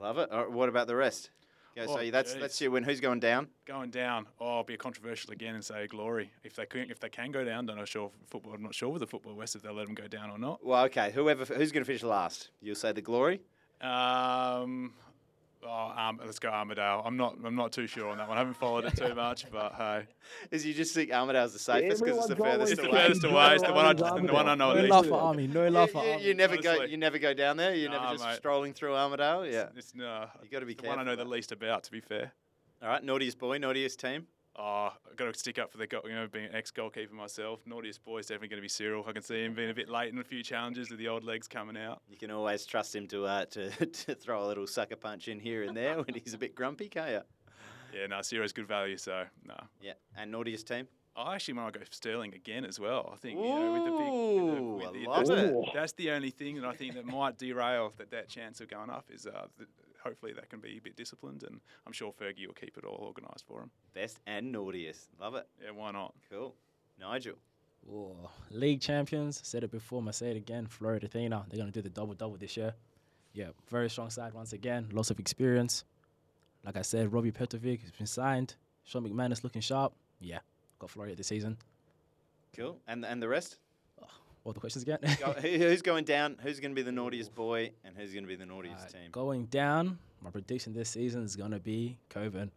Love 0.00 0.18
it. 0.18 0.28
Right, 0.32 0.50
what 0.50 0.68
about 0.68 0.86
the 0.86 0.96
rest? 0.96 1.30
Go, 1.76 1.84
Oh, 1.88 1.96
so 1.96 2.10
that's 2.10 2.32
geez. 2.32 2.40
that's 2.40 2.60
your 2.60 2.70
win. 2.70 2.84
Who's 2.84 3.00
going 3.00 3.20
down? 3.20 3.48
Going 3.64 3.90
down, 3.90 4.26
oh, 4.40 4.56
I'll 4.58 4.64
be 4.64 4.76
controversial 4.76 5.32
again 5.32 5.54
and 5.54 5.64
say 5.64 5.86
glory. 5.86 6.30
If 6.44 6.54
they 6.54 6.66
can, 6.66 6.90
if 6.90 7.00
they 7.00 7.08
can 7.08 7.30
go 7.30 7.44
down, 7.44 7.64
don't 7.66 7.76
know 7.76 7.84
sure 7.86 8.10
football. 8.26 8.52
I'm 8.52 8.62
not 8.62 8.74
sure 8.74 8.90
with 8.90 9.00
the 9.00 9.06
football 9.06 9.34
west 9.34 9.56
if 9.56 9.62
they'll 9.62 9.72
let 9.72 9.86
them 9.86 9.94
go 9.94 10.06
down 10.06 10.28
or 10.30 10.38
not. 10.38 10.64
Well, 10.64 10.84
okay. 10.84 11.12
Whoever 11.12 11.44
who's 11.46 11.72
going 11.72 11.82
to 11.82 11.86
finish 11.86 12.02
last? 12.02 12.50
You'll 12.60 12.74
say 12.74 12.92
the 12.92 13.00
glory. 13.00 13.40
Um, 13.82 14.92
oh, 15.66 15.92
um, 15.96 16.20
let's 16.24 16.38
go 16.38 16.48
Armadale. 16.48 17.02
I'm 17.04 17.16
not. 17.16 17.36
I'm 17.44 17.54
not 17.56 17.72
too 17.72 17.86
sure 17.86 18.08
on 18.08 18.18
that 18.18 18.28
one. 18.28 18.36
I 18.36 18.40
haven't 18.40 18.54
followed 18.56 18.84
it 18.84 18.96
too 18.96 19.14
much, 19.14 19.50
but 19.50 19.74
hey, 19.76 20.04
Is 20.50 20.64
you 20.64 20.72
just 20.74 20.94
think 20.94 21.10
Armadale's 21.12 21.52
the 21.52 21.58
safest 21.58 22.02
because 22.04 22.18
it's 22.18 22.26
the 22.28 22.32
Everyone's 22.34 22.54
furthest 22.70 22.72
it's 22.72 22.80
the 22.82 22.88
away? 22.88 23.02
furthest 23.02 23.24
away. 23.24 23.54
It's 23.54 23.62
the 23.64 23.72
one. 23.72 23.86
I, 23.86 23.92
the 23.92 24.32
one 24.32 24.48
I 24.48 24.54
know. 24.54 24.72
No 24.74 24.78
at 24.78 24.88
love 24.88 25.04
least. 25.04 25.14
for 25.14 25.20
Army. 25.20 25.46
No 25.48 25.64
You, 25.64 25.70
love 25.70 25.90
for 25.90 26.04
you- 26.04 26.10
Army. 26.12 26.24
you 26.24 26.34
never 26.34 26.56
go. 26.56 26.82
You 26.82 26.96
never 26.96 27.18
go 27.18 27.34
down 27.34 27.56
there. 27.56 27.74
You're 27.74 27.90
Nah, 27.90 28.02
never 28.02 28.14
just 28.14 28.24
mate. 28.24 28.36
strolling 28.36 28.72
through 28.72 28.94
Armadale. 28.94 29.46
Yeah. 29.46 29.66
It's, 29.76 29.94
no, 29.94 30.26
You 30.42 30.48
got 30.50 30.60
to 30.60 30.66
be 30.66 30.74
the 30.74 30.86
one 30.86 30.98
I 30.98 31.02
know 31.04 31.16
the 31.16 31.24
least 31.24 31.52
about. 31.52 31.84
To 31.84 31.90
be 31.90 32.00
fair. 32.00 32.32
All 32.82 32.88
right, 32.88 33.02
naughtiest 33.02 33.38
boy, 33.38 33.58
naughtiest 33.58 34.00
team. 34.00 34.26
Oh, 34.54 34.90
I've 35.10 35.16
got 35.16 35.32
to 35.32 35.38
stick 35.38 35.58
up 35.58 35.72
for 35.72 35.78
the 35.78 35.86
goal. 35.86 36.02
You 36.04 36.14
know, 36.14 36.26
being 36.26 36.44
an 36.44 36.54
ex-goalkeeper 36.54 37.14
myself, 37.14 37.60
naughtiest 37.66 38.04
boy 38.04 38.18
is 38.18 38.26
definitely 38.26 38.48
going 38.48 38.58
to 38.58 38.62
be 38.62 38.68
Cyril. 38.68 39.04
I 39.08 39.12
can 39.12 39.22
see 39.22 39.44
him 39.44 39.54
being 39.54 39.70
a 39.70 39.74
bit 39.74 39.88
late 39.88 40.12
in 40.12 40.18
a 40.18 40.24
few 40.24 40.42
challenges 40.42 40.90
with 40.90 40.98
the 40.98 41.08
old 41.08 41.24
legs 41.24 41.48
coming 41.48 41.76
out. 41.76 42.02
You 42.10 42.18
can 42.18 42.30
always 42.30 42.66
trust 42.66 42.94
him 42.94 43.06
to 43.08 43.24
uh, 43.24 43.44
to, 43.50 43.70
to 43.70 44.14
throw 44.14 44.44
a 44.44 44.46
little 44.46 44.66
sucker 44.66 44.96
punch 44.96 45.28
in 45.28 45.40
here 45.40 45.62
and 45.62 45.76
there 45.76 45.96
when 45.96 46.14
he's 46.14 46.34
a 46.34 46.38
bit 46.38 46.54
grumpy, 46.54 46.88
can't 46.88 47.10
you? 47.10 47.20
Yeah, 47.94 48.06
no, 48.06 48.20
Cyril's 48.22 48.52
good 48.52 48.68
value. 48.68 48.96
So 48.96 49.24
no, 49.46 49.56
Yeah. 49.80 49.94
And 50.16 50.30
naughtiest 50.30 50.66
team. 50.66 50.86
I 51.14 51.34
actually 51.34 51.54
might 51.54 51.74
go 51.74 51.80
for 51.80 51.92
Stirling 51.92 52.34
again 52.34 52.64
as 52.64 52.80
well. 52.80 53.10
I 53.12 53.16
think 53.16 53.38
you 53.38 53.44
know 53.44 53.72
with 53.72 53.84
the 53.84 53.90
big, 53.90 54.12
with 54.42 54.56
the, 54.56 54.62
with 54.62 54.92
the, 54.92 55.10
love 55.10 55.26
that's, 55.26 55.40
it. 55.40 55.74
That's 55.74 55.92
the 55.92 56.10
only 56.10 56.30
thing 56.30 56.56
that 56.56 56.64
I 56.64 56.72
think 56.72 56.94
that 56.94 57.04
might 57.04 57.36
derail 57.36 57.92
that 57.98 58.10
that 58.10 58.28
chance 58.28 58.62
of 58.62 58.68
going 58.68 58.88
up 58.88 59.06
is 59.10 59.26
uh, 59.26 59.46
th- 59.58 59.68
hopefully 60.02 60.32
that 60.34 60.50
can 60.50 60.60
be 60.60 60.76
a 60.76 60.80
bit 60.80 60.96
disciplined, 60.96 61.42
and 61.42 61.60
I'm 61.86 61.92
sure 61.92 62.12
Fergie 62.12 62.46
will 62.46 62.54
keep 62.54 62.76
it 62.76 62.84
all 62.84 63.04
organised 63.06 63.46
for 63.46 63.60
him. 63.60 63.70
Best 63.94 64.18
and 64.26 64.52
naughtiest. 64.52 65.08
Love 65.20 65.34
it. 65.34 65.46
Yeah, 65.62 65.70
why 65.70 65.92
not? 65.92 66.14
Cool. 66.30 66.54
Nigel. 67.00 67.34
Ooh, 67.90 68.16
league 68.50 68.80
champions. 68.80 69.40
Said 69.42 69.64
it 69.64 69.70
before, 69.70 70.02
I 70.06 70.10
say 70.12 70.30
it 70.30 70.36
again. 70.36 70.66
Floreat 70.66 71.02
Athena. 71.02 71.46
They're 71.48 71.58
gonna 71.58 71.72
do 71.72 71.82
the 71.82 71.90
double 71.90 72.14
double 72.14 72.36
this 72.36 72.56
year. 72.56 72.74
Yeah, 73.32 73.48
very 73.68 73.88
strong 73.90 74.10
side 74.10 74.34
once 74.34 74.52
again. 74.52 74.88
Lots 74.92 75.10
of 75.10 75.18
experience. 75.18 75.84
Like 76.64 76.76
I 76.76 76.82
said, 76.82 77.12
Robbie 77.12 77.32
Petrovic 77.32 77.80
has 77.80 77.90
been 77.90 78.06
signed. 78.06 78.54
Sean 78.84 79.08
McManus 79.08 79.42
looking 79.42 79.62
sharp. 79.62 79.92
Yeah, 80.20 80.38
got 80.78 80.90
Floreat 80.90 81.16
this 81.16 81.26
season. 81.28 81.56
Cool. 82.54 82.78
And 82.86 83.04
and 83.04 83.22
the 83.22 83.28
rest. 83.28 83.58
What 84.42 84.50
are 84.50 84.54
the 84.54 84.60
questions 84.60 84.82
again? 84.82 84.98
Go, 85.20 85.32
who, 85.40 85.48
who's 85.48 85.82
going 85.82 86.04
down? 86.04 86.36
Who's 86.42 86.58
going 86.58 86.72
to 86.72 86.74
be 86.74 86.82
the 86.82 86.92
naughtiest 86.92 87.34
boy? 87.34 87.70
And 87.84 87.96
who's 87.96 88.12
going 88.12 88.24
to 88.24 88.28
be 88.28 88.34
the 88.36 88.46
naughtiest 88.46 88.78
Alright, 88.78 88.92
team? 88.92 89.10
Going 89.12 89.46
down, 89.46 89.98
my 90.22 90.30
prediction 90.30 90.72
this 90.72 90.90
season 90.90 91.24
is 91.24 91.36
gonna 91.36 91.58
be 91.58 91.98
Cockburn. 92.08 92.50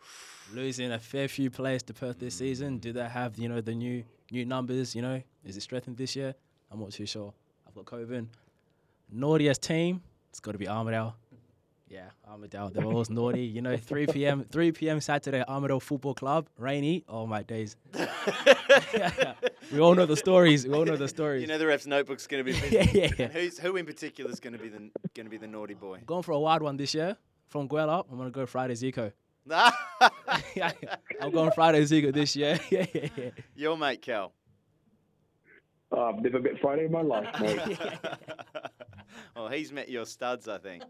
Losing 0.52 0.92
a 0.92 0.98
fair 0.98 1.28
few 1.28 1.50
players 1.50 1.82
to 1.84 1.94
Perth 1.94 2.18
this 2.18 2.34
season. 2.34 2.78
Do 2.78 2.92
they 2.92 3.08
have 3.08 3.38
you 3.38 3.48
know 3.48 3.60
the 3.60 3.74
new 3.74 4.04
new 4.30 4.44
numbers? 4.44 4.94
You 4.94 5.02
know, 5.02 5.22
is 5.44 5.56
it 5.56 5.60
strengthened 5.60 5.96
this 5.96 6.16
year? 6.16 6.34
I'm 6.70 6.80
not 6.80 6.90
too 6.90 7.06
sure. 7.06 7.32
I've 7.66 7.74
got 7.74 7.84
Cockburn. 7.86 8.28
Naughtiest 9.10 9.62
team, 9.62 10.02
it's 10.30 10.40
got 10.40 10.52
to 10.52 10.58
be 10.58 10.68
Armadale. 10.68 11.14
Yeah, 11.88 12.08
Armadale. 12.26 12.70
They're 12.70 12.86
always 12.86 13.10
naughty. 13.18 13.42
You 13.42 13.60
know, 13.60 13.76
3 13.76 14.06
p.m. 14.06 14.46
3 14.50 14.72
p.m. 14.72 15.00
Saturday, 15.00 15.44
Armadale 15.46 15.80
Football 15.80 16.14
Club, 16.14 16.48
rainy. 16.58 17.04
Oh 17.06 17.26
my 17.26 17.42
days. 17.42 17.76
we 19.70 19.80
all 19.80 19.94
know 19.94 20.06
the 20.06 20.16
stories. 20.16 20.66
We 20.66 20.74
all 20.74 20.84
know 20.84 20.96
the 20.96 21.08
stories. 21.18 21.42
You 21.42 21.48
know 21.48 21.58
the 21.58 21.66
ref's 21.66 21.86
notebook's 21.86 22.26
going 22.26 22.44
to 22.44 22.52
be 22.52 22.58
busy. 22.60 22.74
yeah, 22.76 22.86
yeah, 22.92 23.10
yeah. 23.18 23.24
And 23.26 23.32
who's 23.32 23.58
who 23.58 23.76
in 23.76 23.86
particular 23.86 24.30
is 24.30 24.40
going 24.40 24.54
to 24.54 24.58
be 24.58 24.68
the 24.68 24.90
going 25.14 25.26
to 25.26 25.30
be 25.30 25.36
the 25.36 25.46
naughty 25.46 25.74
boy? 25.74 26.00
Going 26.06 26.22
for 26.22 26.32
a 26.32 26.40
wild 26.40 26.62
one 26.62 26.76
this 26.76 26.94
year 26.94 27.16
from 27.48 27.68
Gwelup. 27.68 28.06
I'm 28.10 28.18
gonna 28.18 28.30
go 28.30 28.46
Friday 28.46 28.74
Zico. 28.74 29.12
I'm 29.50 31.30
going 31.32 31.50
Friday 31.52 31.82
Zico 31.82 32.12
this 32.12 32.34
year. 32.36 32.58
yeah, 32.70 32.86
yeah, 32.94 33.08
yeah. 33.16 33.30
Your 33.56 33.76
mate, 33.76 34.00
Kel. 34.02 34.32
Oh, 35.90 36.04
I've 36.04 36.20
never 36.22 36.40
met 36.40 36.58
Friday 36.60 36.86
in 36.86 36.92
my 36.92 37.02
life, 37.02 37.28
mate. 37.40 37.78
well, 39.36 39.48
he's 39.48 39.72
met 39.72 39.90
your 39.90 40.06
studs, 40.06 40.48
I 40.48 40.56
think. 40.58 40.82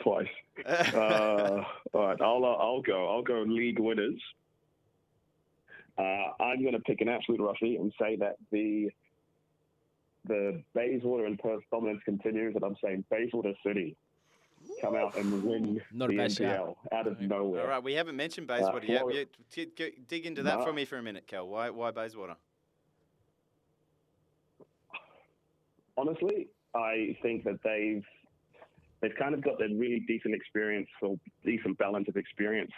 Twice. 0.00 0.28
Uh, 0.64 1.62
all 1.92 2.06
right, 2.06 2.20
I'll 2.20 2.44
uh, 2.44 2.54
I'll 2.62 2.82
go. 2.82 3.08
I'll 3.08 3.22
go 3.22 3.42
league 3.42 3.78
winners. 3.80 4.20
Uh, 5.98 6.30
I'm 6.42 6.60
going 6.62 6.74
to 6.74 6.80
pick 6.80 7.00
an 7.00 7.08
absolute 7.08 7.40
roughie 7.40 7.76
and 7.76 7.92
say 8.00 8.16
that 8.16 8.36
the 8.52 8.90
the 10.26 10.62
Bayswater 10.74 11.24
and 11.24 11.38
Perth 11.38 11.62
dominance 11.72 12.02
continues, 12.04 12.54
and 12.54 12.62
I'm 12.62 12.76
saying 12.84 13.04
Bayswater 13.10 13.52
City 13.66 13.96
come 14.82 14.94
out 14.94 15.16
and 15.16 15.42
win 15.42 15.80
Not 15.92 16.10
the 16.10 16.16
NPL 16.16 16.74
out 16.92 17.06
of 17.06 17.20
nowhere. 17.20 17.62
All 17.62 17.68
right, 17.68 17.82
we 17.82 17.94
haven't 17.94 18.16
mentioned 18.16 18.46
Bayswater 18.46 18.84
yet. 18.86 19.02
Floreat- 19.02 19.14
Yeah, 19.14 19.24
t- 19.50 19.70
g- 19.74 19.92
dig 20.06 20.26
into 20.26 20.42
that 20.42 20.58
No. 20.58 20.64
for 20.66 20.72
me 20.72 20.84
for 20.84 20.98
a 20.98 21.02
minute, 21.02 21.26
Kel. 21.26 21.48
Why, 21.48 21.70
why 21.70 21.90
Bayswater? 21.92 22.36
honestly, 25.96 26.48
I 26.74 27.16
think 27.22 27.44
that 27.44 27.58
they've 27.64 28.04
they've 29.00 29.14
kind 29.18 29.34
of 29.34 29.42
got 29.42 29.58
that 29.58 29.70
really 29.74 30.00
decent 30.06 30.34
experience 30.34 30.88
or 31.02 31.16
decent 31.44 31.78
balance 31.78 32.08
of 32.08 32.16
experience 32.16 32.72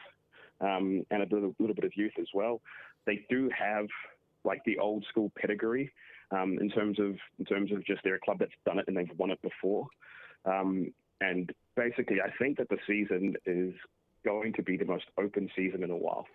um, 0.61 1.05
and 1.11 1.23
a 1.23 1.27
little, 1.35 1.55
little 1.59 1.75
bit 1.75 1.85
of 1.85 1.93
youth 1.97 2.13
as 2.21 2.27
well. 2.35 2.61
They 3.07 3.25
do 3.29 3.51
have 3.57 3.87
like 4.45 4.63
the 4.65 4.79
old 4.79 5.05
school 5.09 5.33
pedigree 5.39 5.91
um, 6.31 6.59
in 6.61 6.71
terms 6.71 6.99
of 6.99 7.17
in 7.39 7.45
terms 7.45 7.73
of 7.73 7.85
just 7.85 8.01
they're 8.05 8.15
a 8.17 8.21
club 8.21 8.39
that's 8.39 8.53
done 8.65 8.79
it 8.79 8.87
and 8.89 8.97
they've 8.97 9.11
won 9.19 9.31
it 9.31 9.41
before. 9.43 9.87
Um, 10.45 10.93
and 11.21 11.53
basically, 11.77 12.21
I 12.21 12.31
think 12.39 12.59
that 12.59 12.69
the 12.69 12.79
season 12.87 13.35
is 13.45 13.75
going 14.25 14.53
to 14.55 14.63
be 14.63 14.77
the 14.77 14.85
most 14.85 15.05
open 15.19 15.51
season 15.57 15.83
in 15.83 15.91
a 15.91 15.97
while. 15.97 16.27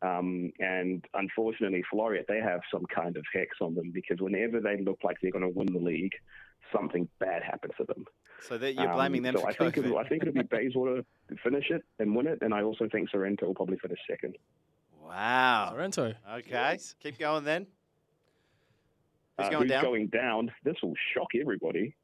Um, 0.00 0.52
and 0.60 1.04
unfortunately, 1.14 1.82
Floreat, 1.92 2.26
they 2.28 2.40
have 2.40 2.60
some 2.72 2.84
kind 2.86 3.16
of 3.16 3.24
hex 3.32 3.56
on 3.60 3.74
them 3.74 3.90
because 3.92 4.20
whenever 4.20 4.60
they 4.60 4.80
look 4.80 4.98
like 5.02 5.16
they're 5.20 5.32
going 5.32 5.42
to 5.42 5.48
win 5.48 5.72
the 5.72 5.80
league, 5.80 6.12
something 6.72 7.08
bad 7.18 7.42
happens 7.42 7.72
to 7.78 7.84
them. 7.84 8.04
So 8.40 8.58
that 8.58 8.74
you're 8.74 8.92
blaming 8.92 9.26
Um, 9.26 9.34
them 9.34 9.36
so 9.36 9.40
for 9.40 9.48
I 9.48 9.54
think 9.54 9.76
it'll, 9.76 9.98
I 9.98 10.08
think 10.08 10.22
it'll 10.22 10.34
be 10.34 10.42
Bayswater 10.50 11.02
to 11.02 11.36
finish 11.42 11.70
it 11.70 11.82
and 11.98 12.14
win 12.14 12.28
it, 12.28 12.38
and 12.42 12.54
I 12.54 12.62
also 12.62 12.88
think 12.90 13.10
Sorrento 13.10 13.46
will 13.46 13.54
probably 13.54 13.78
finish 13.78 13.98
second. 14.08 14.36
Wow. 15.08 15.70
Sorrento. 15.70 16.14
Okay, 16.34 16.78
keep 17.00 17.18
going 17.18 17.44
then. 17.44 17.66
Who's 19.38 19.46
Uh, 19.46 19.50
going 19.50 19.62
who's 19.62 19.70
down? 19.70 19.84
going 19.84 20.06
down? 20.08 20.52
This 20.64 20.76
will 20.82 20.94
shock 21.14 21.28
everybody. 21.40 21.94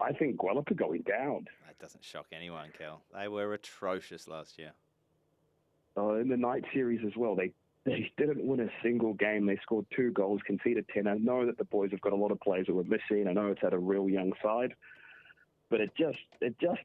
I 0.00 0.12
think 0.12 0.36
Gwelup 0.36 0.70
are 0.70 0.74
going 0.74 1.02
down. 1.02 1.46
That 1.66 1.78
doesn't 1.78 2.04
shock 2.04 2.26
anyone, 2.32 2.70
Kel. 2.78 3.02
They 3.14 3.28
were 3.28 3.54
atrocious 3.54 4.28
last 4.28 4.58
year. 4.58 4.72
Uh, 5.96 6.14
in 6.14 6.28
the 6.28 6.36
night 6.36 6.64
series 6.72 7.00
as 7.06 7.16
well, 7.16 7.34
they 7.34 7.52
they 7.84 8.10
didn't 8.16 8.44
win 8.46 8.60
a 8.60 8.68
single 8.82 9.14
game. 9.14 9.46
They 9.46 9.56
scored 9.62 9.86
two 9.94 10.10
goals, 10.12 10.40
conceded 10.46 10.86
ten. 10.88 11.06
I 11.06 11.14
know 11.14 11.46
that 11.46 11.58
the 11.58 11.64
boys 11.64 11.90
have 11.92 12.00
got 12.00 12.12
a 12.12 12.16
lot 12.16 12.30
of 12.30 12.40
players 12.40 12.66
that 12.66 12.74
were 12.74 12.84
missing. 12.84 13.26
I 13.28 13.32
know 13.32 13.48
it's 13.48 13.62
at 13.64 13.72
a 13.72 13.78
real 13.78 14.08
young 14.08 14.32
side, 14.42 14.74
but 15.70 15.80
it 15.80 15.90
just 15.96 16.18
it 16.40 16.58
just 16.60 16.80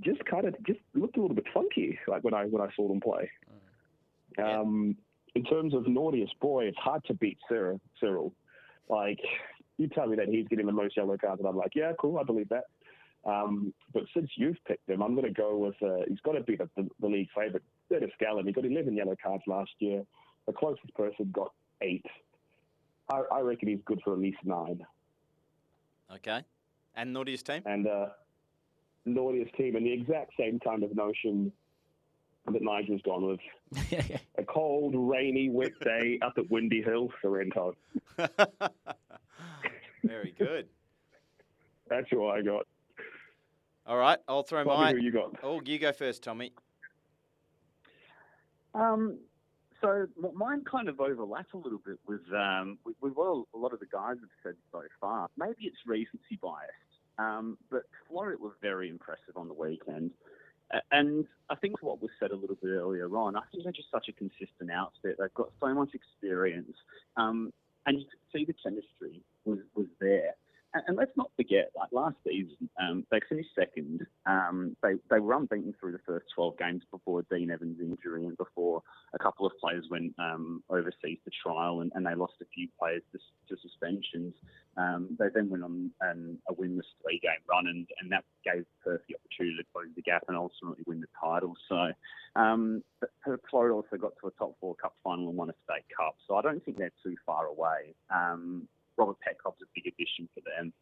just 0.00 0.24
kind 0.24 0.46
of 0.46 0.54
just 0.66 0.80
looked 0.94 1.16
a 1.16 1.20
little 1.20 1.36
bit 1.36 1.46
funky 1.54 1.98
like 2.08 2.24
when 2.24 2.34
I 2.34 2.44
when 2.46 2.62
I 2.62 2.68
saw 2.74 2.88
them 2.88 3.00
play. 3.00 3.30
Yeah. 4.38 4.60
Um, 4.60 4.96
in 5.34 5.44
terms 5.44 5.74
of 5.74 5.86
naughtiest 5.86 6.38
boy, 6.40 6.64
it's 6.64 6.78
hard 6.78 7.04
to 7.06 7.14
beat 7.14 7.38
Cyril. 7.48 7.80
Cyril, 8.00 8.32
like 8.88 9.18
you 9.78 9.88
tell 9.88 10.06
me 10.06 10.16
that 10.16 10.28
he's 10.28 10.46
getting 10.48 10.66
the 10.66 10.72
most 10.72 10.96
yellow 10.96 11.16
cards, 11.16 11.40
and 11.40 11.48
I'm 11.48 11.56
like, 11.56 11.72
yeah, 11.74 11.92
cool, 11.98 12.18
I 12.18 12.22
believe 12.22 12.48
that. 12.50 12.64
Um, 13.24 13.72
but 13.92 14.04
since 14.14 14.30
you've 14.36 14.62
picked 14.66 14.88
him, 14.88 15.02
I'm 15.02 15.14
going 15.14 15.26
to 15.26 15.32
go 15.32 15.56
with 15.56 15.74
uh, 15.82 16.04
he's 16.08 16.20
got 16.20 16.32
to 16.32 16.42
be 16.42 16.56
the, 16.56 16.68
the, 16.76 16.88
the 17.00 17.06
league 17.06 17.28
favourite. 17.34 17.62
Dennis 17.90 18.10
Gallen, 18.20 18.46
he 18.46 18.52
got 18.52 18.64
11 18.64 18.94
yellow 18.94 19.16
cards 19.22 19.42
last 19.46 19.70
year. 19.78 20.02
The 20.46 20.52
closest 20.52 20.94
person 20.94 21.30
got 21.32 21.52
eight. 21.80 22.04
I, 23.10 23.22
I 23.32 23.40
reckon 23.40 23.68
he's 23.68 23.80
good 23.86 24.00
for 24.04 24.12
at 24.12 24.18
least 24.18 24.38
nine. 24.44 24.80
Okay. 26.14 26.42
And 26.94 27.12
naughtiest 27.12 27.46
team? 27.46 27.62
And 27.64 27.86
uh, 27.86 28.08
naughtiest 29.06 29.54
team, 29.54 29.76
and 29.76 29.86
the 29.86 29.92
exact 29.92 30.32
same 30.38 30.60
kind 30.60 30.82
of 30.82 30.94
notion 30.94 31.50
that 32.52 32.62
Nigel's 32.62 33.02
gone 33.02 33.26
with. 33.26 33.40
A 34.38 34.44
cold, 34.44 34.94
rainy, 34.94 35.48
wet 35.48 35.72
day 35.82 36.18
up 36.22 36.34
at 36.36 36.50
Windy 36.50 36.82
Hill, 36.82 37.10
Sorrento. 37.22 37.74
Very 40.04 40.34
good. 40.38 40.68
That's 41.88 42.06
who 42.10 42.26
I 42.28 42.42
got. 42.42 42.66
All 43.86 43.96
right, 43.98 44.18
I'll 44.28 44.42
throw 44.42 44.64
Tommy, 44.64 44.76
my. 44.76 44.92
who 44.92 44.98
you 44.98 45.12
got? 45.12 45.36
Oh, 45.42 45.60
you 45.64 45.78
go 45.78 45.92
first, 45.92 46.22
Tommy. 46.22 46.52
Um, 48.74 49.18
so 49.80 50.06
mine 50.34 50.64
kind 50.64 50.88
of 50.88 51.00
overlaps 51.00 51.52
a 51.52 51.58
little 51.58 51.80
bit 51.84 51.98
with 52.06 52.22
um, 52.34 52.78
with, 52.84 52.96
with 53.00 53.12
what 53.14 53.44
a 53.54 53.58
lot 53.58 53.72
of 53.72 53.80
the 53.80 53.86
guys 53.86 54.16
have 54.20 54.30
said 54.42 54.54
so 54.72 54.82
far. 55.00 55.28
Maybe 55.36 55.64
it's 55.64 55.76
recency 55.86 56.38
biased, 56.40 56.72
um, 57.18 57.58
but 57.70 57.82
Floreat 58.10 58.40
were 58.40 58.56
very 58.62 58.88
impressive 58.88 59.36
on 59.36 59.48
the 59.48 59.54
weekend. 59.54 60.12
And 60.90 61.26
I 61.50 61.54
think 61.56 61.82
what 61.82 62.00
was 62.00 62.10
said 62.18 62.30
a 62.30 62.36
little 62.36 62.56
bit 62.56 62.70
earlier 62.70 63.08
on, 63.16 63.36
I 63.36 63.42
think 63.50 63.64
they're 63.64 63.72
just 63.72 63.90
such 63.90 64.08
a 64.08 64.12
consistent 64.12 64.70
outfit. 64.72 65.16
They've 65.18 65.34
got 65.34 65.50
so 65.60 65.74
much 65.74 65.90
experience, 65.94 66.76
um, 67.16 67.52
and 67.86 67.98
you 67.98 68.06
could 68.06 68.38
see 68.38 68.44
the 68.44 68.54
chemistry 68.62 69.22
was, 69.44 69.58
was 69.74 69.86
there. 70.00 70.34
And, 70.74 70.96
let's 70.96 71.16
not 71.16 71.30
forget, 71.36 71.70
like 71.76 71.90
last 71.92 72.16
season, 72.26 72.68
um, 72.82 73.06
they 73.10 73.20
finished 73.28 73.50
second. 73.54 74.04
Um, 74.26 74.76
they 74.82 74.94
they 75.08 75.20
were 75.20 75.34
unbeaten 75.34 75.72
through 75.78 75.92
the 75.92 76.00
first 76.04 76.26
12 76.34 76.58
games 76.58 76.82
before 76.90 77.24
Dean 77.30 77.50
Evans' 77.50 77.78
injury 77.80 78.26
and 78.26 78.36
before 78.36 78.82
a 79.14 79.18
couple 79.18 79.46
of 79.46 79.52
players 79.60 79.86
went 79.90 80.14
um, 80.18 80.62
overseas 80.70 81.18
to 81.24 81.30
trial 81.42 81.80
and, 81.80 81.92
and 81.94 82.04
they 82.04 82.14
lost 82.14 82.34
a 82.42 82.46
few 82.52 82.68
players 82.78 83.02
to, 83.12 83.18
to 83.48 83.60
suspensions. 83.62 84.34
Um, 84.76 85.16
they 85.18 85.26
then 85.32 85.48
went 85.48 85.62
on 85.62 85.92
a 86.02 86.54
winless 86.54 86.90
three-game 87.02 87.44
run, 87.48 87.68
and, 87.68 87.86
and 88.00 88.10
that 88.10 88.24
gave 88.44 88.64
Perth 88.82 89.02
the 89.08 89.14
opportunity 89.14 89.56
to 89.58 89.64
close 89.72 89.86
the 89.94 90.02
gap 90.02 90.24
and 90.26 90.36
ultimately 90.36 90.82
win 90.86 91.00
the 91.00 91.06
title. 91.22 91.54
So, 91.68 91.92
um, 92.34 92.82
but 93.00 93.10
Floreat 93.52 93.72
also 93.72 93.96
got 93.96 94.12
to 94.20 94.28
a 94.28 94.30
top 94.32 94.56
four 94.60 94.74
cup 94.74 94.94
final 95.04 95.28
and 95.28 95.36
won 95.36 95.50
a 95.50 95.54
state 95.64 95.84
cup. 95.96 96.16
So 96.26 96.36
I 96.36 96.42
don't 96.42 96.64
think 96.64 96.78
they're 96.78 96.90
too 97.04 97.14
far 97.24 97.46
away. 97.46 97.94
Um, 98.12 98.68
Robert 98.96 99.16
Petkov's 99.20 99.62
a 99.62 99.66
big 99.74 99.86
addition 99.86 100.28
for 100.34 100.40
them. 100.40 100.72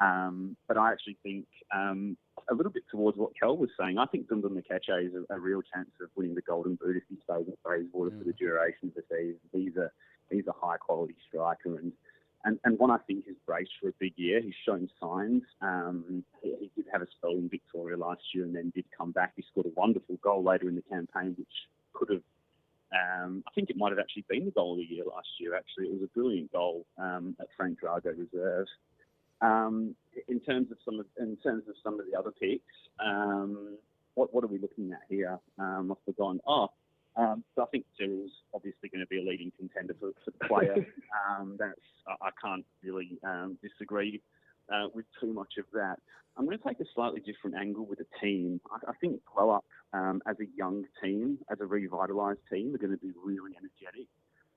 Um, 0.00 0.56
but 0.68 0.76
I 0.76 0.92
actually 0.92 1.16
think 1.22 1.46
um, 1.74 2.16
a 2.50 2.54
little 2.54 2.72
bit 2.72 2.84
towards 2.90 3.16
what 3.16 3.32
Kel 3.38 3.56
was 3.56 3.70
saying. 3.80 3.96
I 3.98 4.06
think 4.06 4.28
Dundee 4.28 4.48
Makache 4.48 5.06
is 5.06 5.12
a, 5.14 5.34
a 5.34 5.40
real 5.40 5.62
chance 5.62 5.88
of 6.02 6.10
winning 6.16 6.34
the 6.34 6.42
Golden 6.42 6.74
Boot 6.76 6.96
if 6.96 7.02
he 7.08 7.16
stays 7.24 7.46
at 7.48 7.58
Bayswater 7.64 8.10
for 8.16 8.24
the 8.24 8.34
duration 8.34 8.88
of 8.88 8.94
the 8.94 9.02
season. 9.10 9.40
He's 9.52 9.76
a 9.76 9.90
he's 10.30 10.46
a 10.46 10.52
high 10.52 10.76
quality 10.76 11.16
striker 11.28 11.76
and. 11.78 11.92
And, 12.44 12.60
and 12.62 12.78
one 12.78 12.92
I 12.92 12.98
think 13.08 13.24
is 13.26 13.34
braced 13.44 13.72
for 13.80 13.88
a 13.88 13.92
big 13.98 14.12
year. 14.14 14.40
He's 14.40 14.54
shown 14.64 14.88
signs. 15.00 15.42
Um, 15.60 16.22
he, 16.40 16.54
he 16.60 16.70
did 16.76 16.84
have 16.92 17.02
a 17.02 17.06
spell 17.16 17.32
in 17.32 17.48
Victoria 17.48 17.96
last 17.96 18.22
year 18.32 18.44
and 18.44 18.54
then 18.54 18.70
did 18.72 18.84
come 18.96 19.10
back. 19.10 19.32
He 19.34 19.42
scored 19.50 19.66
a 19.66 19.70
wonderful 19.74 20.16
goal 20.22 20.44
later 20.44 20.68
in 20.68 20.76
the 20.76 20.82
campaign, 20.82 21.34
which 21.36 21.48
could 21.92 22.08
have 22.10 22.22
um, 22.96 23.44
I 23.46 23.50
think 23.54 23.70
it 23.70 23.76
might 23.76 23.90
have 23.90 23.98
actually 23.98 24.24
been 24.28 24.46
the 24.46 24.50
goal 24.50 24.72
of 24.72 24.78
the 24.78 24.94
year 24.94 25.04
last 25.04 25.28
year. 25.38 25.54
Actually, 25.54 25.86
it 25.86 25.92
was 25.92 26.02
a 26.02 26.18
brilliant 26.18 26.52
goal 26.52 26.86
um, 26.98 27.36
at 27.40 27.48
Frank 27.56 27.78
Drago 27.80 28.12
Reserve. 28.16 28.66
Um, 29.40 29.94
in 30.28 30.40
terms 30.40 30.70
of 30.70 30.78
some 30.84 31.00
of 31.00 31.06
in 31.18 31.36
terms 31.42 31.64
of 31.68 31.74
some 31.84 32.00
of 32.00 32.06
the 32.10 32.18
other 32.18 32.30
picks, 32.30 32.64
um, 33.04 33.76
what 34.14 34.32
what 34.32 34.44
are 34.44 34.48
we 34.48 34.58
looking 34.58 34.92
at 34.92 35.02
here? 35.08 35.38
Um, 35.58 35.92
I've 35.92 36.04
forgotten. 36.04 36.40
Oh, 36.46 36.68
um, 37.16 37.44
so 37.54 37.62
I 37.62 37.66
think 37.66 37.84
Cyril's 37.98 38.30
obviously 38.54 38.88
going 38.88 39.00
to 39.00 39.06
be 39.06 39.20
a 39.20 39.22
leading 39.22 39.52
contender 39.58 39.94
for, 39.98 40.12
for 40.24 40.30
the 40.30 40.48
player. 40.48 40.74
um, 41.28 41.56
that's 41.58 41.80
I, 42.06 42.28
I 42.28 42.30
can't 42.42 42.64
really 42.82 43.18
um, 43.24 43.58
disagree 43.62 44.22
uh, 44.72 44.88
with 44.94 45.06
too 45.20 45.32
much 45.32 45.54
of 45.58 45.64
that. 45.72 45.96
I'm 46.36 46.44
going 46.44 46.58
to 46.58 46.64
take 46.64 46.80
a 46.80 46.84
slightly 46.94 47.20
different 47.20 47.56
angle 47.56 47.86
with 47.86 47.98
the 47.98 48.06
team. 48.20 48.60
I, 48.70 48.90
I 48.90 48.94
think 49.00 49.20
Glow 49.24 49.50
Up 49.50 49.64
um, 49.92 50.20
as 50.26 50.36
a 50.40 50.46
young 50.56 50.84
team, 51.02 51.38
as 51.50 51.58
a 51.60 51.64
revitalised 51.64 52.44
team, 52.52 52.74
are 52.74 52.78
going 52.78 52.90
to 52.90 52.98
be 52.98 53.12
really 53.24 53.52
energetic. 53.56 54.08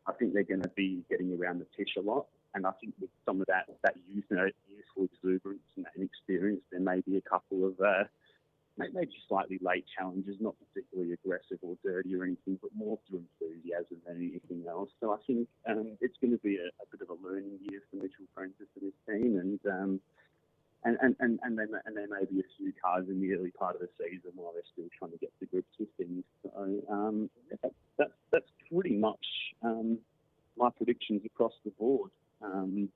I 0.06 0.14
think 0.14 0.34
they're 0.34 0.44
going 0.44 0.64
to 0.64 0.72
be 0.76 1.04
getting 1.10 1.38
around 1.40 1.60
the 1.60 1.68
pitch 1.78 1.92
a 1.98 2.02
lot, 2.02 2.26
and 2.54 2.66
I 2.66 2.72
think 2.82 2.96
with 3.00 3.12
some 3.26 3.42
of 3.42 3.48
that 3.48 3.68
that 3.84 3.96
youth, 4.12 4.26
you 4.30 4.38
know, 4.38 4.50
youthful 4.68 5.08
exuberance 5.14 5.62
and 5.76 5.86
that 5.86 5.92
inexperience, 5.96 6.62
there 6.72 6.82
may 6.82 7.02
be 7.02 7.18
a 7.18 7.22
couple 7.22 7.66
of 7.66 7.80
uh, 7.80 8.04
maybe 8.80 9.12
slightly 9.28 9.60
late 9.62 9.86
challenges, 9.98 10.36
not 10.40 10.56
particularly 10.60 11.14
aggressive 11.14 11.60
or 11.62 11.76
dirty 11.84 12.16
or 12.16 12.24
anything, 12.24 12.58
but 12.62 12.72
more 12.76 12.98
through 13.08 13.24
enthusiasm 13.42 13.98
than 14.06 14.18
anything 14.18 14.66
else. 14.68 14.90
So 15.00 15.12
I 15.14 15.18
think 15.28 15.48
um, 15.70 15.98
it's 16.02 16.18
going 16.22 16.32
to 16.32 16.38
be 16.40 16.58
a, 16.58 16.68
a 16.82 16.86
bit 16.92 17.02
of 17.02 17.10
a 17.10 17.18
learning 17.28 17.60
year 17.70 17.82
for 17.90 17.98
Mitchell 17.98 18.26
Francis 18.34 18.68
and 18.76 18.92
his 18.92 18.98
team, 19.08 19.38
and 19.38 19.60
um, 19.72 20.00
and, 20.86 20.98
and, 21.02 21.16
and, 21.20 21.40
and, 21.44 21.60
and 21.60 21.98
there 21.98 22.08
may 22.08 22.26
be 22.32 22.40
a 22.40 22.50
few 22.58 22.72
cards 22.82 23.10
in 23.10 23.20
the 23.20 23.36
early 23.36 23.52
part 23.52 23.76
of 23.76 23.82
the 23.82 23.90
season 23.98 24.32
while 24.36 24.54
they're 24.54 24.64
still 24.72 24.88
trying 24.98 25.12
to 25.12 25.18
get 25.18 25.32
to 25.40 25.46
grips 25.46 25.76
with 25.78 25.90
things. 25.98 26.24
So 26.44 26.82
um, 26.90 27.30
that, 27.62 27.72
that's 27.98 28.14
that's 28.32 28.52
pretty 28.72 28.96
much 28.96 29.26
um, 29.62 30.00
my 30.58 30.70
predictions 30.70 31.22
across 31.26 31.54
the 31.66 31.72
board. 31.72 32.12
Um, 32.42 32.90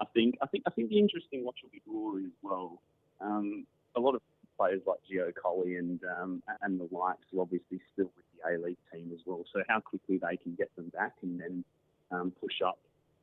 I 0.00 0.04
think 0.14 0.36
I 0.42 0.46
think 0.46 0.64
I 0.66 0.70
think 0.70 0.90
the 0.90 0.98
interesting 0.98 1.44
watch 1.44 1.58
will 1.62 1.70
be 1.70 1.82
Glory 1.88 2.24
as 2.24 2.38
well. 2.42 2.80
Um, 3.20 3.66
a 3.96 4.00
lot 4.00 4.14
of 4.14 4.22
players 4.58 4.82
like 4.86 4.98
Gio 5.10 5.32
Colley 5.34 5.76
and 5.76 6.00
um, 6.20 6.42
and 6.62 6.80
the 6.80 6.88
likes 6.94 7.24
are 7.34 7.40
obviously 7.40 7.80
still 7.92 8.10
with 8.16 8.26
the 8.34 8.50
A 8.50 8.52
League 8.58 8.82
team 8.92 9.10
as 9.14 9.20
well. 9.24 9.44
So 9.54 9.62
how 9.68 9.80
quickly 9.80 10.18
they 10.18 10.36
can 10.36 10.54
get 10.56 10.74
them 10.76 10.90
back 10.90 11.14
and 11.22 11.40
then 11.40 11.64
um, 12.10 12.32
push 12.40 12.60
up 12.66 12.78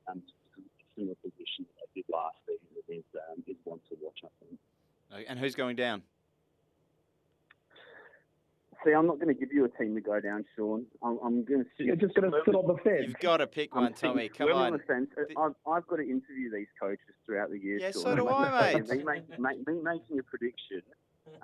um, 0.08 0.22
to 0.22 0.62
a 0.62 0.64
similar 0.96 1.16
position 1.16 1.66
that 1.68 1.88
they 1.94 2.02
did 2.02 2.06
last 2.12 2.38
season 2.48 2.64
is 2.88 3.04
um, 3.30 3.44
is 3.48 3.58
one 3.66 3.80
to 3.90 3.98
watch. 4.02 4.20
I 4.24 4.28
think. 4.40 4.60
Okay, 5.14 5.26
And 5.28 5.38
who's 5.38 5.56
going 5.56 5.76
down? 5.76 6.02
See, 8.84 8.92
I'm 8.92 9.08
not 9.08 9.16
going 9.16 9.34
to 9.34 9.34
give 9.34 9.52
you 9.52 9.66
a 9.66 9.70
team 9.70 9.96
to 9.96 10.02
go 10.02 10.20
down, 10.20 10.46
Sean. 10.56 10.86
I'm, 11.02 11.18
I'm 11.24 11.44
going 11.44 11.66
to. 11.66 11.84
You're 11.84 11.96
just 11.96 12.14
going 12.14 12.32
to 12.32 12.40
sit 12.46 12.54
on 12.54 12.68
the 12.68 12.78
fence. 12.84 13.06
You've 13.08 13.20
got 13.20 13.38
to 13.38 13.48
pick 13.48 13.70
I'm 13.74 13.84
one, 13.84 13.94
Tommy. 13.94 14.30
Come 14.30 14.48
firmly 14.48 14.64
on. 14.64 14.74
the 14.74 14.80
fence. 14.80 15.10
I've, 15.18 15.56
I've 15.68 15.88
got 15.88 15.96
to 15.96 16.04
interview 16.04 16.52
these 16.54 16.68
coaches 16.80 17.00
throughout 17.26 17.50
the 17.50 17.58
year. 17.58 17.80
Yeah, 17.80 17.92
Sean. 17.92 18.04
so 18.04 18.16
do 18.16 18.30
I, 18.30 18.74
mate. 18.84 18.90
me, 18.90 19.04
make, 19.04 19.40
make, 19.40 19.68
me 19.68 19.80
making 19.82 20.20
a 20.20 20.24
prediction 20.24 20.84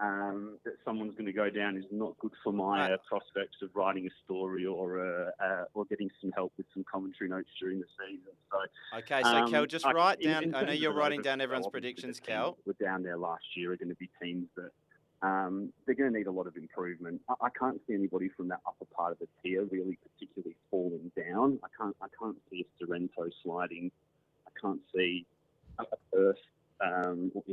um, 0.02 0.58
that 0.64 0.74
someone's 0.86 1.14
going 1.14 1.26
to 1.26 1.34
go 1.34 1.50
down 1.50 1.78
is 1.78 1.86
not 1.92 2.18
good 2.20 2.32
for 2.44 2.54
my 2.54 2.94
uh, 2.94 2.98
prospects 3.08 3.58
of 3.62 3.70
writing 3.74 4.08
a 4.08 4.10
story 4.26 4.66
or 4.66 5.00
uh, 5.00 5.44
uh, 5.44 5.64
or 5.74 5.86
getting 5.86 6.10
some 6.20 6.32
help 6.32 6.54
with 6.58 6.66
some 6.74 6.84
commentary 6.92 7.30
notes 7.30 7.50
during 7.60 7.80
the 7.80 7.86
season. 8.00 8.32
So, 8.52 8.98
Okay, 9.00 9.22
so 9.24 9.30
um, 9.30 9.52
Kel, 9.52 9.66
just 9.66 9.86
I- 9.86 9.92
write 9.94 10.22
in- 10.22 10.32
down. 10.32 10.44
in 10.44 10.56
I 10.56 10.64
know 10.64 10.72
you're 10.74 10.94
writing 10.94 11.22
down 11.22 11.42
everyone's 11.42 11.68
predictions, 11.68 12.20
Kel. 12.20 12.58
Were 12.66 12.76
down 12.82 13.04
there 13.04 13.18
last 13.18 13.44
year 13.56 13.74
are 13.74 13.78
going 13.78 13.90
to 13.90 13.96
be 13.96 14.10
teams 14.22 14.48
that 14.56 14.72
um, 15.28 15.72
they're 15.86 15.96
going 15.96 16.12
to 16.12 16.18
need 16.18 16.28
a 16.28 16.32
lot 16.32 16.48
of 16.48 16.56
improvement. 16.58 17.22
I, 17.30 17.46
I 17.46 17.50
can't 17.50 17.80
see 17.88 17.94
anybody 17.94 18.30
from 18.30 18.48
that 18.50 18.60
upper 18.66 18.86
part 18.86 19.14
of 19.14 19.20
the 19.20 19.28
tier 19.44 19.64
really 19.66 19.98
particularly 20.14 20.56
falling 20.70 21.12
down. 21.16 21.60
I 21.64 21.68
can't 21.78 21.96
I 22.02 22.08
can't 22.20 22.38
see 22.50 22.66
a 22.66 22.86
Sorrento 22.86 23.30
sliding. 23.44 23.92
I 24.48 24.52
can't 24.60 24.82
see 24.96 25.26
a 25.80 25.86
Perth 26.14 26.38
um, 26.84 27.32
or 27.36 27.44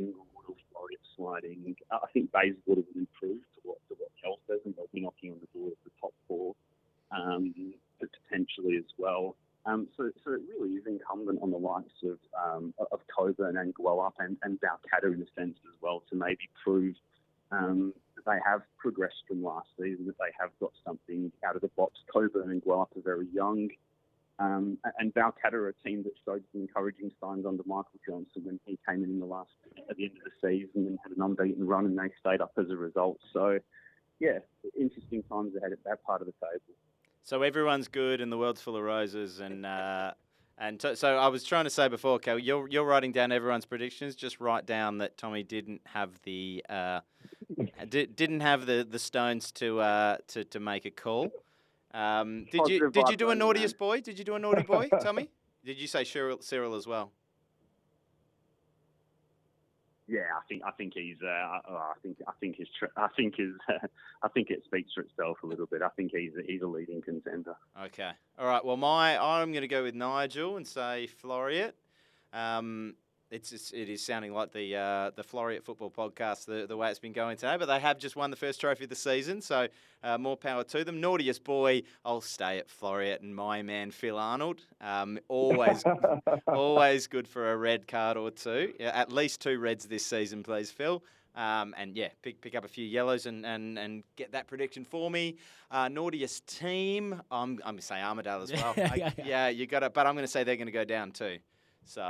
Or 0.48 0.54
Floreat 0.72 1.02
sliding. 1.16 1.76
I 1.90 2.06
think 2.12 2.32
Bayswater 2.32 2.82
will 2.82 2.96
improve 2.96 3.42
to 3.54 3.60
what 3.64 3.78
to 3.88 3.94
what 3.98 4.10
Kel 4.22 4.38
says, 4.48 4.60
and 4.64 4.74
they'll 4.76 4.88
be 4.92 5.00
knocking 5.00 5.32
on 5.32 5.38
the 5.40 5.58
door 5.58 5.68
of 5.68 5.78
the 5.84 5.90
top 6.00 6.12
four 6.26 6.54
um, 7.10 7.54
potentially 8.00 8.76
as 8.76 8.90
well. 8.96 9.36
Um, 9.66 9.88
so, 9.96 10.10
so 10.24 10.32
it 10.32 10.40
really 10.48 10.76
is 10.76 10.86
incumbent 10.86 11.40
on 11.42 11.50
the 11.50 11.58
likes 11.58 11.92
of 12.04 12.18
um, 12.38 12.72
of 12.90 13.00
Cockburn 13.14 13.56
and 13.58 13.74
Gwelup 13.74 14.14
and, 14.18 14.36
and 14.42 14.58
Balcatta 14.60 15.12
in 15.12 15.20
a 15.20 15.40
sense 15.40 15.58
as 15.66 15.76
well 15.82 16.02
to 16.10 16.16
maybe 16.16 16.48
prove 16.64 16.94
um, 17.50 17.92
that 18.16 18.24
they 18.24 18.38
have 18.44 18.62
progressed 18.78 19.22
from 19.26 19.42
last 19.42 19.68
season, 19.78 20.06
that 20.06 20.18
they 20.18 20.32
have 20.40 20.50
got 20.60 20.72
something 20.86 21.30
out 21.46 21.56
of 21.56 21.62
the 21.62 21.70
box. 21.76 21.94
Cockburn 22.12 22.50
and 22.50 22.62
Gwelup 22.62 22.96
are 22.96 23.02
very 23.04 23.26
young. 23.32 23.68
Um, 24.40 24.78
and 24.98 25.12
Balcatta 25.14 25.54
are 25.54 25.68
a 25.68 25.74
team 25.74 26.04
that 26.04 26.12
showed 26.24 26.44
some 26.52 26.60
encouraging 26.60 27.10
signs 27.20 27.44
under 27.44 27.62
Michael 27.66 27.98
Johnson 28.06 28.44
when 28.44 28.60
he 28.64 28.78
came 28.88 29.02
in 29.02 29.18
the 29.18 29.26
last 29.26 29.50
at 29.90 29.96
the 29.96 30.04
end 30.04 30.12
of 30.24 30.30
the 30.30 30.48
season 30.48 30.86
and 30.86 30.98
had 31.02 31.16
an 31.16 31.22
unbeaten 31.22 31.66
run, 31.66 31.86
and 31.86 31.98
they 31.98 32.10
stayed 32.20 32.40
up 32.40 32.52
as 32.56 32.70
a 32.70 32.76
result. 32.76 33.18
So, 33.32 33.58
yeah, 34.20 34.38
interesting 34.78 35.24
times 35.24 35.56
ahead 35.56 35.72
at 35.72 35.82
that 35.84 36.04
part 36.04 36.20
of 36.20 36.28
the 36.28 36.34
table. 36.40 36.74
So 37.24 37.42
everyone's 37.42 37.88
good, 37.88 38.20
and 38.20 38.30
the 38.30 38.38
world's 38.38 38.60
full 38.60 38.76
of 38.76 38.82
roses, 38.82 39.40
and 39.40 39.66
uh, 39.66 40.12
and 40.56 40.78
t- 40.80 40.94
so 40.94 41.16
I 41.16 41.28
was 41.28 41.44
trying 41.44 41.64
to 41.64 41.70
say 41.70 41.88
before, 41.88 42.18
Kel, 42.18 42.38
you're 42.38 42.68
you're 42.68 42.84
writing 42.84 43.12
down 43.12 43.32
everyone's 43.32 43.66
predictions. 43.66 44.14
Just 44.14 44.40
write 44.40 44.66
down 44.66 44.98
that 44.98 45.18
Tommy 45.18 45.42
didn't 45.42 45.82
have 45.84 46.10
the 46.22 46.64
uh, 46.68 47.00
di- 47.88 48.06
didn't 48.06 48.40
have 48.40 48.66
the, 48.66 48.86
the 48.88 48.98
stones 48.98 49.52
to 49.52 49.80
uh, 49.80 50.16
to 50.28 50.44
to 50.44 50.60
make 50.60 50.84
a 50.84 50.90
call. 50.90 51.30
Um, 51.98 52.46
did 52.52 52.68
you 52.68 52.90
did 52.90 53.08
you 53.08 53.16
do 53.16 53.30
a 53.30 53.34
naughtiest 53.34 53.76
boy? 53.76 54.00
Did 54.00 54.20
you 54.20 54.24
do 54.24 54.36
a 54.36 54.38
naughty 54.38 54.62
boy, 54.62 54.88
Tell 55.00 55.12
me. 55.12 55.28
Did 55.64 55.80
you 55.80 55.88
say 55.88 56.04
Cyril, 56.04 56.40
Cyril 56.40 56.76
as 56.76 56.86
well? 56.86 57.10
Yeah, 60.06 60.20
I 60.20 60.46
think 60.48 60.62
I 60.64 60.70
think 60.70 60.92
he's. 60.94 61.16
Uh, 61.20 61.58
oh, 61.68 61.74
I 61.74 61.94
think 62.00 62.18
I 62.28 62.32
think 62.38 62.56
his. 62.56 62.68
I 62.96 63.08
think 63.16 63.34
his. 63.36 63.52
I 64.22 64.28
think 64.28 64.50
it 64.50 64.62
speaks 64.64 64.92
for 64.94 65.00
itself 65.00 65.38
a 65.42 65.46
little 65.46 65.66
bit. 65.66 65.82
I 65.82 65.88
think 65.88 66.12
he's 66.14 66.30
he's 66.46 66.62
a 66.62 66.66
leading 66.68 67.02
contender. 67.02 67.56
Okay. 67.86 68.12
All 68.38 68.46
right. 68.46 68.64
Well, 68.64 68.76
my 68.76 69.18
I'm 69.18 69.50
going 69.50 69.62
to 69.62 69.68
go 69.68 69.82
with 69.82 69.96
Nigel 69.96 70.56
and 70.56 70.66
say 70.66 71.08
Floreat. 71.20 71.72
Um, 72.32 72.94
it's, 73.30 73.52
it's 73.52 73.70
it 73.72 73.88
is 73.88 74.04
sounding 74.04 74.32
like 74.32 74.52
the 74.52 74.74
uh, 74.76 75.10
the 75.14 75.22
Floreat 75.22 75.62
football 75.62 75.90
podcast 75.90 76.46
the, 76.46 76.66
the 76.66 76.76
way 76.76 76.90
it's 76.90 76.98
been 76.98 77.12
going 77.12 77.36
today, 77.36 77.56
but 77.58 77.66
they 77.66 77.78
have 77.80 77.98
just 77.98 78.16
won 78.16 78.30
the 78.30 78.36
first 78.36 78.60
trophy 78.60 78.84
of 78.84 78.90
the 78.90 78.96
season, 78.96 79.40
so 79.40 79.68
uh, 80.02 80.16
more 80.18 80.36
power 80.36 80.64
to 80.64 80.84
them. 80.84 81.00
Naughtiest 81.00 81.44
boy, 81.44 81.82
I'll 82.04 82.20
stay 82.20 82.58
at 82.58 82.68
Floreat 82.68 83.20
and 83.20 83.34
my 83.34 83.62
man 83.62 83.90
Phil 83.90 84.16
Arnold. 84.18 84.62
Um, 84.80 85.18
always 85.28 85.84
always 86.46 87.06
good 87.06 87.28
for 87.28 87.52
a 87.52 87.56
red 87.56 87.86
card 87.86 88.16
or 88.16 88.30
two. 88.30 88.72
Yeah, 88.78 88.90
at 88.94 89.12
least 89.12 89.40
two 89.40 89.58
reds 89.58 89.84
this 89.86 90.04
season, 90.06 90.42
please, 90.42 90.70
Phil. 90.70 91.02
Um, 91.36 91.72
and 91.78 91.94
yeah, 91.96 92.08
pick 92.22 92.40
pick 92.40 92.56
up 92.56 92.64
a 92.64 92.68
few 92.68 92.84
yellows 92.84 93.26
and, 93.26 93.46
and, 93.46 93.78
and 93.78 94.02
get 94.16 94.32
that 94.32 94.48
prediction 94.48 94.84
for 94.84 95.08
me. 95.10 95.36
Uh, 95.70 95.88
naughtiest 95.88 96.46
team, 96.46 97.20
I'm 97.30 97.52
I'm 97.64 97.74
gonna 97.74 97.82
say 97.82 98.00
Armadale 98.02 98.42
as 98.42 98.52
well. 98.52 98.74
Yeah, 98.76 98.90
I- 98.92 99.14
yeah, 99.24 99.48
you 99.48 99.66
got 99.66 99.82
it. 99.84 99.94
But 99.94 100.06
I'm 100.06 100.14
gonna 100.16 100.26
say 100.26 100.42
they're 100.42 100.56
gonna 100.56 100.70
go 100.72 100.84
down 100.84 101.12
too. 101.12 101.38
So 101.88 102.02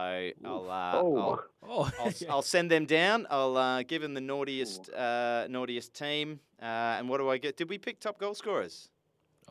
I'll 0.45 0.71
uh, 0.71 0.93
Oh. 0.97 1.17
I'll, 1.17 1.45
Oh, 1.71 1.91
I'll, 2.01 2.07
s- 2.09 2.25
I'll 2.31 2.43
send 2.43 2.71
them 2.71 2.85
down. 2.85 3.27
I'll 3.31 3.57
uh, 3.57 3.83
give 3.85 4.03
them 4.03 4.13
the 4.15 4.21
naughtiest 4.21 4.91
uh, 4.93 5.47
naughtiest 5.49 5.95
team. 5.95 6.41
Uh, 6.61 6.65
and 6.99 7.09
what 7.09 7.19
do 7.19 7.29
I 7.31 7.39
get? 7.39 7.57
Did 7.57 7.69
we 7.71 7.79
pick 7.79 8.01
top 8.01 8.19
goal 8.19 8.35
scorers? 8.35 8.89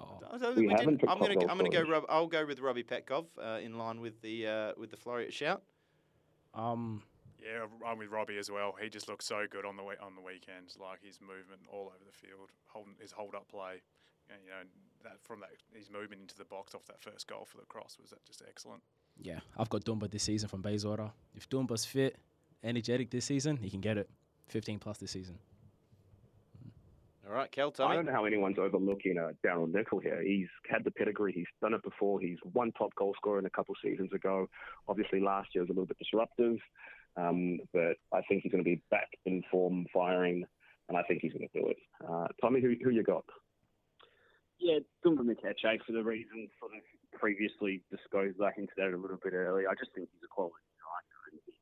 oh. 0.01 0.19
we, 0.55 0.67
we 0.67 0.73
haven't 0.73 1.01
I'm 1.07 1.17
gonna 1.19 1.39
I'm 1.47 1.57
gonna 1.57 1.69
go. 1.69 1.81
Rob, 1.83 2.03
I'll 2.09 2.27
go 2.27 2.45
with 2.45 2.59
Robbie 2.59 2.83
Petkov 2.83 3.25
uh, 3.41 3.59
in 3.63 3.77
line 3.77 4.01
with 4.01 4.21
the 4.21 4.45
uh, 4.47 4.71
with 4.77 4.91
the 4.91 4.97
Floreat 4.97 5.31
shout. 5.31 5.61
Um, 6.53 7.03
Yeah, 7.41 7.65
I'm 7.85 7.97
with 7.97 8.09
Robbie 8.09 8.37
as 8.37 8.51
well. 8.51 8.75
He 8.81 8.89
just 8.89 9.07
looks 9.07 9.25
so 9.25 9.45
good 9.49 9.65
on 9.65 9.77
the 9.77 9.83
we- 9.83 9.97
on 10.01 10.15
the 10.15 10.21
weekends. 10.21 10.77
Like 10.79 11.01
his 11.03 11.21
movement 11.21 11.61
all 11.71 11.87
over 11.95 12.03
the 12.05 12.11
field, 12.27 12.49
holding 12.67 12.95
his 12.99 13.11
hold 13.11 13.33
up 13.35 13.47
play, 13.47 13.81
and 14.29 14.39
you 14.43 14.49
know 14.49 14.65
that 15.03 15.21
from 15.23 15.39
that 15.39 15.51
his 15.73 15.89
movement 15.89 16.21
into 16.21 16.35
the 16.35 16.45
box 16.45 16.75
off 16.75 16.85
that 16.87 16.99
first 16.99 17.27
goal 17.27 17.45
for 17.45 17.57
the 17.57 17.65
cross 17.65 17.97
was 18.01 18.09
that 18.09 18.25
just 18.25 18.41
excellent. 18.47 18.81
Yeah, 19.21 19.39
I've 19.57 19.69
got 19.69 19.83
Dumba 19.83 20.09
this 20.09 20.23
season 20.23 20.49
from 20.49 20.61
Bayswater. 20.61 21.11
If 21.35 21.49
Dumba's 21.49 21.85
fit, 21.85 22.17
energetic 22.63 23.09
this 23.09 23.25
season, 23.25 23.57
he 23.57 23.69
can 23.69 23.81
get 23.81 23.97
it. 23.97 24.09
15 24.49 24.79
plus 24.79 24.97
this 24.97 25.11
season. 25.11 25.37
All 27.27 27.33
right, 27.33 27.51
Kel, 27.51 27.73
I 27.79 27.93
don't 27.93 28.05
know 28.05 28.13
how 28.13 28.23
anyone's 28.23 28.57
overlooking 28.57 29.17
uh, 29.17 29.31
Daryl 29.45 29.69
Nickel 29.69 29.99
here. 29.99 30.21
He's 30.21 30.47
had 30.69 30.85
the 30.85 30.91
pedigree. 30.91 31.33
He's 31.33 31.45
done 31.61 31.73
it 31.73 31.83
before. 31.83 32.21
He's 32.21 32.37
one 32.53 32.71
top 32.71 32.95
goal 32.95 33.13
scorer 33.17 33.39
in 33.39 33.45
a 33.45 33.49
couple 33.49 33.75
seasons 33.83 34.13
ago. 34.13 34.47
Obviously, 34.87 35.19
last 35.19 35.49
year 35.53 35.61
was 35.61 35.69
a 35.69 35.73
little 35.73 35.85
bit 35.85 35.97
disruptive, 35.97 36.57
um, 37.17 37.59
but 37.73 37.97
I 38.13 38.21
think 38.29 38.43
he's 38.43 38.51
going 38.53 38.63
to 38.63 38.69
be 38.69 38.81
back 38.89 39.09
in 39.25 39.43
form, 39.51 39.87
firing, 39.93 40.45
and 40.87 40.97
I 40.97 41.03
think 41.03 41.19
he's 41.21 41.33
going 41.33 41.49
to 41.53 41.61
do 41.61 41.67
it. 41.67 41.77
Uh, 42.09 42.27
Tommy, 42.39 42.61
who, 42.61 42.75
who 42.81 42.91
you 42.91 43.03
got? 43.03 43.25
Yeah, 44.59 44.79
Dumba 45.05 45.19
Mikeche 45.19 45.81
for 45.85 45.91
the 45.91 46.03
reasons 46.03 46.49
sort 46.59 46.71
of 46.75 46.81
previously 47.17 47.81
disclosed. 47.91 48.37
I 48.41 48.53
hinted 48.55 48.77
at 48.79 48.93
it 48.93 48.93
a 48.93 49.01
little 49.01 49.19
bit 49.21 49.33
earlier. 49.33 49.69
I 49.69 49.75
just 49.75 49.91
think 49.93 50.09
he's 50.13 50.23
a 50.23 50.31
quality 50.31 50.61
striker 50.77 51.19
and 51.33 51.41
he, 51.45 51.53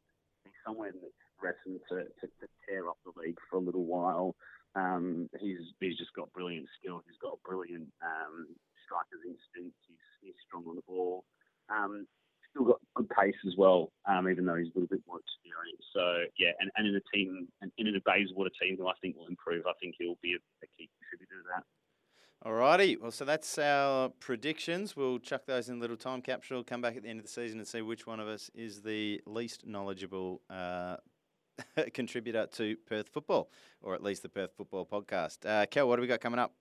he's 0.43 0.59
someone 0.67 0.93
that's 0.99 1.23
destined 1.39 1.81
to, 1.89 2.05
to, 2.19 2.25
to 2.27 2.45
tear 2.67 2.87
up 2.91 2.99
the 3.07 3.15
league 3.15 3.39
for 3.49 3.57
a 3.57 3.63
little 3.63 3.85
while. 3.85 4.35
Um, 4.75 5.29
he's 5.39 5.63
he's 5.79 5.95
just 5.97 6.11
got 6.13 6.31
brilliant 6.35 6.67
skill. 6.79 6.99
He's 7.07 7.19
got 7.23 7.39
brilliant 7.47 7.87
um, 8.03 8.51
striker's 8.83 9.23
instinct. 9.23 9.79
He's 9.87 10.05
he's 10.19 10.35
strong 10.43 10.67
on 10.67 10.75
the 10.75 10.83
ball. 10.83 11.23
Um, 11.71 12.07
still 12.51 12.67
got 12.67 12.83
good 12.95 13.07
pace 13.09 13.39
as 13.47 13.55
well, 13.57 13.91
um, 14.03 14.27
even 14.27 14.43
though 14.43 14.55
he's 14.55 14.71
a 14.71 14.75
little 14.75 14.91
bit 14.91 15.03
more 15.07 15.19
experienced. 15.19 15.87
So 15.95 16.27
yeah, 16.39 16.55
and, 16.59 16.71
and 16.75 16.87
in 16.87 16.95
a 16.95 17.05
team, 17.11 17.47
and 17.63 17.71
in 17.77 17.95
a 17.95 18.03
Bayswater 18.03 18.51
team 18.59 18.75
who 18.75 18.87
I 18.87 18.95
think 18.99 19.15
will 19.15 19.31
improve, 19.31 19.63
I 19.67 19.75
think 19.79 19.95
he'll 19.99 20.19
be 20.19 20.35
a, 20.35 20.41
a 20.63 20.67
key 20.75 20.91
contributor 20.99 21.39
to 21.39 21.47
that. 21.55 21.63
Alrighty, 22.43 22.99
well, 22.99 23.11
so 23.11 23.25
that's 23.25 23.57
our 23.57 24.09
predictions. 24.19 24.95
We'll 24.95 25.19
chuck 25.19 25.45
those 25.45 25.69
in 25.69 25.77
a 25.77 25.79
little 25.79 25.97
time 25.97 26.21
capsule, 26.21 26.63
come 26.63 26.81
back 26.81 26.95
at 26.95 27.03
the 27.03 27.09
end 27.09 27.19
of 27.19 27.25
the 27.25 27.31
season 27.31 27.59
and 27.59 27.67
see 27.67 27.81
which 27.81 28.05
one 28.05 28.19
of 28.19 28.27
us 28.27 28.51
is 28.53 28.81
the 28.81 29.21
least 29.25 29.65
knowledgeable 29.65 30.41
uh, 30.49 30.97
contributor 31.93 32.47
to 32.53 32.75
Perth 32.87 33.09
football, 33.09 33.49
or 33.81 33.95
at 33.95 34.03
least 34.03 34.21
the 34.21 34.29
Perth 34.29 34.51
football 34.55 34.85
podcast. 34.85 35.45
Uh, 35.45 35.65
Kel, 35.65 35.87
what 35.87 35.95
do 35.95 36.01
we 36.01 36.07
got 36.07 36.21
coming 36.21 36.39
up? 36.39 36.53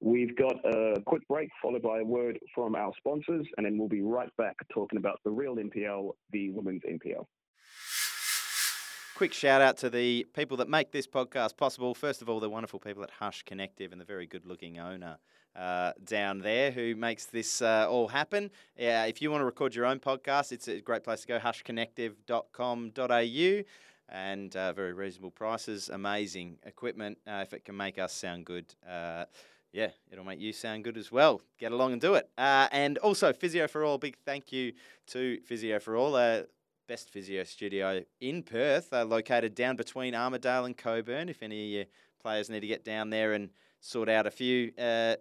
We've 0.00 0.36
got 0.36 0.56
a 0.64 1.00
quick 1.06 1.26
break 1.28 1.48
followed 1.62 1.82
by 1.82 2.00
a 2.00 2.04
word 2.04 2.38
from 2.54 2.74
our 2.74 2.92
sponsors, 2.98 3.46
and 3.56 3.64
then 3.64 3.78
we'll 3.78 3.88
be 3.88 4.02
right 4.02 4.30
back 4.36 4.56
talking 4.72 4.98
about 4.98 5.18
the 5.24 5.30
real 5.30 5.56
NPL, 5.56 6.10
the 6.30 6.50
women's 6.50 6.82
NPL. 6.82 7.26
Quick 9.14 9.32
shout 9.32 9.62
out 9.62 9.76
to 9.76 9.88
the 9.88 10.26
people 10.34 10.56
that 10.56 10.68
make 10.68 10.90
this 10.90 11.06
podcast 11.06 11.56
possible. 11.56 11.94
First 11.94 12.20
of 12.20 12.28
all, 12.28 12.40
the 12.40 12.50
wonderful 12.50 12.80
people 12.80 13.04
at 13.04 13.10
Hush 13.10 13.44
Connective 13.44 13.92
and 13.92 14.00
the 14.00 14.04
very 14.04 14.26
good 14.26 14.44
looking 14.44 14.80
owner 14.80 15.18
uh, 15.54 15.92
down 16.02 16.40
there 16.40 16.72
who 16.72 16.96
makes 16.96 17.26
this 17.26 17.62
uh, 17.62 17.86
all 17.88 18.08
happen. 18.08 18.50
Yeah, 18.76 19.04
if 19.04 19.22
you 19.22 19.30
want 19.30 19.42
to 19.42 19.44
record 19.44 19.72
your 19.72 19.86
own 19.86 20.00
podcast, 20.00 20.50
it's 20.50 20.66
a 20.66 20.80
great 20.80 21.04
place 21.04 21.20
to 21.20 21.28
go 21.28 21.38
hushconnective.com.au 21.38 23.64
and 24.08 24.56
uh, 24.56 24.72
very 24.72 24.92
reasonable 24.92 25.30
prices, 25.30 25.90
amazing 25.90 26.58
equipment. 26.66 27.16
Uh, 27.24 27.38
if 27.42 27.54
it 27.54 27.64
can 27.64 27.76
make 27.76 28.00
us 28.00 28.12
sound 28.12 28.46
good, 28.46 28.74
uh, 28.84 29.26
yeah, 29.72 29.90
it'll 30.10 30.24
make 30.24 30.40
you 30.40 30.52
sound 30.52 30.82
good 30.82 30.96
as 30.96 31.12
well. 31.12 31.40
Get 31.60 31.70
along 31.70 31.92
and 31.92 32.00
do 32.00 32.14
it. 32.14 32.28
And 32.36 32.98
also, 32.98 33.32
Physio 33.32 33.68
for 33.68 33.84
All, 33.84 33.96
big 33.96 34.16
thank 34.24 34.50
you 34.50 34.72
to 35.08 35.38
Physio 35.42 35.78
for 35.78 35.96
All. 35.96 36.16
Best 36.86 37.08
physio 37.08 37.44
studio 37.44 38.02
in 38.20 38.42
Perth, 38.42 38.92
uh, 38.92 39.04
located 39.04 39.54
down 39.54 39.74
between 39.74 40.14
Armadale 40.14 40.66
and 40.66 40.76
Cockburn. 40.76 41.30
If 41.30 41.42
any 41.42 41.64
of 41.64 41.70
your 41.70 41.84
players 42.20 42.50
need 42.50 42.60
to 42.60 42.66
get 42.66 42.84
down 42.84 43.08
there 43.08 43.32
and 43.32 43.48
sort 43.80 44.08
out 44.08 44.26
a 44.26 44.30
few 44.30 44.70
uh, 44.78 45.16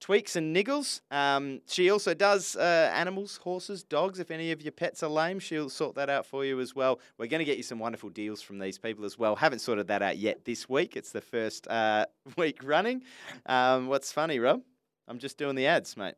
tweaks 0.00 0.36
and 0.36 0.54
niggles. 0.54 1.00
Um, 1.10 1.60
she 1.68 1.90
also 1.90 2.12
does 2.12 2.56
uh, 2.56 2.90
animals, 2.94 3.36
horses, 3.36 3.82
dogs. 3.82 4.18
If 4.18 4.30
any 4.30 4.52
of 4.52 4.62
your 4.62 4.72
pets 4.72 5.02
are 5.02 5.10
lame, 5.10 5.38
she'll 5.38 5.68
sort 5.68 5.94
that 5.96 6.10
out 6.10 6.26
for 6.26 6.44
you 6.44 6.60
as 6.60 6.74
well. 6.74 6.98
We're 7.18 7.28
going 7.28 7.40
to 7.40 7.44
get 7.44 7.56
you 7.56 7.62
some 7.62 7.78
wonderful 7.78 8.10
deals 8.10 8.42
from 8.42 8.58
these 8.58 8.78
people 8.78 9.04
as 9.04 9.18
well. 9.18 9.36
Haven't 9.36 9.60
sorted 9.60 9.86
that 9.88 10.02
out 10.02 10.18
yet 10.18 10.44
this 10.44 10.68
week. 10.68 10.96
It's 10.96 11.12
the 11.12 11.20
first 11.20 11.68
uh, 11.68 12.06
week 12.36 12.60
running. 12.62 13.02
Um, 13.46 13.86
what's 13.86 14.12
funny, 14.12 14.38
Rob? 14.38 14.62
I'm 15.08 15.18
just 15.18 15.38
doing 15.38 15.56
the 15.56 15.66
ads, 15.66 15.96
mate. 15.96 16.14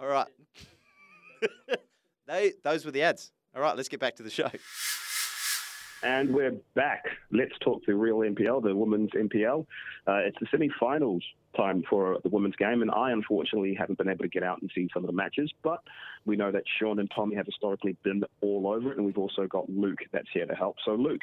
All 0.00 0.08
right. 0.08 0.28
they, 2.26 2.52
those 2.62 2.84
were 2.84 2.90
the 2.90 3.02
ads. 3.02 3.30
All 3.54 3.62
right, 3.62 3.76
let's 3.76 3.88
get 3.88 4.00
back 4.00 4.16
to 4.16 4.24
the 4.24 4.30
show. 4.30 4.50
And 6.02 6.34
we're 6.34 6.56
back. 6.74 7.04
Let's 7.30 7.56
talk 7.60 7.82
the 7.86 7.94
real 7.94 8.18
NPL, 8.18 8.62
the 8.62 8.74
women's 8.74 9.10
NPL. 9.12 9.64
Uh, 10.06 10.16
it's 10.16 10.36
the 10.40 10.46
semi-finals 10.50 11.22
time 11.56 11.84
for 11.88 12.18
the 12.24 12.28
women's 12.28 12.56
game, 12.56 12.82
and 12.82 12.90
I 12.90 13.12
unfortunately 13.12 13.74
haven't 13.74 13.96
been 13.96 14.08
able 14.08 14.24
to 14.24 14.28
get 14.28 14.42
out 14.42 14.60
and 14.60 14.70
see 14.74 14.90
some 14.92 15.04
of 15.04 15.06
the 15.06 15.14
matches. 15.14 15.50
But 15.62 15.78
we 16.26 16.36
know 16.36 16.50
that 16.50 16.64
Sean 16.78 16.98
and 16.98 17.10
Tommy 17.14 17.36
have 17.36 17.46
historically 17.46 17.96
been 18.02 18.22
all 18.42 18.66
over 18.66 18.90
it, 18.90 18.96
and 18.96 19.06
we've 19.06 19.16
also 19.16 19.46
got 19.46 19.70
Luke 19.70 20.00
that's 20.12 20.28
here 20.34 20.46
to 20.46 20.54
help. 20.54 20.76
So, 20.84 20.92
Luke, 20.94 21.22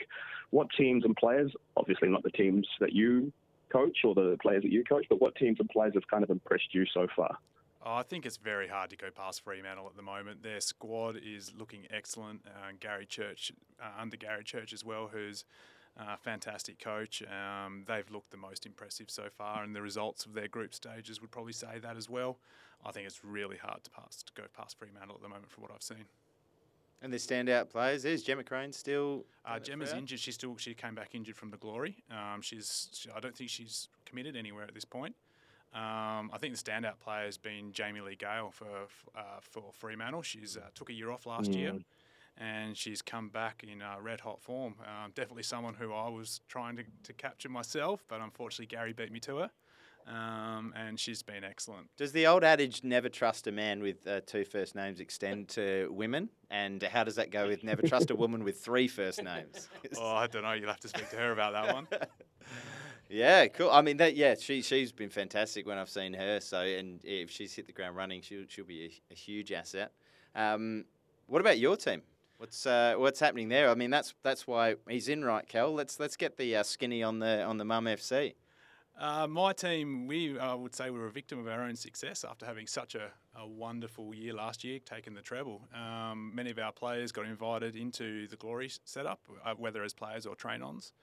what 0.52 0.68
teams 0.78 1.04
and 1.04 1.16
players? 1.18 1.52
Obviously, 1.76 2.08
not 2.08 2.24
the 2.24 2.32
teams 2.32 2.66
that 2.80 2.94
you 2.94 3.32
coach 3.72 4.00
or 4.06 4.16
the 4.16 4.38
players 4.42 4.64
that 4.64 4.72
you 4.72 4.84
coach, 4.86 5.06
but 5.10 5.22
what 5.22 5.36
teams 5.36 5.60
and 5.60 5.70
players 5.70 5.94
have 5.94 6.08
kind 6.08 6.24
of 6.24 6.30
impressed 6.30 6.74
you 6.74 6.86
so 6.94 7.08
far? 7.16 7.38
Oh, 7.84 7.96
I 7.96 8.04
think 8.04 8.26
it's 8.26 8.38
very 8.38 8.68
hard 8.68 8.92
to 8.92 8.96
go 8.96 9.10
past 9.10 9.42
Fremantle 9.42 9.88
at 9.88 9.96
the 9.96 10.04
moment. 10.04 10.44
Their 10.44 10.62
squad 10.62 11.18
is 11.18 11.52
looking 11.58 11.88
excellent. 11.90 12.42
Uh, 12.46 12.74
Gary 12.80 13.08
Church, 13.08 13.52
uh, 13.82 14.00
under 14.00 14.18
Gary 14.18 14.44
Church 14.44 14.72
as 14.72 14.86
well, 14.86 15.10
who's 15.12 15.46
a 15.98 16.16
fantastic 16.18 16.80
coach. 16.80 17.24
Um, 17.24 17.84
they've 17.88 18.10
looked 18.12 18.32
the 18.32 18.38
most 18.38 18.66
impressive 18.68 19.10
so 19.10 19.30
far, 19.36 19.64
and 19.64 19.76
the 19.76 19.82
results 19.82 20.26
of 20.26 20.34
their 20.34 20.48
group 20.48 20.76
stages 20.76 21.22
would 21.22 21.32
probably 21.32 21.54
say 21.54 21.80
that 21.82 21.98
as 21.98 22.10
well. 22.10 22.38
I 22.86 22.92
think 22.92 23.08
it's 23.08 23.24
really 23.24 23.58
hard 23.58 23.84
to 23.84 23.90
pass 23.90 24.24
to 24.24 24.34
go 24.34 24.48
past 24.56 24.78
Fremantle 24.78 25.16
at 25.16 25.22
the 25.22 25.30
moment 25.30 25.50
from 25.50 25.64
what 25.64 25.72
I've 25.72 25.84
seen. 25.84 26.06
And 27.04 27.12
the 27.12 27.18
standout 27.18 27.70
players 27.70 28.06
is 28.06 28.22
Gemma 28.22 28.44
Craine 28.44 28.72
still. 28.72 29.26
Uh, 29.44 29.58
Gemma's 29.58 29.92
injured. 29.92 30.20
She 30.20 30.32
still 30.32 30.56
she 30.58 30.76
came 30.76 30.94
back 30.94 31.16
injured 31.16 31.36
from 31.36 31.50
the 31.50 31.58
Glory. 31.58 32.04
Um, 32.12 32.42
she's 32.42 32.90
she, 32.94 33.10
I 33.10 33.20
don't 33.20 33.36
think 33.36 33.50
she's 33.50 33.88
committed 34.06 34.36
anywhere 34.36 34.66
at 34.66 34.76
this 34.76 34.86
point. 34.86 35.16
Um, 35.74 36.30
I 36.34 36.38
think 36.38 36.56
the 36.56 36.62
standout 36.62 37.00
player 37.00 37.26
has 37.26 37.38
been 37.38 37.72
Jamie 37.72 38.02
Lee 38.02 38.16
Gale 38.16 38.52
for 38.52 38.66
uh, 39.16 39.40
for 39.40 39.72
Fremantle. 39.72 40.22
She's 40.22 40.58
uh, 40.58 40.68
took 40.76 40.90
a 40.90 40.94
year 40.94 41.12
off 41.12 41.26
last 41.26 41.52
mm. 41.52 41.56
year, 41.56 41.74
and 42.38 42.76
she's 42.76 43.02
come 43.02 43.30
back 43.30 43.64
in 43.64 43.82
uh, 43.82 43.96
red 44.02 44.20
hot 44.20 44.42
form. 44.42 44.76
Um, 44.82 45.12
definitely 45.16 45.44
someone 45.44 45.76
who 45.76 45.94
I 45.94 46.10
was 46.10 46.42
trying 46.50 46.76
to, 46.76 46.84
to 47.04 47.14
capture 47.14 47.48
myself, 47.48 48.04
but 48.10 48.20
unfortunately 48.20 48.66
Gary 48.66 48.92
beat 48.92 49.14
me 49.14 49.22
to 49.22 49.38
her. 49.38 49.52
Um, 50.08 50.74
and 50.76 51.00
she's 51.00 51.22
been 51.22 51.44
excellent. 51.44 51.88
Does 51.96 52.12
the 52.12 52.28
old 52.28 52.44
adage 52.44 52.84
"never 52.84 53.08
trust 53.08 53.48
a 53.48 53.52
man 53.52 53.82
with 53.82 54.06
uh, 54.06 54.20
two 54.26 54.44
first 54.44 54.76
names" 54.76 55.00
extend 55.00 55.48
to 55.50 55.88
women? 55.90 56.28
And 56.50 56.84
how 56.84 57.06
does 57.06 57.16
that 57.16 57.32
go 57.32 57.48
with 57.48 57.64
"never 57.64 57.82
trust 57.82 58.12
a 58.12 58.16
woman 58.16 58.44
with 58.44 58.60
three 58.60 58.90
first 58.90 59.24
names"? 59.24 59.70
oh, 59.98 60.16
I 60.16 60.28
don't 60.28 60.44
know. 60.44 60.52
You'll 60.52 60.68
have 60.68 60.82
to 60.82 60.90
speak 60.90 61.10
to 61.12 61.16
her 61.16 61.32
about 61.32 61.54
that 61.54 61.74
one. 61.74 61.88
Yeah, 63.12 63.48
cool. 63.48 63.70
I 63.70 63.82
mean, 63.82 63.98
that 63.98 64.16
yeah, 64.16 64.36
she 64.40 64.62
she's 64.62 64.94
been 64.94 65.10
fantastic 65.10 65.68
when 65.68 65.78
I've 65.78 65.90
seen 65.90 66.14
her. 66.14 66.40
So, 66.40 66.62
and 66.62 67.02
if 67.04 67.30
she's 67.30 67.54
hit 67.54 67.68
the 67.68 67.74
ground 67.74 67.98
running, 67.98 68.22
she'll 68.22 68.46
she'll 68.48 68.64
be 68.64 68.86
a, 68.86 69.14
a 69.14 69.16
huge 69.16 69.52
asset. 69.52 69.92
Um, 70.34 70.86
what 71.28 71.42
about 71.42 71.60
your 71.60 71.76
team? 71.76 72.04
What's 72.38 72.66
uh, 72.66 72.96
what's 72.98 73.20
happening 73.20 73.50
there? 73.50 73.70
I 73.70 73.76
mean, 73.76 73.90
that's 73.90 74.14
that's 74.24 74.48
why 74.48 74.76
he's 74.88 75.10
in, 75.10 75.26
right, 75.26 75.46
Kel? 75.46 75.74
Let's 75.74 76.00
let's 76.00 76.16
get 76.16 76.38
the 76.38 76.56
uh, 76.56 76.64
skinny 76.64 77.04
on 77.04 77.20
the 77.20 77.44
on 77.44 77.58
the 77.58 77.66
Mum 77.66 77.84
FC. 77.84 78.36
Uh, 78.98 79.28
my 79.28 79.52
team, 79.52 80.08
we 80.08 80.40
I 80.40 80.54
would 80.54 80.74
say 80.74 80.90
we 80.90 80.98
were 80.98 81.08
a 81.08 81.12
victim 81.12 81.38
of 81.38 81.48
our 81.50 81.64
own 81.64 81.76
success 81.76 82.24
after 82.24 82.46
having 82.46 82.66
such 82.66 82.96
a, 82.96 83.12
a 83.36 83.46
wonderful 83.46 84.14
year 84.14 84.34
last 84.34 84.64
year, 84.64 84.80
taking 84.86 85.16
the 85.16 85.22
treble. 85.22 85.68
Um, 85.76 86.32
many 86.34 86.50
of 86.50 86.60
our 86.60 86.72
players 86.72 87.12
got 87.12 87.26
invited 87.26 87.76
into 87.76 88.28
the 88.30 88.38
glory 88.38 88.72
setup, 88.86 89.20
uh, 89.44 89.54
whether 89.56 89.84
as 89.84 89.94
players 89.94 90.26
or 90.26 90.36
train-ons 90.36 90.94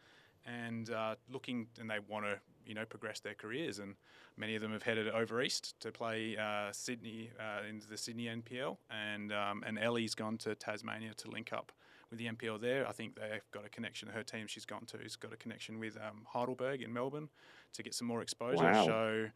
and 0.49 0.91
uh, 0.91 1.15
looking, 1.31 1.67
and 1.81 1.91
they 1.91 1.99
want 2.09 2.25
to, 2.25 2.39
you 2.67 2.75
know, 2.75 2.85
progress 2.85 3.21
their 3.21 3.35
careers. 3.35 3.79
And 3.79 3.95
many 4.37 4.55
of 4.55 4.63
them 4.63 4.73
have 4.73 4.83
headed 4.83 5.09
over 5.09 5.43
east 5.43 5.79
to 5.81 5.93
play 5.93 6.37
uh, 6.37 6.73
Sydney 6.73 7.31
uh, 7.39 7.67
into 7.69 7.89
the 7.89 7.97
Sydney 7.97 8.27
NPL, 8.27 8.79
and 8.91 9.33
um, 9.33 9.63
and 9.67 9.79
Ellie's 9.79 10.15
gone 10.15 10.39
to 10.39 10.55
Tasmania 10.55 11.15
to 11.15 11.31
link 11.31 11.53
up 11.53 11.73
with 12.11 12.19
the 12.19 12.27
NPL 12.27 12.61
there. 12.61 12.89
I 12.89 12.93
think 12.93 13.17
they've 13.17 13.43
got 13.53 13.67
a 13.67 13.69
connection. 13.69 14.09
Her 14.09 14.23
team 14.23 14.47
she's 14.47 14.65
gone 14.65 14.87
to 14.87 14.99
has 14.99 15.17
got 15.17 15.33
a 15.33 15.37
connection 15.37 15.79
with 15.79 15.97
um, 15.97 16.23
Heidelberg 16.27 16.83
in 16.83 16.93
Melbourne 16.93 17.29
to 17.75 17.83
get 17.83 17.95
some 17.95 18.07
more 18.07 18.23
exposure. 18.23 18.65
Wow. 18.65 18.87
So 18.87 19.27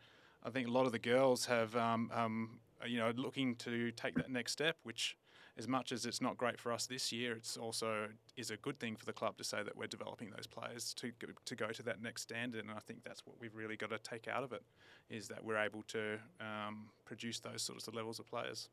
I 0.43 0.51
think 0.51 0.69
a 0.69 0.71
lot 0.71 0.87
of 0.87 0.93
the 0.93 0.99
girls 0.99 1.47
have, 1.47 1.77
um, 1.77 2.11
um, 2.13 2.61
you 2.87 2.99
know, 2.99 3.13
looking 3.15 3.57
to 3.57 3.91
take 3.93 4.15
that 4.15 4.31
next 4.31 4.53
step, 4.53 4.77
which 4.83 5.17
as 5.59 5.69
much 5.69 5.93
as 5.93 6.07
it's 6.07 6.21
not 6.21 6.39
great 6.39 6.59
for 6.59 6.73
us 6.73 6.87
this 6.87 7.13
year, 7.13 7.35
it's 7.35 7.57
also 7.57 8.09
is 8.37 8.51
a 8.51 8.57
good 8.57 8.79
thing 8.79 8.97
for 8.97 9.05
the 9.05 9.13
club 9.13 9.37
to 9.37 9.45
say 9.45 9.63
that 9.63 9.77
we're 9.77 9.87
developing 9.87 10.31
those 10.35 10.47
players 10.47 10.95
to 10.95 11.13
go, 11.19 11.29
to 11.45 11.55
go 11.55 11.69
to 11.69 11.83
that 11.83 12.01
next 12.03 12.23
standard. 12.23 12.65
And 12.65 12.71
I 12.71 12.81
think 12.81 13.05
that's 13.05 13.27
what 13.27 13.37
we've 13.39 13.55
really 13.55 13.77
got 13.77 13.91
to 13.91 13.99
take 13.99 14.29
out 14.29 14.43
of 14.43 14.53
it 14.53 14.63
is 15.11 15.29
that 15.29 15.45
we're 15.45 15.59
able 15.59 15.83
to 15.89 16.19
um, 16.41 16.87
produce 17.05 17.39
those 17.41 17.63
sorts 17.63 17.87
of 17.87 17.95
levels 17.95 18.19
of 18.19 18.27
players. 18.29 18.71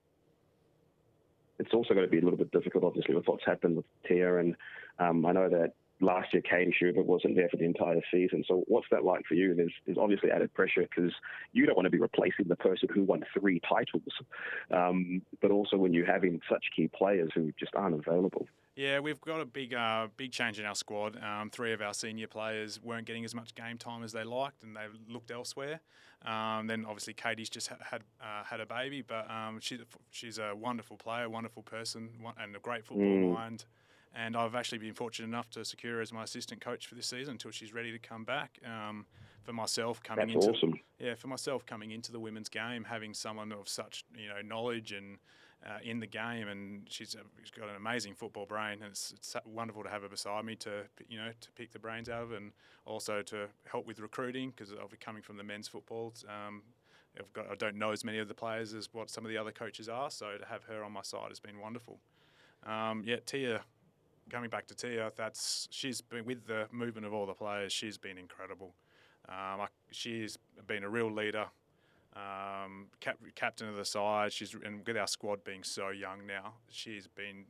It's 1.60 1.74
also 1.74 1.94
going 1.94 2.06
to 2.06 2.12
be 2.12 2.20
a 2.20 2.22
little 2.22 2.38
bit 2.38 2.52
difficult, 2.52 2.86
obviously, 2.86 3.14
with 3.14 3.28
what's 3.28 3.44
happened 3.46 3.76
with 3.76 3.86
Tia. 4.08 4.38
And 4.38 4.56
um, 5.00 5.26
I 5.26 5.34
know 5.34 5.50
that 5.50 5.74
last 6.02 6.34
year 6.34 6.42
Katie 6.42 6.74
Schubert 6.78 7.06
wasn't 7.06 7.36
there 7.36 7.50
for 7.50 7.58
the 7.58 7.66
entire 7.66 8.02
season. 8.12 8.44
So 8.48 8.64
what's 8.68 8.88
that 8.92 9.04
like 9.04 9.26
for 9.26 9.34
you? 9.34 9.54
There's, 9.54 9.74
there's 9.86 9.98
obviously 9.98 10.32
added 10.32 10.54
pressure 10.54 10.82
because 10.82 11.12
you 11.54 11.66
don't 11.66 11.76
want 11.76 11.86
to 11.86 11.92
be 11.92 12.00
replacing 12.00 12.48
the 12.48 12.56
person 12.56 12.90
who 12.94 13.04
won 13.04 13.24
three 13.38 13.60
titles, 13.68 14.04
um, 14.72 15.22
but 15.42 15.52
also 15.52 15.78
when 15.78 15.94
you're 15.94 16.06
having 16.06 16.40
such 16.50 16.66
key 16.76 16.90
players 16.94 17.30
who 17.34 17.52
just 17.60 17.76
aren't 17.76 17.96
available. 17.96 18.48
Yeah, 18.76 19.00
we've 19.00 19.20
got 19.20 19.42
a 19.42 19.46
big, 19.46 19.74
uh, 19.74 20.08
big 20.16 20.32
change 20.32 20.58
in 20.58 20.66
our 20.66 20.76
squad. 20.76 21.22
Um, 21.22 21.50
three 21.50 21.74
of 21.74 21.82
our 21.82 21.94
senior 21.94 22.28
players 22.28 22.82
weren't 22.82 23.06
getting 23.06 23.26
as 23.26 23.36
much 23.36 23.54
game 23.54 23.78
time 23.78 24.04
as 24.04 24.14
they 24.14 24.24
liked, 24.24 24.64
and 24.64 24.74
they 24.74 24.86
looked 25.12 25.32
elsewhere. 25.32 25.82
Um, 26.26 26.68
then 26.68 26.86
obviously 26.86 27.14
Katie's 27.14 27.50
just 27.50 27.68
had 27.68 28.04
uh, 28.22 28.44
had 28.46 28.62
a 28.62 28.66
baby, 28.66 29.02
but 29.02 29.30
um, 29.30 29.60
she, 29.60 29.80
she's 30.12 30.38
a 30.38 30.54
wonderful 30.56 30.96
player, 30.96 31.30
wonderful 31.30 31.64
person, 31.64 32.10
and 32.42 32.56
a 32.56 32.60
great 32.60 32.86
football 32.86 33.06
mm. 33.06 33.34
mind 33.34 33.66
and 34.16 34.36
I've 34.36 34.56
actually 34.56 34.80
been 34.80 34.94
fortunate 34.94 35.28
enough 35.28 35.50
to 35.52 35.64
secure 35.64 35.96
her 35.96 36.02
as 36.02 36.12
my 36.12 36.24
assistant 36.24 36.62
coach 36.62 36.88
for 36.88 36.96
this 36.96 37.08
season 37.08 37.34
until 37.34 37.52
she's 37.52 37.74
ready 37.74 37.92
to 37.92 38.00
come 38.00 38.24
back. 38.24 38.60
Um, 38.66 39.06
for 39.44 39.54
myself 39.54 40.04
coming 40.04 40.28
That's 40.28 40.46
into 40.46 40.58
awesome. 40.58 40.80
yeah 41.00 41.16
for 41.16 41.28
myself 41.28 41.66
coming 41.66 41.92
into 41.92 42.12
the 42.12 42.20
women's 42.20 42.50
game, 42.50 42.84
having 42.84 43.14
someone 43.14 43.52
of 43.52 43.68
such 43.68 44.06
you 44.16 44.28
know 44.28 44.42
knowledge 44.44 44.92
and 44.92 45.18
uh, 45.66 45.80
in 45.84 46.00
the 46.00 46.08
game, 46.08 46.48
and 46.48 46.84
she's, 46.88 47.16
a, 47.16 47.20
she's 47.42 47.52
got 47.52 47.68
an 47.68 47.76
amazing 47.76 48.14
football 48.14 48.46
brain, 48.46 48.74
and 48.82 48.92
it's, 48.92 49.12
it's 49.12 49.36
wonderful 49.46 49.84
to 49.84 49.90
have 49.90 50.04
her 50.04 50.10
beside 50.10 50.46
me 50.46 50.56
to 50.56 50.84
you 51.08 51.18
know 51.18 51.32
to 51.40 51.52
pick 51.52 51.72
the 51.72 51.80
brains 51.80 52.10
out 52.10 52.24
of, 52.24 52.32
and 52.32 52.52
also 52.86 53.22
to 53.22 53.48
help 53.70 53.86
with 53.86 54.00
recruiting 54.00 54.52
because 54.52 54.74
I'll 54.74 54.88
be 54.88 54.98
coming 54.98 55.22
from 55.22 55.38
the 55.38 55.44
men's 55.44 55.68
football. 55.68 56.14
Um, 56.28 56.64
I've 57.20 57.34
got, 57.34 57.52
I 57.52 57.56
don't 57.56 57.76
know 57.76 57.92
as 57.92 58.06
many 58.06 58.20
of 58.20 58.28
the 58.28 58.34
players 58.34 58.74
as 58.74 58.94
what 58.94 59.10
some 59.10 59.26
of 59.26 59.32
the 59.32 59.38
other 59.38 59.52
coaches 59.52 59.90
are, 59.90 60.12
so 60.12 60.38
to 60.38 60.46
have 60.46 60.64
her 60.66 60.84
on 60.84 60.94
my 60.94 61.02
side 61.02 61.30
has 61.30 61.40
been 61.40 61.60
wonderful. 61.60 62.00
Um, 62.66 63.04
yeah, 63.06 63.18
Tia 63.26 63.62
coming 64.30 64.50
back 64.50 64.68
to 64.68 64.76
Tia, 64.76 65.12
that's 65.16 65.68
she's 65.72 66.02
been 66.02 66.26
with 66.26 66.46
the 66.48 66.68
movement 66.72 67.06
of 67.06 67.14
all 67.14 67.26
the 67.26 67.34
players. 67.34 67.74
She's 67.74 67.98
been 67.98 68.18
incredible. 68.18 68.74
Um, 69.28 69.62
I, 69.62 69.68
she's 69.92 70.38
been 70.66 70.84
a 70.84 70.90
real 70.90 71.12
leader, 71.12 71.46
um, 72.16 72.88
cap, 73.00 73.20
captain 73.36 73.70
of 73.70 73.76
the 73.76 73.86
side. 73.86 74.34
She's 74.34 74.56
and 74.64 74.86
with 74.86 74.98
our 74.98 75.08
squad 75.08 75.44
being 75.44 75.64
so 75.64 75.90
young 75.90 76.26
now, 76.26 76.54
she's 76.70 77.08
been 77.08 77.46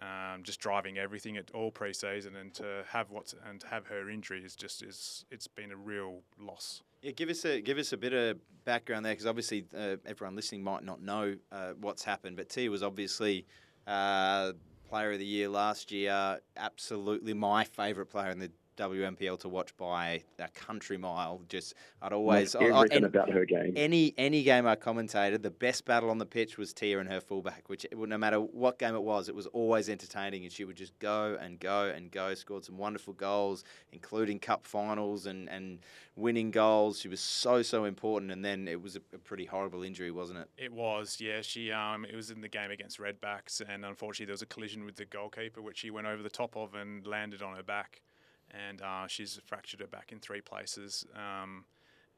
um, 0.00 0.42
just 0.42 0.60
driving 0.60 0.98
everything 0.98 1.36
at 1.36 1.50
all 1.52 1.70
pre-season. 1.70 2.36
And 2.36 2.54
to 2.54 2.84
have 2.88 3.10
what's 3.10 3.34
and 3.46 3.60
to 3.60 3.66
have 3.68 3.86
her 3.86 4.08
injury 4.08 4.42
is 4.44 4.56
just 4.56 4.82
is 4.82 5.24
it's 5.30 5.46
been 5.46 5.72
a 5.72 5.76
real 5.76 6.20
loss. 6.38 6.82
Yeah, 7.02 7.12
give 7.12 7.28
us 7.28 7.44
a 7.44 7.60
give 7.60 7.78
us 7.78 7.92
a 7.92 7.96
bit 7.96 8.12
of 8.12 8.38
background 8.64 9.04
there 9.04 9.12
because 9.12 9.26
obviously 9.26 9.66
uh, 9.76 9.96
everyone 10.06 10.36
listening 10.36 10.62
might 10.62 10.84
not 10.84 11.02
know 11.02 11.36
uh, 11.52 11.72
what's 11.80 12.04
happened, 12.04 12.36
but 12.36 12.48
Tia 12.48 12.70
was 12.70 12.82
obviously. 12.82 13.46
Uh, 13.86 14.52
Player 14.90 15.12
of 15.12 15.20
the 15.20 15.24
Year 15.24 15.48
last 15.48 15.92
year. 15.92 16.40
Absolutely 16.56 17.32
my 17.32 17.62
favourite 17.62 18.10
player 18.10 18.30
in 18.30 18.40
the 18.40 18.50
WNPL 18.80 19.38
to 19.40 19.48
watch 19.48 19.76
by 19.76 20.22
a 20.38 20.48
country 20.48 20.96
mile. 20.96 21.42
Just 21.48 21.74
I'd 22.00 22.12
always 22.12 22.54
Knows 22.54 22.62
I- 22.62 22.66
I- 22.66 22.76
everything 22.84 23.04
about 23.04 23.30
her 23.30 23.44
game. 23.44 23.74
any 23.76 24.14
any 24.16 24.42
game 24.42 24.66
I 24.66 24.76
commentated, 24.76 25.42
the 25.42 25.50
best 25.50 25.84
battle 25.84 26.08
on 26.10 26.18
the 26.18 26.26
pitch 26.26 26.56
was 26.56 26.72
Tia 26.72 26.98
and 26.98 27.08
her 27.10 27.20
fullback. 27.20 27.68
Which 27.68 27.86
no 27.92 28.16
matter 28.18 28.40
what 28.40 28.78
game 28.78 28.94
it 28.94 29.02
was, 29.02 29.28
it 29.28 29.34
was 29.34 29.46
always 29.48 29.88
entertaining, 29.88 30.44
and 30.44 30.52
she 30.52 30.64
would 30.64 30.76
just 30.76 30.98
go 30.98 31.36
and 31.40 31.60
go 31.60 31.84
and 31.94 32.10
go. 32.10 32.34
Scored 32.34 32.64
some 32.64 32.78
wonderful 32.78 33.12
goals, 33.12 33.64
including 33.92 34.38
cup 34.38 34.64
finals 34.66 35.26
and 35.26 35.48
and 35.50 35.80
winning 36.16 36.50
goals. 36.50 37.00
She 37.00 37.08
was 37.08 37.20
so 37.20 37.62
so 37.62 37.84
important, 37.84 38.30
and 38.32 38.44
then 38.44 38.66
it 38.66 38.80
was 38.80 38.96
a, 38.96 39.00
a 39.14 39.18
pretty 39.18 39.44
horrible 39.44 39.82
injury, 39.82 40.10
wasn't 40.10 40.38
it? 40.40 40.48
It 40.56 40.72
was, 40.72 41.18
yeah. 41.20 41.42
She 41.42 41.70
um, 41.70 42.04
it 42.04 42.14
was 42.16 42.30
in 42.30 42.40
the 42.40 42.48
game 42.48 42.70
against 42.70 42.98
Redbacks, 42.98 43.60
and 43.68 43.84
unfortunately 43.84 44.26
there 44.26 44.32
was 44.34 44.42
a 44.42 44.46
collision 44.46 44.84
with 44.84 44.96
the 44.96 45.04
goalkeeper, 45.04 45.60
which 45.60 45.78
she 45.78 45.90
went 45.90 46.06
over 46.06 46.22
the 46.22 46.30
top 46.30 46.56
of 46.56 46.74
and 46.74 47.06
landed 47.06 47.42
on 47.42 47.56
her 47.56 47.62
back, 47.62 48.00
and 48.68 48.82
uh, 48.82 49.06
she's 49.06 49.40
fractured 49.44 49.80
her 49.80 49.86
back 49.86 50.12
in 50.12 50.18
three 50.18 50.40
places. 50.40 51.06
Um, 51.14 51.64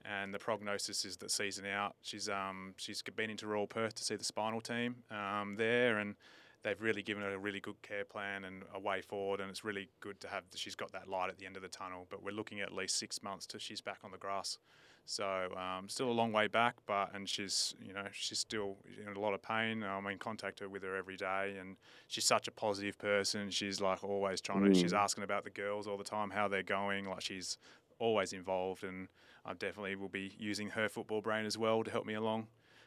and 0.04 0.34
the 0.34 0.38
prognosis 0.38 1.04
is 1.04 1.16
that 1.18 1.30
season 1.30 1.64
out. 1.66 1.94
She's 2.02 2.28
um, 2.28 2.74
she's 2.76 3.02
been 3.02 3.30
into 3.30 3.46
Royal 3.46 3.66
Perth 3.66 3.94
to 3.96 4.04
see 4.04 4.16
the 4.16 4.24
spinal 4.24 4.60
team 4.60 4.96
um, 5.10 5.54
there, 5.56 5.98
and 5.98 6.16
they've 6.64 6.80
really 6.80 7.02
given 7.02 7.22
her 7.22 7.34
a 7.34 7.38
really 7.38 7.60
good 7.60 7.80
care 7.82 8.04
plan 8.04 8.44
and 8.44 8.64
a 8.74 8.80
way 8.80 9.00
forward. 9.00 9.40
And 9.40 9.48
it's 9.48 9.64
really 9.64 9.88
good 10.00 10.20
to 10.20 10.28
have 10.28 10.44
she's 10.54 10.74
got 10.74 10.92
that 10.92 11.08
light 11.08 11.30
at 11.30 11.38
the 11.38 11.46
end 11.46 11.56
of 11.56 11.62
the 11.62 11.68
tunnel. 11.68 12.06
But 12.10 12.22
we're 12.22 12.34
looking 12.34 12.60
at 12.60 12.72
least 12.72 12.98
six 12.98 13.22
months 13.22 13.46
till 13.46 13.60
she's 13.60 13.80
back 13.80 13.98
on 14.02 14.10
the 14.10 14.18
grass. 14.18 14.58
So 15.04 15.48
um, 15.56 15.88
still 15.88 16.08
a 16.08 16.12
long 16.12 16.32
way 16.32 16.46
back, 16.46 16.76
but 16.86 17.10
and 17.14 17.28
she's 17.28 17.74
you 17.84 17.92
know 17.92 18.04
she's 18.12 18.38
still 18.38 18.76
in 19.06 19.14
a 19.16 19.18
lot 19.20 19.34
of 19.34 19.42
pain. 19.42 19.82
I'm 19.82 20.06
in 20.06 20.18
contact 20.18 20.60
her 20.60 20.68
with 20.68 20.82
her 20.84 20.96
every 20.96 21.16
day, 21.16 21.56
and 21.60 21.76
she's 22.08 22.24
such 22.24 22.48
a 22.48 22.52
positive 22.52 22.98
person. 22.98 23.50
She's 23.50 23.80
like 23.80 24.04
always 24.04 24.40
trying 24.40 24.64
to. 24.64 24.74
She's 24.74 24.92
Mm. 24.92 24.98
asking 25.02 25.24
about 25.24 25.44
the 25.44 25.50
girls 25.50 25.86
all 25.86 25.96
the 25.98 26.04
time, 26.04 26.30
how 26.30 26.48
they're 26.48 26.62
going. 26.62 27.08
Like 27.08 27.20
she's 27.20 27.58
always 27.98 28.32
involved, 28.32 28.84
and 28.84 29.08
I 29.44 29.54
definitely 29.54 29.96
will 29.96 30.08
be 30.08 30.32
using 30.38 30.70
her 30.70 30.88
football 30.88 31.20
brain 31.20 31.46
as 31.46 31.58
well 31.58 31.82
to 31.82 31.90
help 31.90 32.06
me 32.06 32.14
along 32.14 32.46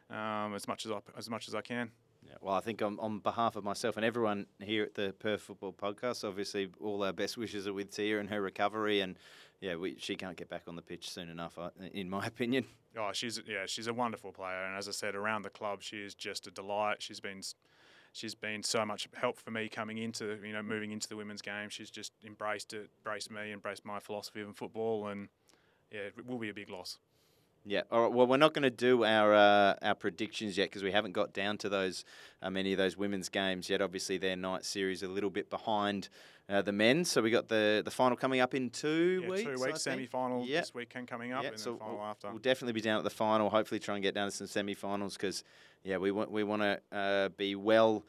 um, 0.09 0.55
as 0.55 0.67
much 0.67 0.85
as 0.85 0.91
I, 0.91 0.99
as 1.17 1.29
much 1.29 1.47
as 1.47 1.55
I 1.55 1.61
can. 1.61 1.91
Yeah, 2.27 2.33
well, 2.41 2.55
I 2.55 2.59
think 2.59 2.81
on, 2.81 2.97
on 2.99 3.19
behalf 3.19 3.55
of 3.55 3.63
myself 3.63 3.97
and 3.97 4.05
everyone 4.05 4.47
here 4.59 4.81
at 4.83 4.95
the 4.95 5.13
Perth 5.19 5.41
Football 5.41 5.73
Podcast, 5.73 6.27
obviously 6.27 6.71
all 6.81 7.03
our 7.03 7.13
best 7.13 7.37
wishes 7.37 7.67
are 7.67 7.73
with 7.73 7.91
Tia 7.91 8.19
and 8.19 8.29
her 8.31 8.41
recovery. 8.41 9.01
And 9.01 9.15
yeah, 9.61 9.75
we, 9.75 9.95
she 9.99 10.15
can't 10.15 10.37
get 10.37 10.49
back 10.49 10.63
on 10.67 10.75
the 10.75 10.81
pitch 10.81 11.09
soon 11.09 11.29
enough, 11.29 11.57
in 11.93 12.09
my 12.09 12.25
opinion. 12.25 12.65
Oh, 12.97 13.11
she's 13.13 13.41
yeah, 13.47 13.65
she's 13.65 13.87
a 13.87 13.93
wonderful 13.93 14.31
player, 14.31 14.63
and 14.65 14.77
as 14.77 14.87
I 14.87 14.91
said, 14.91 15.15
around 15.15 15.41
the 15.41 15.49
club, 15.49 15.81
she 15.81 15.97
is 15.97 16.13
just 16.13 16.47
a 16.47 16.51
delight. 16.51 17.01
She's 17.01 17.19
been 17.19 17.41
she's 18.13 18.35
been 18.35 18.63
so 18.63 18.85
much 18.85 19.07
help 19.13 19.37
for 19.37 19.51
me 19.51 19.67
coming 19.67 19.97
into 19.97 20.39
you 20.43 20.53
know 20.53 20.63
moving 20.63 20.91
into 20.91 21.09
the 21.09 21.15
women's 21.15 21.41
game. 21.41 21.69
She's 21.69 21.89
just 21.89 22.13
embraced 22.25 22.73
it, 22.73 22.89
embraced 22.99 23.31
me, 23.31 23.51
embraced 23.51 23.85
my 23.85 23.99
philosophy 23.99 24.41
of 24.41 24.55
football, 24.55 25.07
and 25.07 25.27
yeah, 25.91 26.01
it 26.17 26.25
will 26.25 26.39
be 26.39 26.49
a 26.49 26.53
big 26.53 26.69
loss. 26.69 26.97
Yeah. 27.67 27.81
All 27.91 28.03
right. 28.03 28.11
Well, 28.11 28.27
we're 28.27 28.37
not 28.37 28.53
going 28.53 28.63
to 28.63 28.69
do 28.69 29.03
our 29.03 29.33
uh, 29.33 29.73
our 29.81 29.95
predictions 29.95 30.55
yet 30.57 30.65
because 30.69 30.83
we 30.83 30.91
haven't 30.91 31.13
got 31.13 31.33
down 31.33 31.57
to 31.59 31.69
those 31.69 32.05
uh, 32.41 32.49
many 32.51 32.71
of 32.73 32.77
those 32.77 32.95
women's 32.95 33.27
games 33.27 33.69
yet. 33.69 33.81
Obviously, 33.81 34.17
their 34.17 34.35
night 34.35 34.63
series 34.65 35.01
a 35.01 35.07
little 35.07 35.31
bit 35.31 35.49
behind 35.49 36.09
uh, 36.47 36.61
the 36.61 36.71
men. 36.71 37.03
So 37.05 37.23
we 37.23 37.31
got 37.31 37.47
the 37.47 37.81
the 37.83 37.89
final 37.89 38.15
coming 38.15 38.39
up 38.39 38.53
in 38.53 38.69
two 38.69 39.21
Yeah, 39.23 39.29
weeks. 39.29 39.41
two 39.43 39.49
weeks, 39.49 39.63
think. 39.63 39.77
semi-final 39.79 40.45
Yeah. 40.45 40.59
this 40.61 40.75
weekend 40.75 41.07
coming 41.07 41.33
up, 41.33 41.41
Yeah, 41.43 41.49
and 41.49 41.59
so 41.59 41.71
then 41.71 41.79
final 41.79 41.95
we'll, 41.97 42.05
after. 42.05 42.29
we'll 42.29 42.37
definitely 42.37 42.73
be 42.73 42.81
down 42.81 42.99
at 42.99 43.03
the 43.03 43.09
final. 43.09 43.49
Hopefully, 43.49 43.79
try 43.79 43.95
and 43.95 44.03
get 44.03 44.13
down 44.13 44.29
to 44.29 44.35
some 44.35 44.45
semi-finals 44.47 45.17
because 45.17 45.43
yeah, 45.83 45.97
we 45.97 46.11
want 46.11 46.29
we 46.29 46.43
want 46.43 46.61
to 46.61 46.79
uh, 46.95 47.29
be 47.29 47.55
well. 47.55 48.05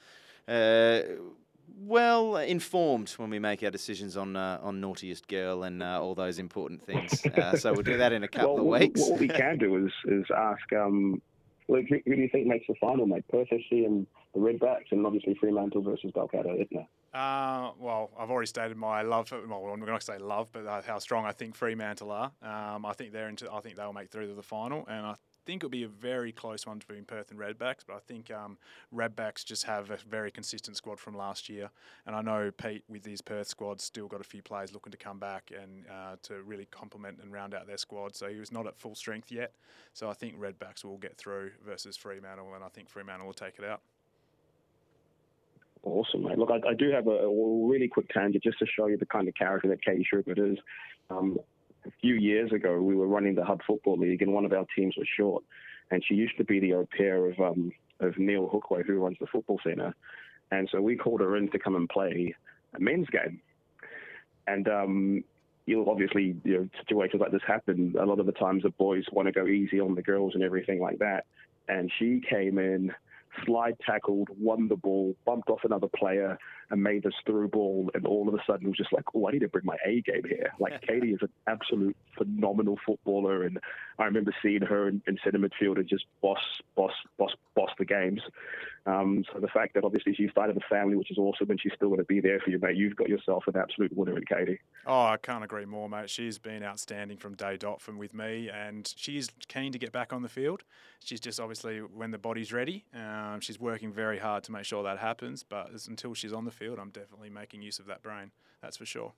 Uh, 1.69 1.73
well 1.79 2.37
informed 2.37 3.11
when 3.13 3.31
we 3.31 3.39
make 3.39 3.63
our 3.63 3.71
decisions 3.71 4.17
on 4.17 4.37
uh, 4.37 4.59
on 4.63 4.81
naughtiest 4.81 5.29
girl 5.29 5.63
and 5.63 5.83
uh, 5.83 6.01
all 6.01 6.15
those 6.15 6.39
important 6.39 6.83
things. 6.83 7.23
Uh, 7.37 7.55
so 7.55 7.73
we'll 7.73 7.83
do 7.83 7.99
that 7.99 8.13
in 8.13 8.23
a 8.25 8.29
couple 8.29 8.55
well, 8.55 8.75
of 8.75 8.81
weeks. 8.81 9.01
What 9.01 9.21
we 9.21 9.29
can 9.29 9.59
do 9.59 9.85
is 9.85 9.93
is 10.07 10.25
ask, 10.35 10.73
um, 10.73 11.21
Luke, 11.69 11.85
who, 11.89 11.99
who 12.07 12.17
do 12.17 12.23
you 12.23 12.29
think 12.31 12.47
makes 12.47 12.67
the 12.67 12.75
final, 12.81 13.05
mate? 13.05 13.25
Perth 13.29 13.49
FC 13.51 13.85
and 13.85 14.07
the 14.33 14.41
Redbacks, 14.41 14.91
and 14.91 15.05
obviously 15.05 15.35
Fremantle 15.35 15.83
versus 15.83 16.13
Balcatta, 16.13 16.55
isn't 16.55 16.73
it? 16.73 16.87
Uh, 17.13 17.73
well, 17.79 18.11
I've 18.19 18.31
already 18.31 18.47
stated 18.47 18.77
my 18.77 19.03
love. 19.03 19.29
For, 19.29 19.47
well, 19.47 19.65
I'm 19.67 19.81
not 19.81 19.87
going 19.87 19.99
to 19.99 20.05
say 20.05 20.19
love, 20.19 20.49
but 20.53 20.67
uh, 20.67 20.83
how 20.87 20.99
strong 20.99 21.27
I 21.27 21.33
think 21.33 21.55
Fremantle 21.55 22.11
are. 22.11 22.33
Um, 22.43 22.87
I 22.87 22.93
think 22.95 23.13
they're 23.13 23.29
into. 23.29 23.53
I 23.53 23.61
think 23.61 23.77
they'll 23.77 23.93
make 23.93 24.11
through 24.11 24.29
to 24.29 24.35
the 24.35 24.43
final, 24.43 24.87
and 24.89 25.07
I 25.07 25.15
think 25.47 25.61
it'll 25.61 25.71
be 25.71 25.85
a 25.85 25.89
very 25.89 26.33
close 26.33 26.67
one 26.67 26.79
between 26.79 27.05
Perth 27.05 27.31
and 27.31 27.41
Redbacks. 27.41 27.85
But 27.87 27.97
I 27.97 28.01
think 28.01 28.31
um, 28.31 28.59
Redbacks 28.95 29.45
just 29.45 29.65
have 29.65 29.91
a 29.91 29.97
very 30.09 30.31
consistent 30.31 30.77
squad 30.77 30.99
from 30.99 31.17
last 31.17 31.49
year, 31.49 31.71
and 32.07 32.15
I 32.15 32.21
know 32.21 32.51
Pete 32.51 32.85
with 32.89 33.07
his 33.07 33.23
Perth 33.23 33.49
squad 33.49 33.81
still 33.81 34.09
got 34.09 34.21
a 34.21 34.25
few 34.25 34.43
players 34.43 34.75
looking 34.75 34.91
to 34.91 34.99
come 34.99 35.19
back 35.19 35.51
and 35.57 35.87
uh, 35.89 36.17
to 36.25 36.43
really 36.43 36.67
complement 36.71 37.21
and 37.23 37.33
round 37.33 37.55
out 37.55 37.67
their 37.67 37.79
squad. 37.79 38.15
So 38.17 38.29
he 38.29 38.39
was 38.39 38.53
not 38.53 38.67
at 38.67 38.77
full 38.77 38.95
strength 38.95 39.31
yet. 39.31 39.53
So 39.95 40.11
I 40.11 40.13
think 40.13 40.39
Redbacks 40.39 40.85
will 40.85 40.99
get 40.99 41.17
through 41.17 41.53
versus 41.65 41.97
Fremantle, 41.97 42.53
and 42.55 42.65
I 42.65 42.69
think 42.69 42.91
Fremantle 42.91 43.27
will 43.27 43.35
take 43.35 43.59
it 43.59 43.65
out. 43.65 43.81
Awesome, 45.83 46.25
mate. 46.25 46.37
Look, 46.37 46.51
I, 46.51 46.69
I 46.69 46.75
do 46.75 46.91
have 46.91 47.07
a, 47.07 47.11
a 47.11 47.69
really 47.69 47.87
quick 47.87 48.09
tangent 48.09 48.43
just 48.43 48.59
to 48.59 48.67
show 48.67 48.87
you 48.87 48.97
the 48.97 49.07
kind 49.07 49.29
of 49.29 49.35
character 49.35 49.69
that 49.69 49.85
Katie 49.85 50.05
Schubert 50.11 50.39
is. 50.39 50.59
Um, 51.11 51.39
a 51.87 51.93
few 52.01 52.15
years 52.15 52.53
ago, 52.53 52.81
we 52.81 52.95
were 52.95 53.07
running 53.07 53.35
the 53.35 53.45
Hub 53.45 53.61
Football 53.67 53.99
League, 53.99 54.23
and 54.23 54.33
one 54.33 54.45
of 54.45 54.53
our 54.53 54.67
teams 54.75 54.95
was 54.97 55.07
short. 55.17 55.45
And 55.91 56.05
she 56.05 56.15
used 56.15 56.37
to 56.39 56.45
be 56.45 56.59
the 56.59 56.75
au 56.75 56.89
pair 56.97 57.27
of 57.27 57.39
um, 57.39 57.73
of 58.01 58.19
Neil 58.19 58.49
Hookway, 58.49 58.85
who 58.85 59.03
runs 59.03 59.17
the 59.21 59.27
football 59.27 59.61
centre. 59.65 59.95
And 60.51 60.69
so 60.71 60.81
we 60.81 60.97
called 60.97 61.21
her 61.21 61.37
in 61.37 61.51
to 61.51 61.59
come 61.59 61.77
and 61.77 61.89
play 61.89 62.35
a 62.75 62.81
men's 62.81 63.09
game. 63.09 63.41
And 64.47 64.69
um, 64.69 65.25
you'll 65.67 65.91
obviously, 65.91 66.37
you 66.45 66.59
know, 66.59 66.69
situations 66.79 67.21
like 67.21 67.33
this 67.33 67.43
happen. 67.47 67.95
A 67.99 68.05
lot 68.05 68.21
of 68.21 68.27
the 68.27 68.33
times, 68.33 68.63
the 68.63 68.71
boys 68.71 69.05
want 69.13 69.27
to 69.27 69.33
go 69.33 69.47
easy 69.47 69.81
on 69.81 69.95
the 69.95 70.03
girls 70.03 70.35
and 70.35 70.43
everything 70.43 70.81
like 70.81 70.99
that. 70.99 71.25
And 71.69 71.91
she 71.99 72.21
came 72.29 72.59
in, 72.59 72.93
slide 73.45 73.77
tackled, 73.85 74.29
won 74.39 74.69
the 74.69 74.77
ball, 74.77 75.15
bumped 75.25 75.49
off 75.49 75.61
another 75.65 75.89
player, 75.89 76.39
and 76.71 76.83
made 76.83 77.03
this 77.03 77.15
through 77.25 77.49
ball. 77.49 77.91
And 77.95 78.07
all 78.07 78.29
of 78.29 78.35
a 78.35 78.39
sudden, 78.47 78.69
was 78.69 78.77
just 78.77 78.93
like, 78.93 79.05
oh, 79.15 79.29
I 79.29 79.33
need 79.33 79.41
to 79.41 79.49
bring 79.49 79.65
my 79.65 79.77
A 79.85 80.01
game 80.03 80.23
here. 80.29 80.53
Like 80.59 80.81
Katie 80.89 81.13
is 81.13 81.21
an 81.23 81.31
absolute 81.47 81.97
phenomenal 82.17 82.79
footballer, 82.87 83.45
and 83.45 83.59
I 83.99 84.05
remember 84.05 84.35
seeing 84.43 84.63
her 84.63 84.89
in, 84.89 85.03
in 85.07 85.19
centre 85.23 85.39
midfield 85.39 85.77
and 85.77 85.89
just 85.89 86.07
boss, 86.23 86.39
boss, 86.75 86.93
boss, 87.19 87.35
boss 87.55 87.71
the 87.79 87.85
games. 87.85 88.23
Um, 88.87 89.25
so 89.33 89.41
the 89.41 89.49
fact 89.49 89.75
that 89.75 89.83
obviously 89.83 90.15
she 90.15 90.29
started 90.29 90.57
a 90.57 90.61
family, 90.71 90.95
which 90.95 91.11
is 91.11 91.19
awesome, 91.19 91.51
and 91.51 91.61
she's 91.61 91.73
still 91.75 91.89
going 91.89 91.99
to 91.99 92.05
be 92.05 92.21
there 92.21 92.39
for 92.39 92.51
you, 92.51 92.59
mate. 92.61 92.77
You've 92.77 92.95
got 92.95 93.09
yourself 93.09 93.45
an 93.49 93.57
absolute 93.57 93.95
winner 93.97 94.17
in 94.17 94.25
Katie. 94.25 94.61
Oh, 94.87 95.07
I 95.07 95.17
can't 95.17 95.43
agree 95.43 95.65
more, 95.65 95.89
mate. 95.89 96.09
She's 96.09 96.39
been 96.39 96.63
outstanding 96.63 97.19
from 97.19 97.35
day 97.35 97.57
dot 97.57 97.81
from 97.81 97.99
with 97.99 98.15
me, 98.15 98.49
and 98.49 98.93
she's 98.97 99.29
keen 99.49 99.73
to 99.73 99.79
get 99.79 99.91
back 99.91 100.13
on 100.13 100.23
the 100.23 100.29
field. 100.29 100.63
She's 101.01 101.19
just 101.19 101.41
obviously 101.41 101.79
when 101.81 102.13
the 102.13 102.19
body's 102.19 102.53
ready. 102.53 102.85
Um, 102.95 103.41
she's 103.41 103.59
working 103.59 103.93
very 103.93 104.19
hard 104.19 104.45
to 104.45 104.53
make 104.53 104.65
sure 104.65 104.85
that 104.85 104.99
happens. 104.99 105.43
But 105.43 105.71
until 105.89 106.15
she's 106.15 106.33
on 106.33 106.45
the 106.45 106.53
field, 106.53 106.79
I'm 106.79 106.91
definitely 106.91 107.31
making 107.31 107.63
use 107.63 107.81
of 107.81 107.87
that 107.87 108.03
brain. 108.03 108.31
That's 108.63 108.77
for 108.77 108.87
sure. 108.87 109.13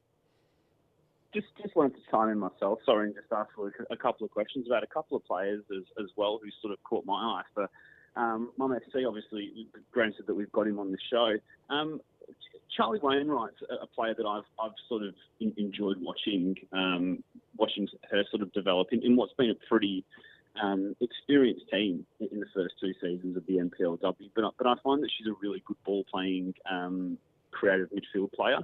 Just 1.35 1.49
just 1.63 1.77
wanted 1.77 1.95
to 1.97 2.01
chime 2.11 2.31
in 2.31 2.39
myself. 2.39 2.79
Sorry, 2.87 3.09
and 3.09 3.15
just 3.15 3.31
ask 3.31 3.51
for 3.55 3.71
a 3.91 3.97
couple 3.99 4.25
of 4.25 4.31
questions 4.31 4.67
about 4.67 4.83
a 4.83 4.87
couple 4.87 5.15
of 5.15 5.25
players 5.27 5.63
as, 5.71 5.85
as 6.03 6.09
well 6.17 6.41
who 6.43 6.49
sort 6.63 6.73
of 6.73 6.83
caught 6.85 7.05
my 7.05 7.13
eye. 7.13 7.43
For 7.53 7.69
um, 8.19 8.51
Mum 8.59 8.73
FC, 8.73 9.07
obviously, 9.07 9.67
granted 9.93 10.27
that 10.27 10.35
we've 10.35 10.53
got 10.53 10.67
him 10.67 10.79
on 10.79 10.91
the 10.91 10.99
show. 11.11 11.37
Um, 11.71 12.01
Charlie 12.77 13.01
Wainwright's 13.03 13.57
a, 13.83 13.87
player 13.87 14.15
that 14.15 14.27
I've 14.27 14.45
I've 14.63 14.73
sort 14.89 15.03
of 15.03 15.15
enjoyed 15.41 15.97
watching 16.01 16.55
um, 16.73 17.23
watching 17.57 17.89
her 18.11 18.23
sort 18.31 18.43
of 18.43 18.53
develop 18.53 18.89
in, 18.93 19.03
in 19.03 19.17
what's 19.17 19.33
been 19.35 19.51
a 19.51 19.55
pretty 19.69 20.05
um, 20.63 20.95
experienced 21.01 21.65
team 21.73 22.05
in, 22.21 22.29
in 22.33 22.41
the 22.41 22.47
first 22.55 22.75
two 22.81 22.93
seasons 23.01 23.37
of 23.37 23.47
the 23.47 23.55
NPLW. 23.55 24.31
But 24.35 24.45
I- 24.45 24.51
but 24.59 24.67
I 24.67 24.75
find 24.85 25.03
that 25.03 25.11
she's 25.17 25.27
a 25.29 25.35
really 25.41 25.63
good 25.67 25.77
ball 25.85 26.05
playing 26.11 26.55
um, 26.71 27.17
creative 27.53 27.89
midfield 27.91 28.33
player. 28.33 28.59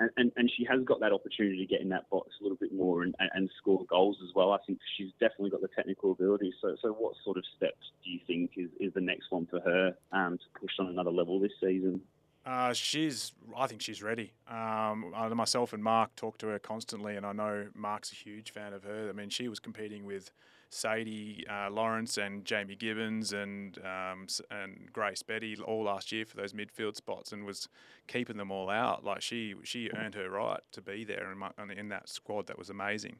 And, 0.00 0.10
and, 0.16 0.32
and 0.36 0.50
she 0.56 0.64
has 0.64 0.82
got 0.84 0.98
that 1.00 1.12
opportunity 1.12 1.58
to 1.58 1.66
get 1.66 1.82
in 1.82 1.90
that 1.90 2.08
box 2.10 2.30
a 2.40 2.42
little 2.42 2.56
bit 2.56 2.72
more 2.72 3.02
and, 3.02 3.14
and, 3.34 3.50
score 3.58 3.84
goals 3.84 4.16
as 4.24 4.34
well. 4.34 4.52
I 4.52 4.58
think 4.66 4.78
she's 4.96 5.10
definitely 5.20 5.50
got 5.50 5.60
the 5.60 5.68
technical 5.76 6.12
ability. 6.12 6.54
So, 6.60 6.74
so 6.80 6.88
what 6.88 7.14
sort 7.22 7.36
of 7.36 7.44
steps 7.56 7.92
do 8.02 8.10
you 8.10 8.18
think 8.26 8.52
is, 8.56 8.70
is 8.80 8.94
the 8.94 9.00
next 9.02 9.30
one 9.30 9.46
for 9.46 9.60
her 9.60 9.94
um, 10.12 10.38
to 10.38 10.60
push 10.60 10.72
on 10.78 10.86
another 10.86 11.10
level 11.10 11.38
this 11.38 11.52
season? 11.60 12.00
Uh, 12.46 12.72
she's, 12.72 13.32
I 13.54 13.66
think 13.66 13.82
she's 13.82 14.02
ready. 14.02 14.32
Um, 14.48 15.12
myself 15.34 15.74
and 15.74 15.84
Mark 15.84 16.16
talk 16.16 16.38
to 16.38 16.46
her 16.46 16.58
constantly, 16.58 17.16
and 17.16 17.26
I 17.26 17.32
know 17.32 17.66
Mark's 17.74 18.12
a 18.12 18.14
huge 18.14 18.50
fan 18.52 18.72
of 18.72 18.82
her. 18.84 19.10
I 19.10 19.12
mean, 19.12 19.28
she 19.28 19.48
was 19.48 19.60
competing 19.60 20.06
with 20.06 20.30
Sadie 20.70 21.44
uh, 21.50 21.68
Lawrence 21.68 22.16
and 22.16 22.44
Jamie 22.44 22.76
Gibbons 22.76 23.32
and 23.32 23.76
um, 23.84 24.28
and 24.50 24.88
Grace 24.92 25.22
Betty 25.22 25.56
all 25.56 25.84
last 25.84 26.12
year 26.12 26.24
for 26.24 26.36
those 26.36 26.52
midfield 26.52 26.96
spots, 26.96 27.32
and 27.32 27.44
was 27.44 27.68
keeping 28.06 28.36
them 28.36 28.52
all 28.52 28.70
out. 28.70 29.04
Like 29.04 29.20
she, 29.20 29.54
she 29.64 29.90
earned 29.96 30.14
her 30.14 30.30
right 30.30 30.60
to 30.72 30.80
be 30.80 31.04
there 31.04 31.32
in, 31.32 31.70
in 31.70 31.88
that 31.88 32.08
squad. 32.08 32.46
That 32.46 32.58
was 32.58 32.70
amazing. 32.70 33.16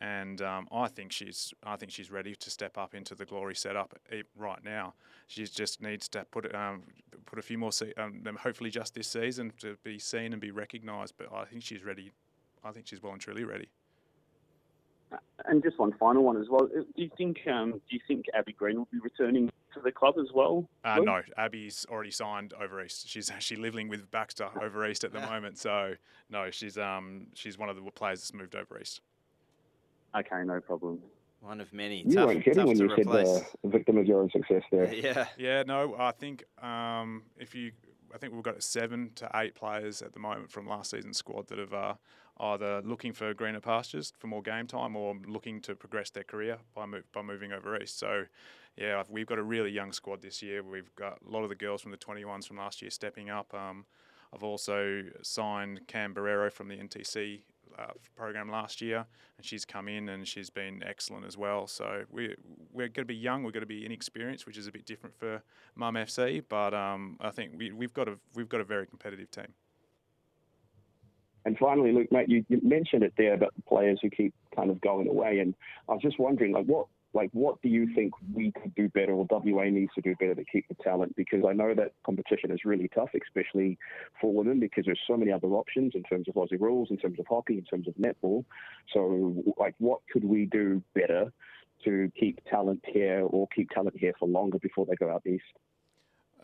And 0.00 0.42
um, 0.42 0.66
I 0.72 0.88
think 0.88 1.12
she's, 1.12 1.54
I 1.62 1.76
think 1.76 1.92
she's 1.92 2.10
ready 2.10 2.34
to 2.34 2.50
step 2.50 2.76
up 2.76 2.94
into 2.94 3.14
the 3.14 3.24
glory 3.24 3.54
setup 3.54 3.96
right 4.36 4.64
now. 4.64 4.94
She 5.28 5.44
just 5.44 5.80
needs 5.80 6.08
to 6.08 6.24
put 6.30 6.52
um, 6.54 6.82
put 7.26 7.38
a 7.38 7.42
few 7.42 7.58
more, 7.58 7.70
se- 7.72 7.94
um, 7.96 8.22
hopefully 8.40 8.70
just 8.70 8.94
this 8.94 9.08
season 9.08 9.52
to 9.60 9.76
be 9.84 9.98
seen 9.98 10.32
and 10.32 10.40
be 10.40 10.50
recognised. 10.50 11.14
But 11.16 11.32
I 11.32 11.44
think 11.44 11.62
she's 11.62 11.84
ready, 11.84 12.10
I 12.64 12.72
think 12.72 12.86
she's 12.86 13.02
well 13.02 13.12
and 13.12 13.20
truly 13.20 13.44
ready. 13.44 13.68
And 15.46 15.62
just 15.62 15.78
one 15.78 15.92
final 15.98 16.22
one 16.24 16.40
as 16.40 16.48
well. 16.48 16.66
Do 16.66 16.84
you 16.96 17.10
think 17.16 17.38
um, 17.46 17.72
do 17.72 17.78
you 17.90 18.00
think 18.06 18.26
Abby 18.34 18.52
Green 18.52 18.76
will 18.76 18.88
be 18.90 18.98
returning 18.98 19.50
to 19.74 19.80
the 19.80 19.92
club 19.92 20.14
as 20.18 20.28
well? 20.32 20.68
Uh, 20.84 21.00
no, 21.02 21.20
Abby's 21.36 21.86
already 21.90 22.10
signed 22.10 22.54
over 22.60 22.82
east. 22.82 23.08
She's 23.08 23.30
actually 23.30 23.60
living 23.60 23.88
with 23.88 24.10
Baxter 24.10 24.48
over 24.60 24.86
east 24.88 25.04
at 25.04 25.12
the 25.12 25.20
moment. 25.20 25.58
So 25.58 25.94
no, 26.30 26.50
she's 26.50 26.78
um 26.78 27.26
she's 27.34 27.58
one 27.58 27.68
of 27.68 27.76
the 27.76 27.82
players 27.90 28.20
that's 28.20 28.34
moved 28.34 28.54
over 28.54 28.78
east. 28.80 29.00
Okay, 30.16 30.44
no 30.44 30.60
problem. 30.60 31.00
One 31.40 31.60
of 31.60 31.72
many. 31.72 32.04
You 32.06 32.14
tough, 32.14 32.26
weren't 32.28 32.44
kidding 32.44 32.60
tough 32.60 32.68
when 32.68 32.78
you 32.78 32.90
replace. 32.90 33.28
said 33.28 33.46
the 33.62 33.68
victim 33.68 33.98
of 33.98 34.06
your 34.06 34.22
own 34.22 34.30
success 34.30 34.62
there. 34.70 34.92
Yeah. 34.94 35.26
Yeah, 35.36 35.62
no, 35.66 35.94
I 35.98 36.12
think 36.12 36.44
um, 36.62 37.24
if 37.36 37.54
you, 37.54 37.72
I 38.14 38.18
think 38.18 38.32
we've 38.32 38.42
got 38.42 38.62
seven 38.62 39.10
to 39.16 39.30
eight 39.34 39.54
players 39.54 40.00
at 40.00 40.14
the 40.14 40.20
moment 40.20 40.50
from 40.50 40.66
last 40.66 40.92
season's 40.92 41.18
squad 41.18 41.48
that 41.48 41.58
have 41.58 41.74
uh, 41.74 41.94
either 42.40 42.82
looking 42.82 43.12
for 43.12 43.32
greener 43.34 43.60
pastures 43.60 44.12
for 44.18 44.26
more 44.26 44.42
game 44.42 44.66
time 44.66 44.96
or 44.96 45.16
looking 45.26 45.60
to 45.62 45.74
progress 45.74 46.10
their 46.10 46.24
career 46.24 46.58
by 46.74 46.86
move, 46.86 47.04
by 47.12 47.22
moving 47.22 47.52
over 47.52 47.80
east. 47.80 47.98
So, 47.98 48.24
yeah, 48.76 49.02
we've 49.08 49.26
got 49.26 49.38
a 49.38 49.42
really 49.42 49.70
young 49.70 49.92
squad 49.92 50.22
this 50.22 50.42
year. 50.42 50.62
We've 50.62 50.94
got 50.96 51.18
a 51.26 51.30
lot 51.30 51.44
of 51.44 51.48
the 51.48 51.54
girls 51.54 51.82
from 51.82 51.92
the 51.92 51.96
21s 51.96 52.46
from 52.46 52.56
last 52.56 52.82
year 52.82 52.90
stepping 52.90 53.30
up. 53.30 53.54
Um, 53.54 53.84
I've 54.34 54.42
also 54.42 55.04
signed 55.22 55.86
Cam 55.86 56.12
Barrero 56.12 56.50
from 56.50 56.66
the 56.68 56.76
NTC 56.76 57.42
uh, 57.78 57.86
program 58.16 58.48
last 58.48 58.80
year, 58.80 59.06
and 59.36 59.44
she's 59.44 59.64
come 59.64 59.88
in 59.88 60.08
and 60.08 60.26
she's 60.26 60.50
been 60.50 60.82
excellent 60.84 61.24
as 61.24 61.36
well. 61.36 61.66
So 61.66 62.04
we 62.10 62.34
we're 62.72 62.88
going 62.88 62.94
to 62.94 63.04
be 63.04 63.14
young, 63.14 63.42
we're 63.42 63.52
going 63.52 63.62
to 63.62 63.66
be 63.66 63.84
inexperienced, 63.84 64.46
which 64.46 64.58
is 64.58 64.66
a 64.66 64.72
bit 64.72 64.86
different 64.86 65.16
for 65.16 65.42
Mum 65.76 65.94
FC. 65.94 66.42
But 66.48 66.74
um, 66.74 67.16
I 67.20 67.30
think 67.30 67.52
we, 67.56 67.72
we've 67.72 67.94
got 67.94 68.08
a 68.08 68.18
we've 68.34 68.48
got 68.48 68.60
a 68.60 68.64
very 68.64 68.86
competitive 68.86 69.30
team. 69.30 69.54
And 71.44 71.58
finally, 71.58 71.92
Luke, 71.92 72.10
mate, 72.10 72.28
you, 72.28 72.44
you 72.48 72.60
mentioned 72.62 73.02
it 73.02 73.12
there 73.18 73.34
about 73.34 73.54
the 73.54 73.62
players 73.62 73.98
who 74.02 74.10
keep 74.10 74.34
kind 74.56 74.70
of 74.70 74.80
going 74.80 75.08
away, 75.08 75.40
and 75.40 75.54
I 75.88 75.92
was 75.92 76.02
just 76.02 76.18
wondering, 76.18 76.52
like, 76.52 76.66
what, 76.66 76.86
like, 77.12 77.30
what 77.32 77.60
do 77.62 77.68
you 77.68 77.94
think 77.94 78.12
we 78.32 78.50
could 78.50 78.74
do 78.74 78.88
better, 78.88 79.12
or 79.12 79.26
WA 79.30 79.64
needs 79.64 79.92
to 79.94 80.00
do 80.00 80.14
better 80.18 80.34
to 80.34 80.44
keep 80.44 80.66
the 80.68 80.74
talent? 80.82 81.14
Because 81.16 81.44
I 81.48 81.52
know 81.52 81.74
that 81.74 81.92
competition 82.04 82.50
is 82.50 82.64
really 82.64 82.88
tough, 82.88 83.10
especially 83.14 83.78
for 84.20 84.32
women, 84.32 84.58
because 84.58 84.84
there's 84.86 85.00
so 85.06 85.16
many 85.16 85.30
other 85.30 85.48
options 85.48 85.92
in 85.94 86.02
terms 86.02 86.28
of 86.28 86.34
Aussie 86.34 86.60
rules, 86.60 86.88
in 86.90 86.96
terms 86.96 87.20
of 87.20 87.26
hockey, 87.28 87.58
in 87.58 87.64
terms 87.64 87.86
of 87.88 87.94
netball. 87.94 88.44
So, 88.92 89.44
like, 89.58 89.74
what 89.78 90.00
could 90.10 90.24
we 90.24 90.46
do 90.46 90.82
better 90.94 91.32
to 91.84 92.10
keep 92.18 92.42
talent 92.46 92.82
here, 92.86 93.20
or 93.28 93.46
keep 93.54 93.70
talent 93.70 93.96
here 93.98 94.14
for 94.18 94.26
longer 94.26 94.58
before 94.58 94.86
they 94.86 94.94
go 94.94 95.10
out 95.10 95.22
east? 95.26 95.44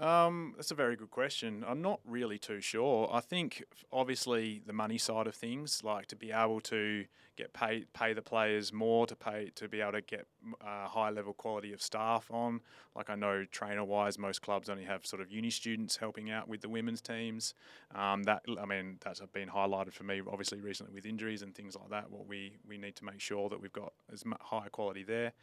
Um, 0.01 0.55
that's 0.57 0.71
a 0.71 0.75
very 0.75 0.97
good 0.97 1.11
question. 1.11 1.63
I'm 1.69 1.83
not 1.83 2.01
really 2.07 2.39
too 2.39 2.63
sure. 2.63 3.11
I 3.13 3.21
think 3.21 3.63
obviously 3.93 4.63
the 4.65 4.73
money 4.73 4.97
side 4.97 5.27
of 5.27 5.35
things, 5.35 5.83
like 5.85 6.07
to 6.07 6.17
be 6.17 6.33
able 6.33 6.61
to 6.63 7.05
get 7.37 7.53
paid, 7.53 7.93
pay 7.93 8.15
the 8.15 8.23
players 8.23 8.73
more, 8.73 9.07
to 9.07 9.15
pay 9.15 9.51
to 9.57 9.69
be 9.69 9.83
able 9.83 9.93
to 9.93 10.01
get 10.01 10.27
uh, 10.67 10.89
high 10.89 11.11
level 11.11 11.35
quality 11.35 11.75
of 11.75 11.83
staff 11.83 12.31
on. 12.31 12.63
Like 12.97 13.11
I 13.11 13.15
know 13.15 13.45
trainer 13.45 13.85
wise, 13.85 14.19
most 14.19 14.41
clubs 14.41 14.71
only 14.71 14.85
have 14.85 15.05
sort 15.05 15.21
of 15.21 15.31
uni 15.31 15.51
students 15.51 15.99
helping 15.99 16.31
out 16.31 16.49
with 16.49 16.63
the 16.63 16.71
women's 16.71 17.03
teams. 17.03 17.53
Um, 17.95 18.23
that 18.23 18.43
I 18.59 18.65
mean 18.65 18.97
that's 19.05 19.21
been 19.35 19.51
highlighted 19.51 19.93
for 19.93 20.05
me 20.05 20.23
obviously 20.27 20.63
recently 20.63 20.95
with 20.95 21.05
injuries 21.05 21.43
and 21.43 21.55
things 21.55 21.77
like 21.77 21.91
that. 21.91 22.11
What 22.11 22.27
we 22.27 22.57
we 22.67 22.79
need 22.79 22.97
to 22.97 23.05
make 23.05 23.21
sure 23.21 23.51
that 23.51 23.61
we've 23.61 23.71
got 23.71 23.93
as 24.11 24.25
high 24.41 24.69
quality 24.71 25.03
there. 25.03 25.35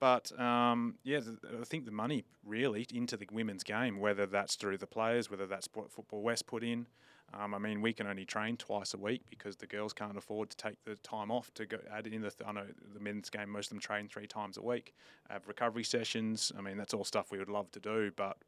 But 0.00 0.38
um, 0.40 0.94
yeah, 1.04 1.20
I 1.60 1.64
think 1.64 1.84
the 1.84 1.92
money 1.92 2.24
really 2.44 2.86
into 2.92 3.16
the 3.18 3.26
women's 3.30 3.62
game, 3.62 4.00
whether 4.00 4.26
that's 4.26 4.56
through 4.56 4.78
the 4.78 4.86
players, 4.86 5.30
whether 5.30 5.46
that's 5.46 5.68
what 5.74 5.92
Football 5.92 6.22
West 6.22 6.46
put 6.46 6.64
in. 6.64 6.86
Um, 7.32 7.54
I 7.54 7.58
mean, 7.58 7.80
we 7.80 7.92
can 7.92 8.08
only 8.08 8.24
train 8.24 8.56
twice 8.56 8.92
a 8.92 8.98
week 8.98 9.22
because 9.30 9.56
the 9.56 9.66
girls 9.66 9.92
can't 9.92 10.16
afford 10.16 10.50
to 10.50 10.56
take 10.56 10.82
the 10.84 10.96
time 10.96 11.30
off 11.30 11.52
to 11.54 11.66
go 11.66 11.78
add 11.92 12.06
in 12.06 12.22
the. 12.22 12.30
Th- 12.30 12.48
I 12.48 12.52
know 12.52 12.64
the 12.92 12.98
men's 12.98 13.30
game, 13.30 13.50
most 13.50 13.66
of 13.66 13.70
them 13.70 13.78
train 13.78 14.08
three 14.08 14.26
times 14.26 14.56
a 14.56 14.62
week, 14.62 14.94
have 15.28 15.46
recovery 15.46 15.84
sessions. 15.84 16.50
I 16.58 16.60
mean, 16.62 16.76
that's 16.76 16.92
all 16.92 17.04
stuff 17.04 17.30
we 17.30 17.38
would 17.38 17.48
love 17.48 17.70
to 17.72 17.80
do, 17.80 18.10
but 18.16 18.38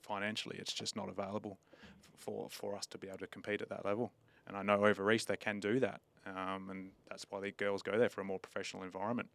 financially, 0.00 0.56
it's 0.58 0.72
just 0.72 0.96
not 0.96 1.08
available 1.08 1.58
for 2.16 2.48
for 2.50 2.74
us 2.74 2.86
to 2.86 2.98
be 2.98 3.08
able 3.08 3.18
to 3.18 3.26
compete 3.28 3.62
at 3.62 3.68
that 3.68 3.84
level. 3.84 4.10
And 4.48 4.56
I 4.56 4.62
know 4.62 4.84
over 4.84 5.12
east 5.12 5.28
they 5.28 5.36
can 5.36 5.60
do 5.60 5.78
that, 5.78 6.00
um, 6.26 6.70
and 6.70 6.90
that's 7.08 7.26
why 7.28 7.40
the 7.40 7.52
girls 7.52 7.82
go 7.82 7.98
there 7.98 8.08
for 8.08 8.22
a 8.22 8.24
more 8.24 8.38
professional 8.40 8.82
environment. 8.82 9.28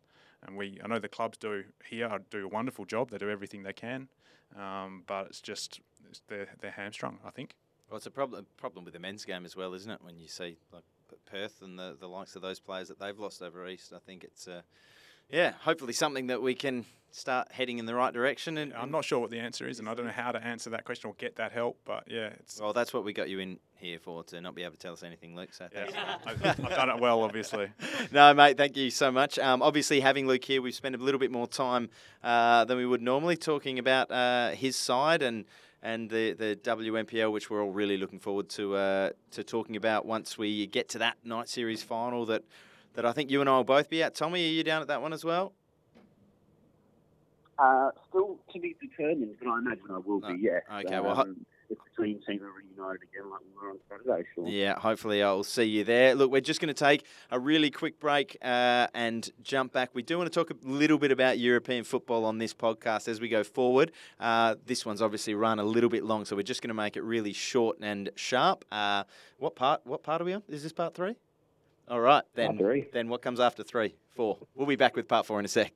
And 0.46 0.58
we, 0.58 0.80
I 0.84 0.88
know 0.88 1.00
the 1.00 1.08
clubs 1.08 1.38
do 1.38 1.64
here 1.86 2.20
do 2.30 2.46
a 2.46 2.48
wonderful 2.48 2.86
job. 2.86 3.12
They 3.12 3.18
do 3.18 3.30
everything 3.30 3.64
they 3.64 3.74
can, 3.74 4.10
um, 4.58 5.04
but 5.08 5.28
it's 5.28 5.42
just 5.42 5.80
it's, 6.10 6.22
they're 6.28 6.48
they're 6.60 6.72
hamstrung. 6.72 7.20
I 7.26 7.32
think. 7.32 7.56
Well, 7.90 7.98
it's 7.98 8.06
a 8.06 8.12
problem 8.12 8.46
problem 8.58 8.86
with 8.86 8.94
the 8.94 9.00
men's 9.00 9.26
game 9.26 9.46
as 9.46 9.56
well, 9.56 9.74
isn't 9.74 9.92
it? 9.92 10.00
When 10.02 10.20
you 10.20 10.28
see 10.28 10.58
like 10.72 10.84
Perth 11.26 11.62
and 11.62 11.78
the, 11.78 11.96
the 12.00 12.08
likes 12.08 12.36
of 12.36 12.42
those 12.42 12.60
players 12.60 12.88
that 12.88 13.00
they've 13.00 13.18
lost 13.18 13.42
over 13.42 13.68
east, 13.68 13.94
I 13.94 14.00
think 14.00 14.24
it's 14.24 14.48
uh, 14.48 14.62
yeah, 15.30 15.54
hopefully 15.62 15.94
something 15.94 16.28
that 16.28 16.42
we 16.42 16.56
can 16.56 16.86
start 17.14 17.52
heading 17.52 17.78
in 17.78 17.86
the 17.86 17.96
right 17.96 18.14
direction. 18.14 18.58
And 18.58 18.74
I'm 18.74 18.92
not 18.92 19.06
sure 19.06 19.20
what 19.20 19.30
the 19.30 19.40
answer 19.40 19.68
is, 19.68 19.80
and 19.80 19.88
I 19.88 19.94
don't 19.94 20.06
know 20.06 20.12
how 20.12 20.32
to 20.32 20.44
answer 20.44 20.70
that 20.72 20.84
question 20.84 21.10
or 21.10 21.14
get 21.18 21.36
that 21.38 21.52
help. 21.52 21.78
But 21.86 22.06
yeah, 22.08 22.30
it's 22.40 22.60
Well, 22.60 22.74
that's 22.74 22.94
what 22.94 23.04
we 23.04 23.14
got 23.14 23.30
you 23.30 23.40
in 23.40 23.60
here 23.76 24.00
for 24.00 24.24
to 24.26 24.42
not 24.42 24.56
be 24.56 24.64
able 24.64 24.74
to 24.74 24.80
tell 24.80 24.94
us 24.94 25.04
anything, 25.04 25.36
Luke. 25.36 25.54
So 25.54 25.68
yeah. 25.74 26.18
I've, 26.26 26.46
I've 26.46 26.58
done 26.70 26.90
it 26.90 27.00
well, 27.00 27.22
obviously. 27.22 27.70
no, 28.12 28.34
mate, 28.34 28.58
thank 28.58 28.76
you 28.76 28.90
so 28.90 29.12
much. 29.12 29.38
Um, 29.40 29.62
obviously, 29.62 30.00
having 30.00 30.28
Luke 30.28 30.44
here, 30.44 30.62
we've 30.62 30.76
spent 30.76 30.96
a 30.96 30.98
little 30.98 31.20
bit 31.20 31.32
more 31.32 31.48
time 31.48 31.90
uh, 32.24 32.66
than 32.66 32.78
we 32.78 32.86
would 32.86 33.02
normally 33.02 33.38
talking 33.38 33.80
about 33.80 34.12
uh, 34.12 34.50
his 34.52 34.76
side 34.76 35.22
and 35.22 35.46
and 35.86 36.10
the, 36.10 36.32
the 36.32 36.58
WNPL, 36.64 37.30
which 37.30 37.50
we're 37.50 37.62
all 37.62 37.72
really 37.72 37.98
looking 37.98 38.20
forward 38.20 38.48
to 38.52 38.76
uh, 38.76 39.10
to 39.32 39.44
talking 39.44 39.76
about 39.76 40.06
once 40.06 40.38
we 40.38 40.66
get 40.66 40.90
to 40.90 40.98
that 41.00 41.18
night 41.24 41.50
series 41.50 41.84
final 41.84 42.26
that 42.26 42.44
that 42.94 43.06
I 43.06 43.12
think 43.12 43.32
you 43.32 43.42
and 43.42 43.50
I 43.50 43.58
will 43.58 43.64
both 43.64 43.90
be 43.90 44.04
at. 44.04 44.16
Tommy, 44.16 44.44
are 44.46 44.52
you 44.52 44.64
down 44.64 44.82
at 44.82 44.88
that 44.88 45.02
one 45.02 45.14
as 45.14 45.24
well? 45.26 45.54
Uh, 47.58 47.92
still 48.10 48.38
to 48.52 48.60
be 48.60 48.76
determined, 48.82 49.36
but 49.40 49.48
I 49.50 49.60
imagine 49.60 49.84
I 49.92 49.98
will 50.00 50.20
No. 50.20 50.34
be. 50.34 50.40
Yeah. 50.42 50.60
Okay, 50.80 51.00
well, 51.00 51.16
ho- 51.16 51.22
um, 51.22 51.46
if 51.70 51.78
the 51.98 52.04
team 52.04 52.20
seem 52.28 52.40
to 52.40 52.46
reunite 52.46 53.00
again 53.04 53.30
like 53.30 53.40
we 53.42 53.62
were 53.62 53.70
on 53.72 53.80
Saturday, 53.88 54.28
sure. 54.34 54.48
Yeah, 54.48 54.78
hopefully 54.80 55.22
I'll 55.22 55.44
see 55.44 55.64
you 55.64 55.84
there. 55.84 56.16
Look, 56.16 56.32
we're 56.32 56.42
just 56.42 56.60
going 56.60 56.74
to 56.74 56.84
take 56.86 57.06
a 57.30 57.40
really 57.40 57.70
quick 57.70 58.00
break 58.00 58.38
uh, 58.42 58.88
and 58.96 59.30
jump 59.44 59.72
back. 59.72 59.92
We 59.94 60.02
do 60.02 60.18
want 60.18 60.32
to 60.32 60.38
talk 60.44 60.50
a 60.50 60.56
little 60.68 60.98
bit 60.98 61.12
about 61.12 61.38
European 61.38 61.84
football 61.84 62.26
on 62.26 62.40
this 62.40 62.54
podcast 62.56 63.08
as 63.08 63.22
we 63.22 63.30
go 63.30 63.44
forward. 63.44 63.92
Uh, 64.20 64.56
this 64.66 64.84
one's 64.86 65.02
obviously 65.02 65.36
run 65.36 65.60
a 65.60 65.64
little 65.64 65.90
bit 65.92 66.04
long, 66.04 66.26
so 66.26 66.36
we're 66.36 66.42
just 66.42 66.62
going 66.64 66.70
to 66.70 66.74
make 66.76 66.98
it 66.98 67.04
really 67.04 67.34
short 67.34 67.78
and 67.82 68.10
sharp. 68.16 68.66
Uh, 68.72 69.04
what 69.38 69.56
part? 69.56 69.82
What 69.86 70.02
part 70.02 70.22
are 70.22 70.26
we 70.26 70.34
on? 70.34 70.42
Is 70.50 70.64
this 70.64 70.74
part 70.74 70.96
three? 70.96 71.16
All 71.88 72.00
right, 72.00 72.24
then. 72.34 72.58
Then 72.94 73.10
what 73.10 73.22
comes 73.22 73.40
after 73.40 73.62
three? 73.62 73.96
Four. 74.16 74.38
We'll 74.56 74.68
be 74.68 74.76
back 74.76 74.96
with 74.96 75.08
part 75.08 75.26
four 75.26 75.40
in 75.40 75.46
a 75.46 75.50
sec. 75.50 75.74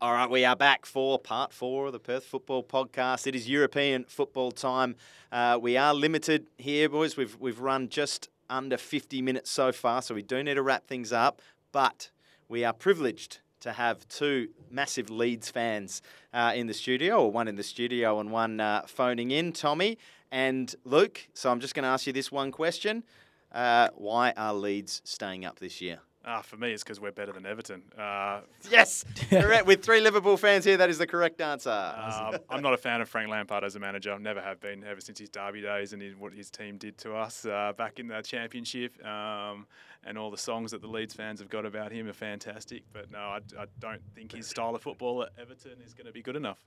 All 0.00 0.12
right, 0.12 0.30
we 0.30 0.44
are 0.44 0.54
back 0.54 0.86
for 0.86 1.18
part 1.18 1.52
four 1.52 1.86
of 1.86 1.92
the 1.92 1.98
Perth 1.98 2.24
Football 2.24 2.62
Podcast. 2.62 3.26
It 3.26 3.34
is 3.34 3.48
European 3.48 4.04
football 4.04 4.52
time. 4.52 4.94
Uh, 5.32 5.58
we 5.60 5.76
are 5.76 5.92
limited 5.92 6.46
here, 6.58 6.88
boys. 6.88 7.16
We've 7.16 7.36
we've 7.40 7.58
run 7.58 7.88
just 7.88 8.28
under 8.48 8.76
50 8.76 9.20
minutes 9.22 9.50
so 9.50 9.72
far, 9.72 10.00
so 10.00 10.14
we 10.14 10.22
do 10.22 10.40
need 10.44 10.54
to 10.54 10.62
wrap 10.62 10.86
things 10.86 11.12
up. 11.12 11.42
But 11.72 12.10
we 12.48 12.64
are 12.64 12.72
privileged 12.72 13.40
to 13.60 13.72
have 13.72 14.06
two 14.08 14.50
massive 14.70 15.10
Leeds 15.10 15.50
fans 15.50 16.00
uh, 16.32 16.52
in 16.54 16.68
the 16.68 16.74
studio, 16.74 17.24
or 17.24 17.32
one 17.32 17.48
in 17.48 17.56
the 17.56 17.64
studio 17.64 18.20
and 18.20 18.30
one 18.30 18.60
uh, 18.60 18.82
phoning 18.86 19.32
in, 19.32 19.52
Tommy 19.52 19.98
and 20.30 20.74
Luke. 20.84 21.28
So 21.34 21.50
I'm 21.50 21.60
just 21.60 21.74
going 21.74 21.84
to 21.84 21.88
ask 21.88 22.06
you 22.06 22.12
this 22.12 22.30
one 22.32 22.50
question: 22.52 23.04
uh, 23.52 23.88
Why 23.94 24.32
are 24.36 24.54
Leeds 24.54 25.02
staying 25.04 25.44
up 25.44 25.58
this 25.58 25.80
year? 25.80 26.00
Ah, 26.24 26.42
for 26.42 26.56
me, 26.58 26.72
it's 26.72 26.82
because 26.82 27.00
we're 27.00 27.12
better 27.12 27.32
than 27.32 27.46
Everton. 27.46 27.80
Uh, 27.96 28.40
Yes, 28.70 29.04
correct. 29.30 29.64
With 29.66 29.82
three 29.82 30.00
Liverpool 30.00 30.36
fans 30.36 30.62
here, 30.64 30.76
that 30.76 30.90
is 30.90 30.98
the 30.98 31.06
correct 31.06 31.40
answer. 31.40 31.70
um, 31.70 32.36
I'm 32.50 32.60
not 32.60 32.74
a 32.74 32.76
fan 32.76 33.00
of 33.00 33.08
Frank 33.08 33.30
Lampard 33.30 33.64
as 33.64 33.76
a 33.76 33.80
manager. 33.80 34.12
I 34.12 34.18
Never 34.18 34.42
have 34.42 34.60
been 34.60 34.84
ever 34.84 35.00
since 35.00 35.18
his 35.20 35.30
Derby 35.30 35.62
days 35.62 35.94
and 35.94 36.02
his, 36.02 36.14
what 36.16 36.34
his 36.34 36.50
team 36.50 36.76
did 36.76 36.98
to 36.98 37.14
us 37.14 37.46
uh, 37.46 37.72
back 37.78 37.98
in 37.98 38.08
the 38.08 38.20
Championship. 38.20 39.02
Um, 39.06 39.66
and 40.04 40.18
all 40.18 40.30
the 40.30 40.36
songs 40.36 40.72
that 40.72 40.82
the 40.82 40.88
Leeds 40.88 41.14
fans 41.14 41.40
have 41.40 41.48
got 41.48 41.64
about 41.64 41.92
him 41.92 42.06
are 42.08 42.12
fantastic. 42.12 42.82
But 42.92 43.10
no, 43.10 43.18
I, 43.18 43.38
I 43.58 43.64
don't 43.78 44.02
think 44.14 44.32
his 44.32 44.46
style 44.48 44.74
of 44.74 44.82
football 44.82 45.22
at 45.22 45.30
Everton 45.40 45.78
is 45.86 45.94
going 45.94 46.06
to 46.08 46.12
be 46.12 46.20
good 46.20 46.36
enough. 46.36 46.58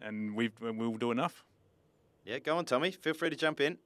And 0.00 0.36
we've, 0.36 0.52
we'll 0.60 0.92
do 0.94 1.10
enough. 1.10 1.44
Yeah, 2.24 2.38
go 2.38 2.56
on, 2.56 2.64
Tommy. 2.64 2.90
Feel 2.90 3.14
free 3.14 3.30
to 3.30 3.36
jump 3.36 3.60
in. 3.60 3.78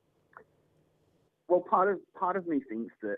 Well, 1.48 1.60
part 1.60 1.90
of 1.90 1.98
part 2.14 2.36
of 2.36 2.46
me 2.46 2.60
thinks 2.68 2.94
that 3.02 3.16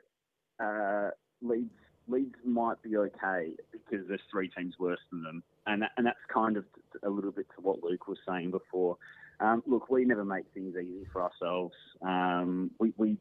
uh, 0.62 1.10
Leeds 1.42 1.70
Leeds 2.08 2.34
might 2.44 2.80
be 2.82 2.96
okay 2.96 3.52
because 3.72 4.06
there's 4.08 4.20
three 4.30 4.48
teams 4.48 4.74
worse 4.78 5.00
than 5.10 5.22
them, 5.22 5.42
and 5.66 5.82
that, 5.82 5.90
and 5.96 6.06
that's 6.06 6.18
kind 6.32 6.56
of 6.56 6.64
a 7.02 7.10
little 7.10 7.32
bit 7.32 7.46
to 7.56 7.62
what 7.62 7.82
Luke 7.82 8.08
was 8.08 8.18
saying 8.26 8.50
before. 8.50 8.96
Um, 9.40 9.62
look, 9.66 9.88
we 9.88 10.04
never 10.04 10.24
make 10.24 10.46
things 10.52 10.74
easy 10.76 11.06
for 11.12 11.22
ourselves. 11.22 11.74
Um, 12.02 12.70
we, 12.78 12.92
we 12.96 13.16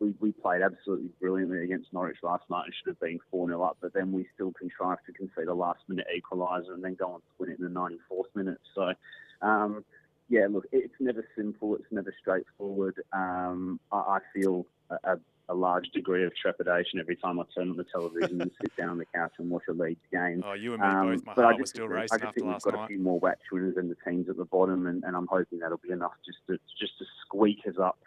we 0.00 0.14
we 0.20 0.32
played 0.32 0.62
absolutely 0.62 1.10
brilliantly 1.20 1.64
against 1.64 1.92
Norwich 1.92 2.18
last 2.22 2.44
night 2.50 2.64
and 2.66 2.74
should 2.74 2.90
have 2.90 3.00
been 3.00 3.18
4 3.30 3.48
0 3.48 3.62
up, 3.62 3.78
but 3.80 3.92
then 3.94 4.12
we 4.12 4.26
still 4.34 4.52
contrived 4.52 5.02
to 5.06 5.12
concede 5.12 5.48
a 5.48 5.54
last 5.54 5.80
minute 5.88 6.06
equaliser 6.14 6.74
and 6.74 6.84
then 6.84 6.94
go 6.94 7.12
on 7.12 7.20
to 7.20 7.26
win 7.38 7.50
it 7.50 7.58
in 7.58 7.64
the 7.64 7.70
94th 7.70 8.34
minute. 8.34 8.60
So, 8.74 8.92
um, 9.40 9.84
yeah, 10.28 10.46
look, 10.50 10.66
it's 10.72 10.94
never 10.98 11.26
simple. 11.36 11.76
It's 11.76 11.90
never 11.90 12.12
straightforward. 12.20 13.00
Um, 13.12 13.78
I, 13.92 13.96
I 13.96 14.18
feel 14.34 14.66
a, 14.90 15.16
a, 15.48 15.54
large 15.54 15.88
degree 15.90 16.24
of 16.24 16.32
trepidation 16.34 16.98
every 16.98 17.16
time 17.16 17.38
I 17.38 17.44
turn 17.54 17.70
on 17.70 17.76
the 17.76 17.84
television 17.84 18.40
and 18.40 18.50
sit 18.60 18.76
down 18.76 18.90
on 18.90 18.98
the 18.98 19.04
couch 19.14 19.32
and 19.38 19.48
watch 19.50 19.62
a 19.68 19.72
Leeds 19.72 20.00
game. 20.12 20.42
Oh, 20.44 20.54
you 20.54 20.74
and 20.74 20.82
me 20.82 20.88
Um, 20.88 21.06
both. 21.14 21.26
My 21.26 21.32
I 21.32 21.42
heart 21.42 21.52
just 21.54 21.60
was 21.60 21.70
still 21.70 21.84
I 21.84 21.88
racing 21.88 22.18
just 22.18 22.24
after 22.24 22.40
think 22.40 22.46
last 22.52 22.66
we've 22.66 22.72
got 22.72 22.80
night. 22.80 22.84
a 22.84 22.88
few 22.88 22.98
more 22.98 23.20
wax 23.20 23.40
winners 23.52 23.76
than 23.76 23.88
the 23.88 23.96
teams 24.04 24.28
at 24.28 24.36
the 24.36 24.44
bottom, 24.44 24.86
and, 24.86 25.04
and 25.04 25.16
I'm 25.16 25.26
hoping 25.28 25.60
that'll 25.60 25.78
be 25.78 25.90
enough 25.90 26.14
just 26.24 26.38
to 26.48 26.58
just 26.78 26.98
to 26.98 27.04
squeak 27.24 27.60
us 27.66 27.78
up 27.80 27.98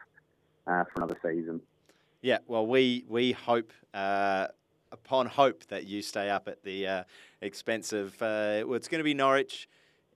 uh, 0.68 0.84
for 0.86 1.04
another 1.04 1.18
season. 1.24 1.62
Yeah, 2.22 2.40
well, 2.48 2.68
we 2.68 3.06
we 3.08 3.32
hope 3.32 3.72
uh, 3.94 4.48
upon 4.92 5.28
hope 5.28 5.66
that 5.68 5.86
you 5.86 6.02
stay 6.02 6.30
up 6.30 6.48
at 6.50 6.64
the 6.64 6.86
uh, 6.88 7.04
expense 7.42 7.94
of. 7.94 8.22
Uh, 8.22 8.64
well, 8.66 8.74
it's 8.74 8.90
going 8.90 9.00
to 9.00 9.06
be 9.06 9.14
Norwich. 9.14 9.70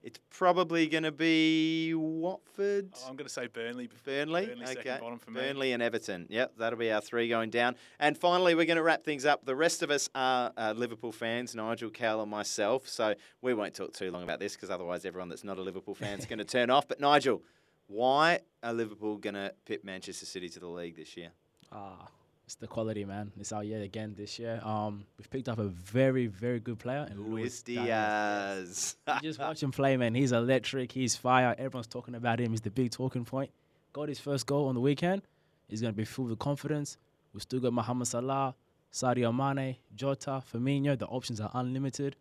It's 0.04 0.20
probably 0.28 0.86
going 0.86 1.04
to 1.04 1.12
be 1.12 1.94
Watford. 1.94 2.90
Oh, 2.94 3.08
I'm 3.08 3.16
going 3.16 3.26
to 3.26 3.32
say 3.32 3.46
Burnley. 3.46 3.88
Burnley, 4.04 4.44
Burnley 4.44 4.64
okay. 4.64 4.74
second 4.74 5.00
bottom 5.00 5.18
for 5.18 5.30
me. 5.30 5.40
Burnley 5.40 5.72
and 5.72 5.82
Everton. 5.82 6.26
Yep, 6.28 6.58
that'll 6.58 6.78
be 6.78 6.92
our 6.92 7.00
three 7.00 7.26
going 7.26 7.48
down. 7.48 7.74
And 7.98 8.16
finally, 8.18 8.54
we're 8.54 8.66
going 8.66 8.76
to 8.76 8.82
wrap 8.82 9.02
things 9.02 9.24
up. 9.24 9.46
The 9.46 9.56
rest 9.56 9.82
of 9.82 9.90
us 9.90 10.10
are 10.14 10.52
uh, 10.58 10.74
Liverpool 10.76 11.10
fans, 11.10 11.54
Nigel, 11.54 11.88
Kel, 11.88 12.20
and 12.20 12.30
myself. 12.30 12.86
So 12.86 13.14
we 13.40 13.54
won't 13.54 13.72
talk 13.72 13.94
too 13.94 14.10
long 14.10 14.22
about 14.22 14.40
this 14.40 14.54
because 14.54 14.68
otherwise, 14.68 15.06
everyone 15.06 15.30
that's 15.30 15.42
not 15.42 15.56
a 15.56 15.62
Liverpool 15.62 15.94
fan 15.94 16.18
is 16.18 16.26
going 16.26 16.38
to 16.40 16.44
turn 16.44 16.68
off. 16.68 16.86
But 16.86 17.00
Nigel, 17.00 17.42
why 17.86 18.40
are 18.62 18.74
Liverpool 18.74 19.16
going 19.16 19.34
to 19.36 19.54
pit 19.64 19.86
Manchester 19.86 20.26
City 20.26 20.50
to 20.50 20.60
the 20.60 20.68
league 20.68 20.96
this 20.96 21.16
year? 21.16 21.30
Ah, 21.72 22.08
it's 22.46 22.56
the 22.56 22.66
quality, 22.66 23.04
man. 23.04 23.32
It's 23.38 23.52
out 23.52 23.66
yet 23.66 23.80
again 23.82 24.14
this 24.16 24.38
year. 24.38 24.60
Um, 24.62 25.04
we've 25.18 25.30
picked 25.30 25.48
up 25.48 25.58
a 25.58 25.64
very, 25.64 26.26
very 26.26 26.60
good 26.60 26.78
player. 26.78 27.06
in 27.10 27.30
Luis 27.30 27.62
Diaz. 27.62 28.96
Diaz. 29.06 29.20
Just 29.22 29.38
watch 29.38 29.62
him 29.62 29.70
play, 29.70 29.96
man. 29.96 30.14
He's 30.14 30.32
electric. 30.32 30.92
He's 30.92 31.16
fire. 31.16 31.54
Everyone's 31.58 31.86
talking 31.86 32.14
about 32.14 32.40
him. 32.40 32.50
He's 32.50 32.60
the 32.60 32.70
big 32.70 32.90
talking 32.90 33.24
point. 33.24 33.50
Got 33.92 34.08
his 34.08 34.20
first 34.20 34.46
goal 34.46 34.68
on 34.68 34.74
the 34.74 34.80
weekend. 34.80 35.22
He's 35.68 35.80
going 35.80 35.92
to 35.94 35.96
be 35.96 36.04
filled 36.04 36.30
with 36.30 36.38
confidence. 36.38 36.98
We've 37.32 37.42
still 37.42 37.60
got 37.60 37.72
Mohamed 37.72 38.08
Salah, 38.08 38.54
Sadio 38.92 39.34
Mane, 39.34 39.76
Jota, 39.94 40.42
Firmino. 40.52 40.98
The 40.98 41.06
options 41.06 41.40
are 41.40 41.50
unlimited. 41.54 42.16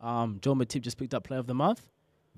Um, 0.00 0.38
Joe 0.42 0.54
Matip 0.54 0.82
just 0.82 0.98
picked 0.98 1.14
up 1.14 1.24
Player 1.24 1.40
of 1.40 1.46
the 1.46 1.54
Month. 1.54 1.88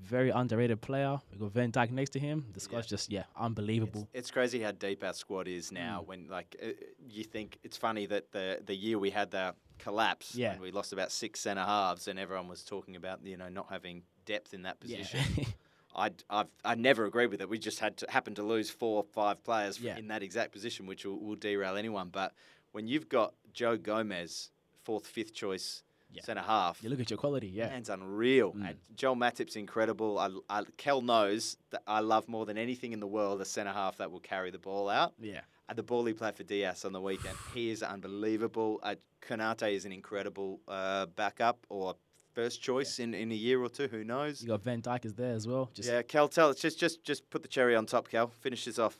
Very 0.03 0.29
underrated 0.29 0.81
player. 0.81 1.19
We 1.31 1.37
got 1.37 1.51
Van 1.51 1.71
Dijk 1.71 1.91
next 1.91 2.11
to 2.11 2.19
him. 2.19 2.45
The 2.53 2.59
squad's 2.59 2.87
just 2.87 3.11
yeah, 3.11 3.23
unbelievable. 3.37 4.01
It's, 4.13 4.19
it's 4.19 4.31
crazy 4.31 4.61
how 4.61 4.71
deep 4.71 5.03
our 5.03 5.13
squad 5.13 5.47
is 5.47 5.71
now. 5.71 6.03
When 6.05 6.27
like 6.29 6.55
uh, 6.63 6.67
you 7.09 7.23
think 7.23 7.57
it's 7.63 7.77
funny 7.77 8.05
that 8.07 8.31
the 8.31 8.59
the 8.65 8.75
year 8.75 8.97
we 8.97 9.09
had 9.11 9.31
the 9.31 9.53
collapse, 9.77 10.35
Yeah. 10.35 10.51
and 10.53 10.61
we 10.61 10.71
lost 10.71 10.93
about 10.93 11.11
six 11.11 11.39
centre 11.41 11.63
halves, 11.63 12.07
and 12.07 12.17
everyone 12.19 12.47
was 12.47 12.63
talking 12.63 12.95
about 12.95 13.19
you 13.25 13.37
know 13.37 13.49
not 13.49 13.67
having 13.69 14.03
depth 14.25 14.53
in 14.53 14.63
that 14.63 14.77
Yeah. 14.83 14.97
position. 14.99 15.45
I'd, 15.95 16.23
I've 16.29 16.47
I 16.63 16.75
never 16.75 17.05
agreed 17.05 17.27
with 17.31 17.41
it. 17.41 17.49
We 17.49 17.57
just 17.59 17.79
had 17.79 17.97
to 17.97 18.07
happen 18.09 18.35
to 18.35 18.43
lose 18.43 18.69
four 18.69 18.97
or 18.97 19.03
five 19.03 19.43
players 19.43 19.79
Yeah. 19.79 19.97
in 19.97 20.07
that 20.09 20.21
exact 20.23 20.51
position, 20.51 20.85
which 20.85 21.03
will, 21.05 21.19
will 21.19 21.35
derail 21.35 21.75
anyone. 21.75 22.09
But 22.09 22.33
when 22.71 22.87
you've 22.87 23.09
got 23.09 23.33
Joe 23.53 23.75
Gomez, 23.75 24.51
fourth, 24.83 25.07
fifth 25.07 25.33
choice 25.33 25.83
Yeah. 26.11 26.23
centre 26.23 26.41
half, 26.41 26.81
you 26.83 26.89
look 26.89 26.99
at 26.99 27.09
your 27.11 27.19
quality, 27.19 27.47
yeah. 27.47 27.67
Man's 27.67 27.89
unreal. 27.89 28.53
Mm. 28.53 28.69
And 28.69 28.77
Joel 28.95 29.15
Matip's 29.15 29.55
incredible. 29.55 30.17
I, 30.17 30.29
I, 30.49 30.63
Kel 30.77 31.01
knows 31.01 31.57
that 31.69 31.83
I 31.85 31.99
love 31.99 32.27
more 32.27 32.45
than 32.47 32.57
anything 32.57 32.93
in 32.93 32.99
the 32.99 33.07
world 33.07 33.41
a 33.41 33.45
centre 33.45 33.71
half 33.71 33.97
that 33.97 34.11
will 34.11 34.19
carry 34.19 34.49
the 34.49 34.57
ball 34.57 34.89
out. 34.89 35.13
Yeah. 35.19 35.41
And 35.67 35.77
the 35.77 35.83
ball 35.83 36.03
he 36.05 36.13
played 36.13 36.35
for 36.35 36.43
Diaz 36.43 36.83
on 36.83 36.93
the 36.93 37.01
weekend, 37.01 37.37
he 37.53 37.69
is 37.69 37.83
unbelievable. 37.83 38.79
Uh, 38.81 38.95
Konate 39.21 39.71
is 39.71 39.85
an 39.85 39.91
incredible 39.91 40.59
uh, 40.67 41.05
backup 41.15 41.59
or 41.69 41.95
first 42.33 42.59
choice 42.61 42.97
in, 42.97 43.13
in 43.13 43.31
a 43.31 43.35
year 43.35 43.61
or 43.61 43.69
two. 43.69 43.87
Who 43.87 44.03
knows? 44.03 44.41
You 44.41 44.47
got 44.47 44.63
Van 44.63 44.81
Dijk 44.81 45.05
is 45.05 45.13
there 45.13 45.33
as 45.35 45.47
well. 45.47 45.69
Just 45.75 45.89
yeah, 45.89 46.01
Kel, 46.01 46.27
tell 46.27 46.49
us. 46.49 46.55
Just, 46.55 46.79
just, 46.79 47.03
just 47.03 47.29
put 47.29 47.43
the 47.43 47.47
cherry 47.47 47.75
on 47.75 47.85
top, 47.85 48.09
Kel. 48.09 48.31
Finish 48.39 48.65
this 48.65 48.79
off. 48.79 48.97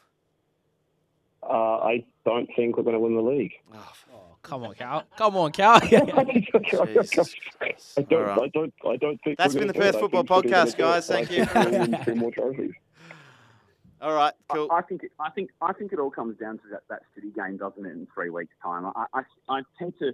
Uh, 1.42 1.78
I 1.78 2.06
don't 2.26 2.50
think 2.56 2.78
we're 2.78 2.84
going 2.84 2.96
to 2.96 3.00
win 3.00 3.16
the 3.16 3.22
league. 3.22 3.54
Oh, 3.74 3.92
Oh, 4.14 4.29
come 4.42 4.64
on, 4.64 4.76
Kel. 4.76 5.04
Come 5.18 5.36
on, 5.38 5.52
Kel. 5.52 5.80
Jesus 5.82 7.36
Christ. 7.58 7.98
I 7.98 8.02
don't, 8.04 8.14
All 8.14 8.26
right. 8.26 8.40
I 8.40 8.48
don't, 8.48 8.74
I 8.88 8.98
don't 8.98 9.22
think. 9.24 9.38
That's 9.38 9.54
we're 9.54 9.62
been 9.62 9.68
the 9.68 9.74
gonna 9.74 9.92
Perth 9.92 10.00
Football 10.02 10.24
think 10.24 10.52
City's 10.52 10.76
gonna 10.76 10.96
Podcast, 10.96 11.06
guys. 11.06 11.08
Thank 11.08 11.32
you. 11.32 11.46
think 11.46 11.72
we'll 11.72 11.80
win 11.80 12.06
two 12.06 12.16
more 12.16 12.32
trophies. 12.32 12.72
All 14.02 14.14
right, 14.14 14.34
I- 14.50 14.54
cool. 14.54 14.72
I, 14.72 14.82
think 14.82 15.04
it, 15.04 15.12
I 15.20 15.30
think 15.30 15.50
I 15.62 15.74
think 15.74 15.92
it 15.92 16.00
all 16.00 16.10
comes 16.10 16.38
down 16.38 16.58
to 16.60 16.64
that, 16.72 16.84
that 16.90 17.02
City 17.16 17.32
game, 17.36 17.58
doesn't 17.58 17.86
it? 17.86 17.92
In 17.92 18.08
three 18.14 18.30
weeks' 18.30 18.54
time, 18.64 18.86
I, 18.86 19.06
I, 19.14 19.22
I 19.50 19.62
tend 19.78 19.94
to. 20.00 20.14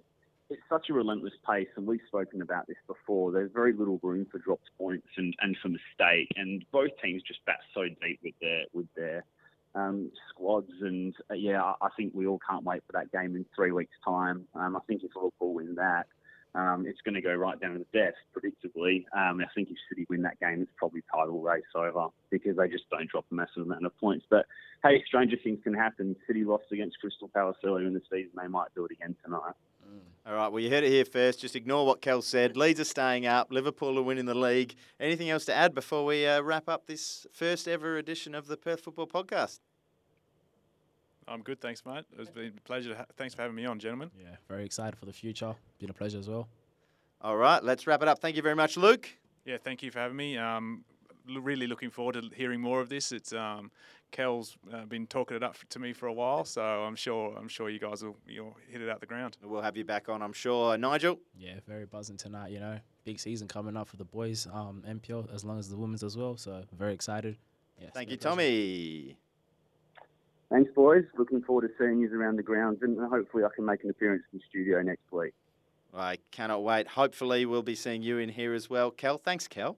It's 0.50 0.62
such 0.70 0.90
a 0.92 0.94
relentless 0.94 1.34
pace, 1.48 1.68
and 1.76 1.88
we've 1.88 2.02
spoken 2.08 2.42
about 2.44 2.68
this 2.68 2.78
before. 2.88 3.32
There's 3.32 3.52
very 3.52 3.74
little 3.74 4.00
room 4.04 4.28
for 4.32 4.38
dropped 4.38 4.70
points 4.78 5.08
and, 5.18 5.36
and 5.42 5.58
for 5.60 5.70
mistake, 5.70 6.30
and 6.36 6.64
both 6.72 6.92
teams 7.04 7.24
just 7.24 7.44
bat 7.46 7.60
so 7.74 7.84
deep 8.02 8.20
with 8.24 8.36
their 8.42 8.62
with 8.74 8.88
their 8.96 9.24
um, 9.76 10.12
squads. 10.46 10.72
And 10.82 11.14
uh, 11.30 11.34
yeah, 11.34 11.62
I, 11.82 11.90
think 11.98 12.14
we 12.14 12.28
all 12.28 12.40
can't 12.48 12.64
wait 12.64 12.84
for 12.86 12.94
that 12.94 13.12
game 13.12 13.36
in 13.36 13.46
three 13.56 13.72
weeks' 13.72 13.96
time. 14.04 14.46
Um, 14.54 14.76
I 14.76 14.80
think 14.88 15.04
if 15.04 15.12
Liverpool 15.16 15.54
win 15.54 15.76
that, 15.76 16.06
um, 16.54 16.86
it's 16.88 17.02
going 17.02 17.16
to 17.16 17.22
go 17.22 17.34
right 17.34 17.60
down 17.60 17.74
to 17.74 17.80
the 17.80 17.86
death, 17.98 18.14
predictably. 18.34 19.06
Um, 19.16 19.42
I 19.42 19.46
think 19.54 19.70
if 19.70 19.78
City 19.90 20.06
win 20.10 20.22
that 20.22 20.40
game, 20.40 20.62
it's 20.62 20.72
probably 20.78 21.04
title 21.14 21.42
race 21.42 21.64
over 21.76 22.08
because 22.30 22.56
they 22.56 22.70
just 22.70 22.90
don't 22.90 23.10
drop 23.10 23.26
a 23.30 23.36
massive 23.36 23.64
amount 23.64 23.86
of 23.86 23.98
points. 23.98 24.26
But 24.30 24.46
hey, 24.82 25.04
stranger 25.06 25.36
things 25.44 25.60
can 25.64 25.74
happen. 25.74 26.16
City 26.28 26.46
lost 26.46 26.66
against 26.72 27.00
Crystal 27.00 27.28
Palace 27.28 27.58
earlier 27.66 27.88
in 27.88 27.94
the 27.94 28.02
season. 28.10 28.32
They 28.42 28.48
might 28.48 28.74
do 28.74 28.86
it 28.86 28.92
again 28.92 29.16
tonight. 29.24 29.54
All 30.26 30.34
right, 30.34 30.48
well, 30.48 30.60
you 30.60 30.72
heard 30.72 30.84
it 30.84 30.90
here 30.90 31.06
first. 31.06 31.42
Just 31.42 31.56
ignore 31.56 31.86
what 31.86 32.02
Kel 32.02 32.24
said. 32.24 32.58
Leeds 32.58 32.80
are 32.80 32.86
staying 32.86 33.28
up. 33.28 33.52
Liverpool 33.52 34.00
are 34.00 34.02
winning 34.02 34.26
the 34.26 34.34
league. 34.34 34.74
Anything 35.00 35.30
else 35.30 35.46
to 35.46 35.54
add 35.54 35.76
before 35.76 36.04
we 36.04 36.26
uh, 36.26 36.42
wrap 36.42 36.68
up 36.68 36.88
this 36.88 37.28
first 37.32 37.68
ever 37.68 37.98
edition 37.98 38.34
of 38.34 38.48
the 38.48 38.58
Perth 38.58 38.82
Football 38.82 39.06
Podcast? 39.06 39.60
I'm 41.28 41.42
good, 41.42 41.60
thanks, 41.60 41.86
mate. 41.86 42.06
It's 42.20 42.30
been 42.30 42.54
a 42.58 42.62
pleasure. 42.62 42.90
To 42.90 42.98
ha- 42.98 43.06
thanks 43.18 43.34
for 43.34 43.42
having 43.42 43.56
me 43.56 43.66
on, 43.66 43.80
gentlemen. 43.80 44.12
yeah, 44.20 44.36
very 44.48 44.64
excited 44.66 44.98
for 44.98 45.06
the 45.06 45.14
future. 45.14 45.56
Been 45.80 45.90
a 45.90 45.94
pleasure 45.94 46.20
as 46.20 46.30
well. 46.30 46.48
All 47.22 47.38
right, 47.38 47.64
let's 47.64 47.88
wrap 47.88 48.02
it 48.02 48.08
up. 48.08 48.20
Thank 48.20 48.36
you 48.36 48.42
very 48.44 48.56
much, 48.56 48.78
Luke. 48.78 49.10
Yeah, 49.46 49.58
thank 49.58 49.82
you 49.82 49.90
for 49.92 50.00
having 50.00 50.18
me. 50.18 50.38
Um, 50.38 50.84
l- 51.30 51.40
really 51.42 51.66
looking 51.68 51.90
forward 51.90 52.14
to 52.16 52.30
hearing 52.36 52.62
more 52.62 52.80
of 52.82 52.90
this. 52.90 53.12
It's 53.12 53.34
um, 53.34 53.72
Kel's 54.12 54.56
uh, 54.72 54.86
been 54.86 55.08
talking 55.08 55.36
it 55.38 55.42
up 55.44 55.56
to 55.70 55.80
me 55.80 55.94
for 55.94 56.06
a 56.08 56.14
while, 56.14 56.46
so 56.46 56.62
I'm 56.62 56.96
sure 56.96 57.36
I'm 57.36 57.48
sure 57.48 57.70
you 57.70 57.80
guys 57.80 58.04
will 58.04 58.18
you'll 58.28 58.56
hit 58.70 58.82
it 58.82 58.90
out 58.90 59.00
the 59.00 59.08
ground. 59.08 59.38
We'll 59.44 59.62
have 59.64 59.76
you 59.78 59.84
back 59.86 60.10
on, 60.10 60.22
I'm 60.22 60.34
sure. 60.34 60.78
Nigel. 60.78 61.20
Yeah, 61.38 61.56
very 61.68 61.86
buzzing 61.86 62.18
tonight. 62.18 62.52
You 62.52 62.60
know, 62.60 62.80
big 63.04 63.20
season 63.20 63.48
coming 63.48 63.76
up 63.76 63.88
for 63.90 63.98
the 63.98 64.06
boys, 64.06 64.48
um, 64.54 64.84
NPL 64.88 65.34
as 65.34 65.44
long 65.44 65.58
as 65.58 65.70
the 65.70 65.78
women's 65.78 66.04
as 66.04 66.16
well. 66.16 66.38
So 66.38 66.64
very 66.78 66.94
excited. 66.94 67.38
Yeah, 67.82 67.90
Thank 67.94 68.12
you, 68.12 68.18
pleasure. 68.18 68.30
Tommy. 68.36 69.18
Thanks, 70.50 70.72
boys. 70.76 71.04
Looking 71.18 71.42
forward 71.42 71.68
to 71.68 71.74
seeing 71.78 72.00
you 72.00 72.14
around 72.14 72.38
the 72.38 72.44
grounds, 72.44 72.80
and 72.82 72.98
hopefully 73.10 73.44
I 73.44 73.50
can 73.56 73.66
make 73.66 73.84
an 73.84 73.90
appearance 73.90 74.24
in 74.32 74.40
the 74.40 74.46
studio 74.48 74.82
next 74.82 75.12
week. 75.12 75.34
I 75.94 76.18
cannot 76.32 76.64
wait. 76.64 76.88
Hopefully, 76.88 77.46
we'll 77.46 77.64
be 77.64 77.76
seeing 77.76 78.02
you 78.02 78.18
in 78.18 78.30
here 78.30 78.54
as 78.54 78.70
well. 78.70 78.92
Kel, 78.92 79.18
thanks, 79.18 79.48
Kel. 79.48 79.78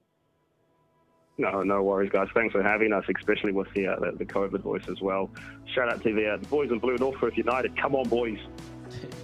No, 1.37 1.61
no 1.61 1.83
worries, 1.83 2.09
guys. 2.11 2.27
Thanks 2.33 2.51
for 2.53 2.63
having 2.63 2.91
us, 2.91 3.05
especially 3.15 3.51
with 3.51 3.71
the 3.75 3.87
uh, 3.87 3.99
the, 3.99 4.11
the 4.17 4.25
COVID 4.25 4.61
voice 4.61 4.87
as 4.89 5.01
well. 5.01 5.29
Shout 5.73 5.91
out 5.91 6.01
to 6.03 6.13
the, 6.13 6.29
uh, 6.29 6.37
the 6.37 6.47
boys 6.47 6.71
in 6.71 6.79
Blue 6.79 6.97
Northforth 6.97 7.37
United. 7.37 7.77
Come 7.77 7.95
on, 7.95 8.09
boys. 8.09 8.39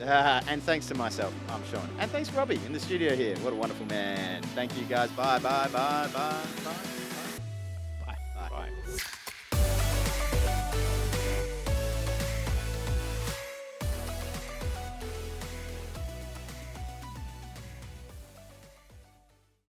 Uh, 0.02 0.42
and 0.48 0.62
thanks 0.62 0.86
to 0.88 0.96
myself, 0.96 1.34
I'm 1.50 1.64
Sean. 1.72 1.90
And 2.00 2.12
thanks, 2.12 2.32
Robbie, 2.32 2.60
in 2.68 2.74
the 2.74 2.80
studio 2.80 3.16
here. 3.16 3.36
What 3.38 3.54
a 3.54 3.56
wonderful 3.56 3.88
man. 3.88 4.44
Thank 4.54 4.78
you, 4.78 4.84
guys. 4.86 5.10
Bye, 5.12 5.40
bye, 5.40 5.68
bye, 5.74 6.08
bye, 6.14 6.48
bye. 6.64 7.03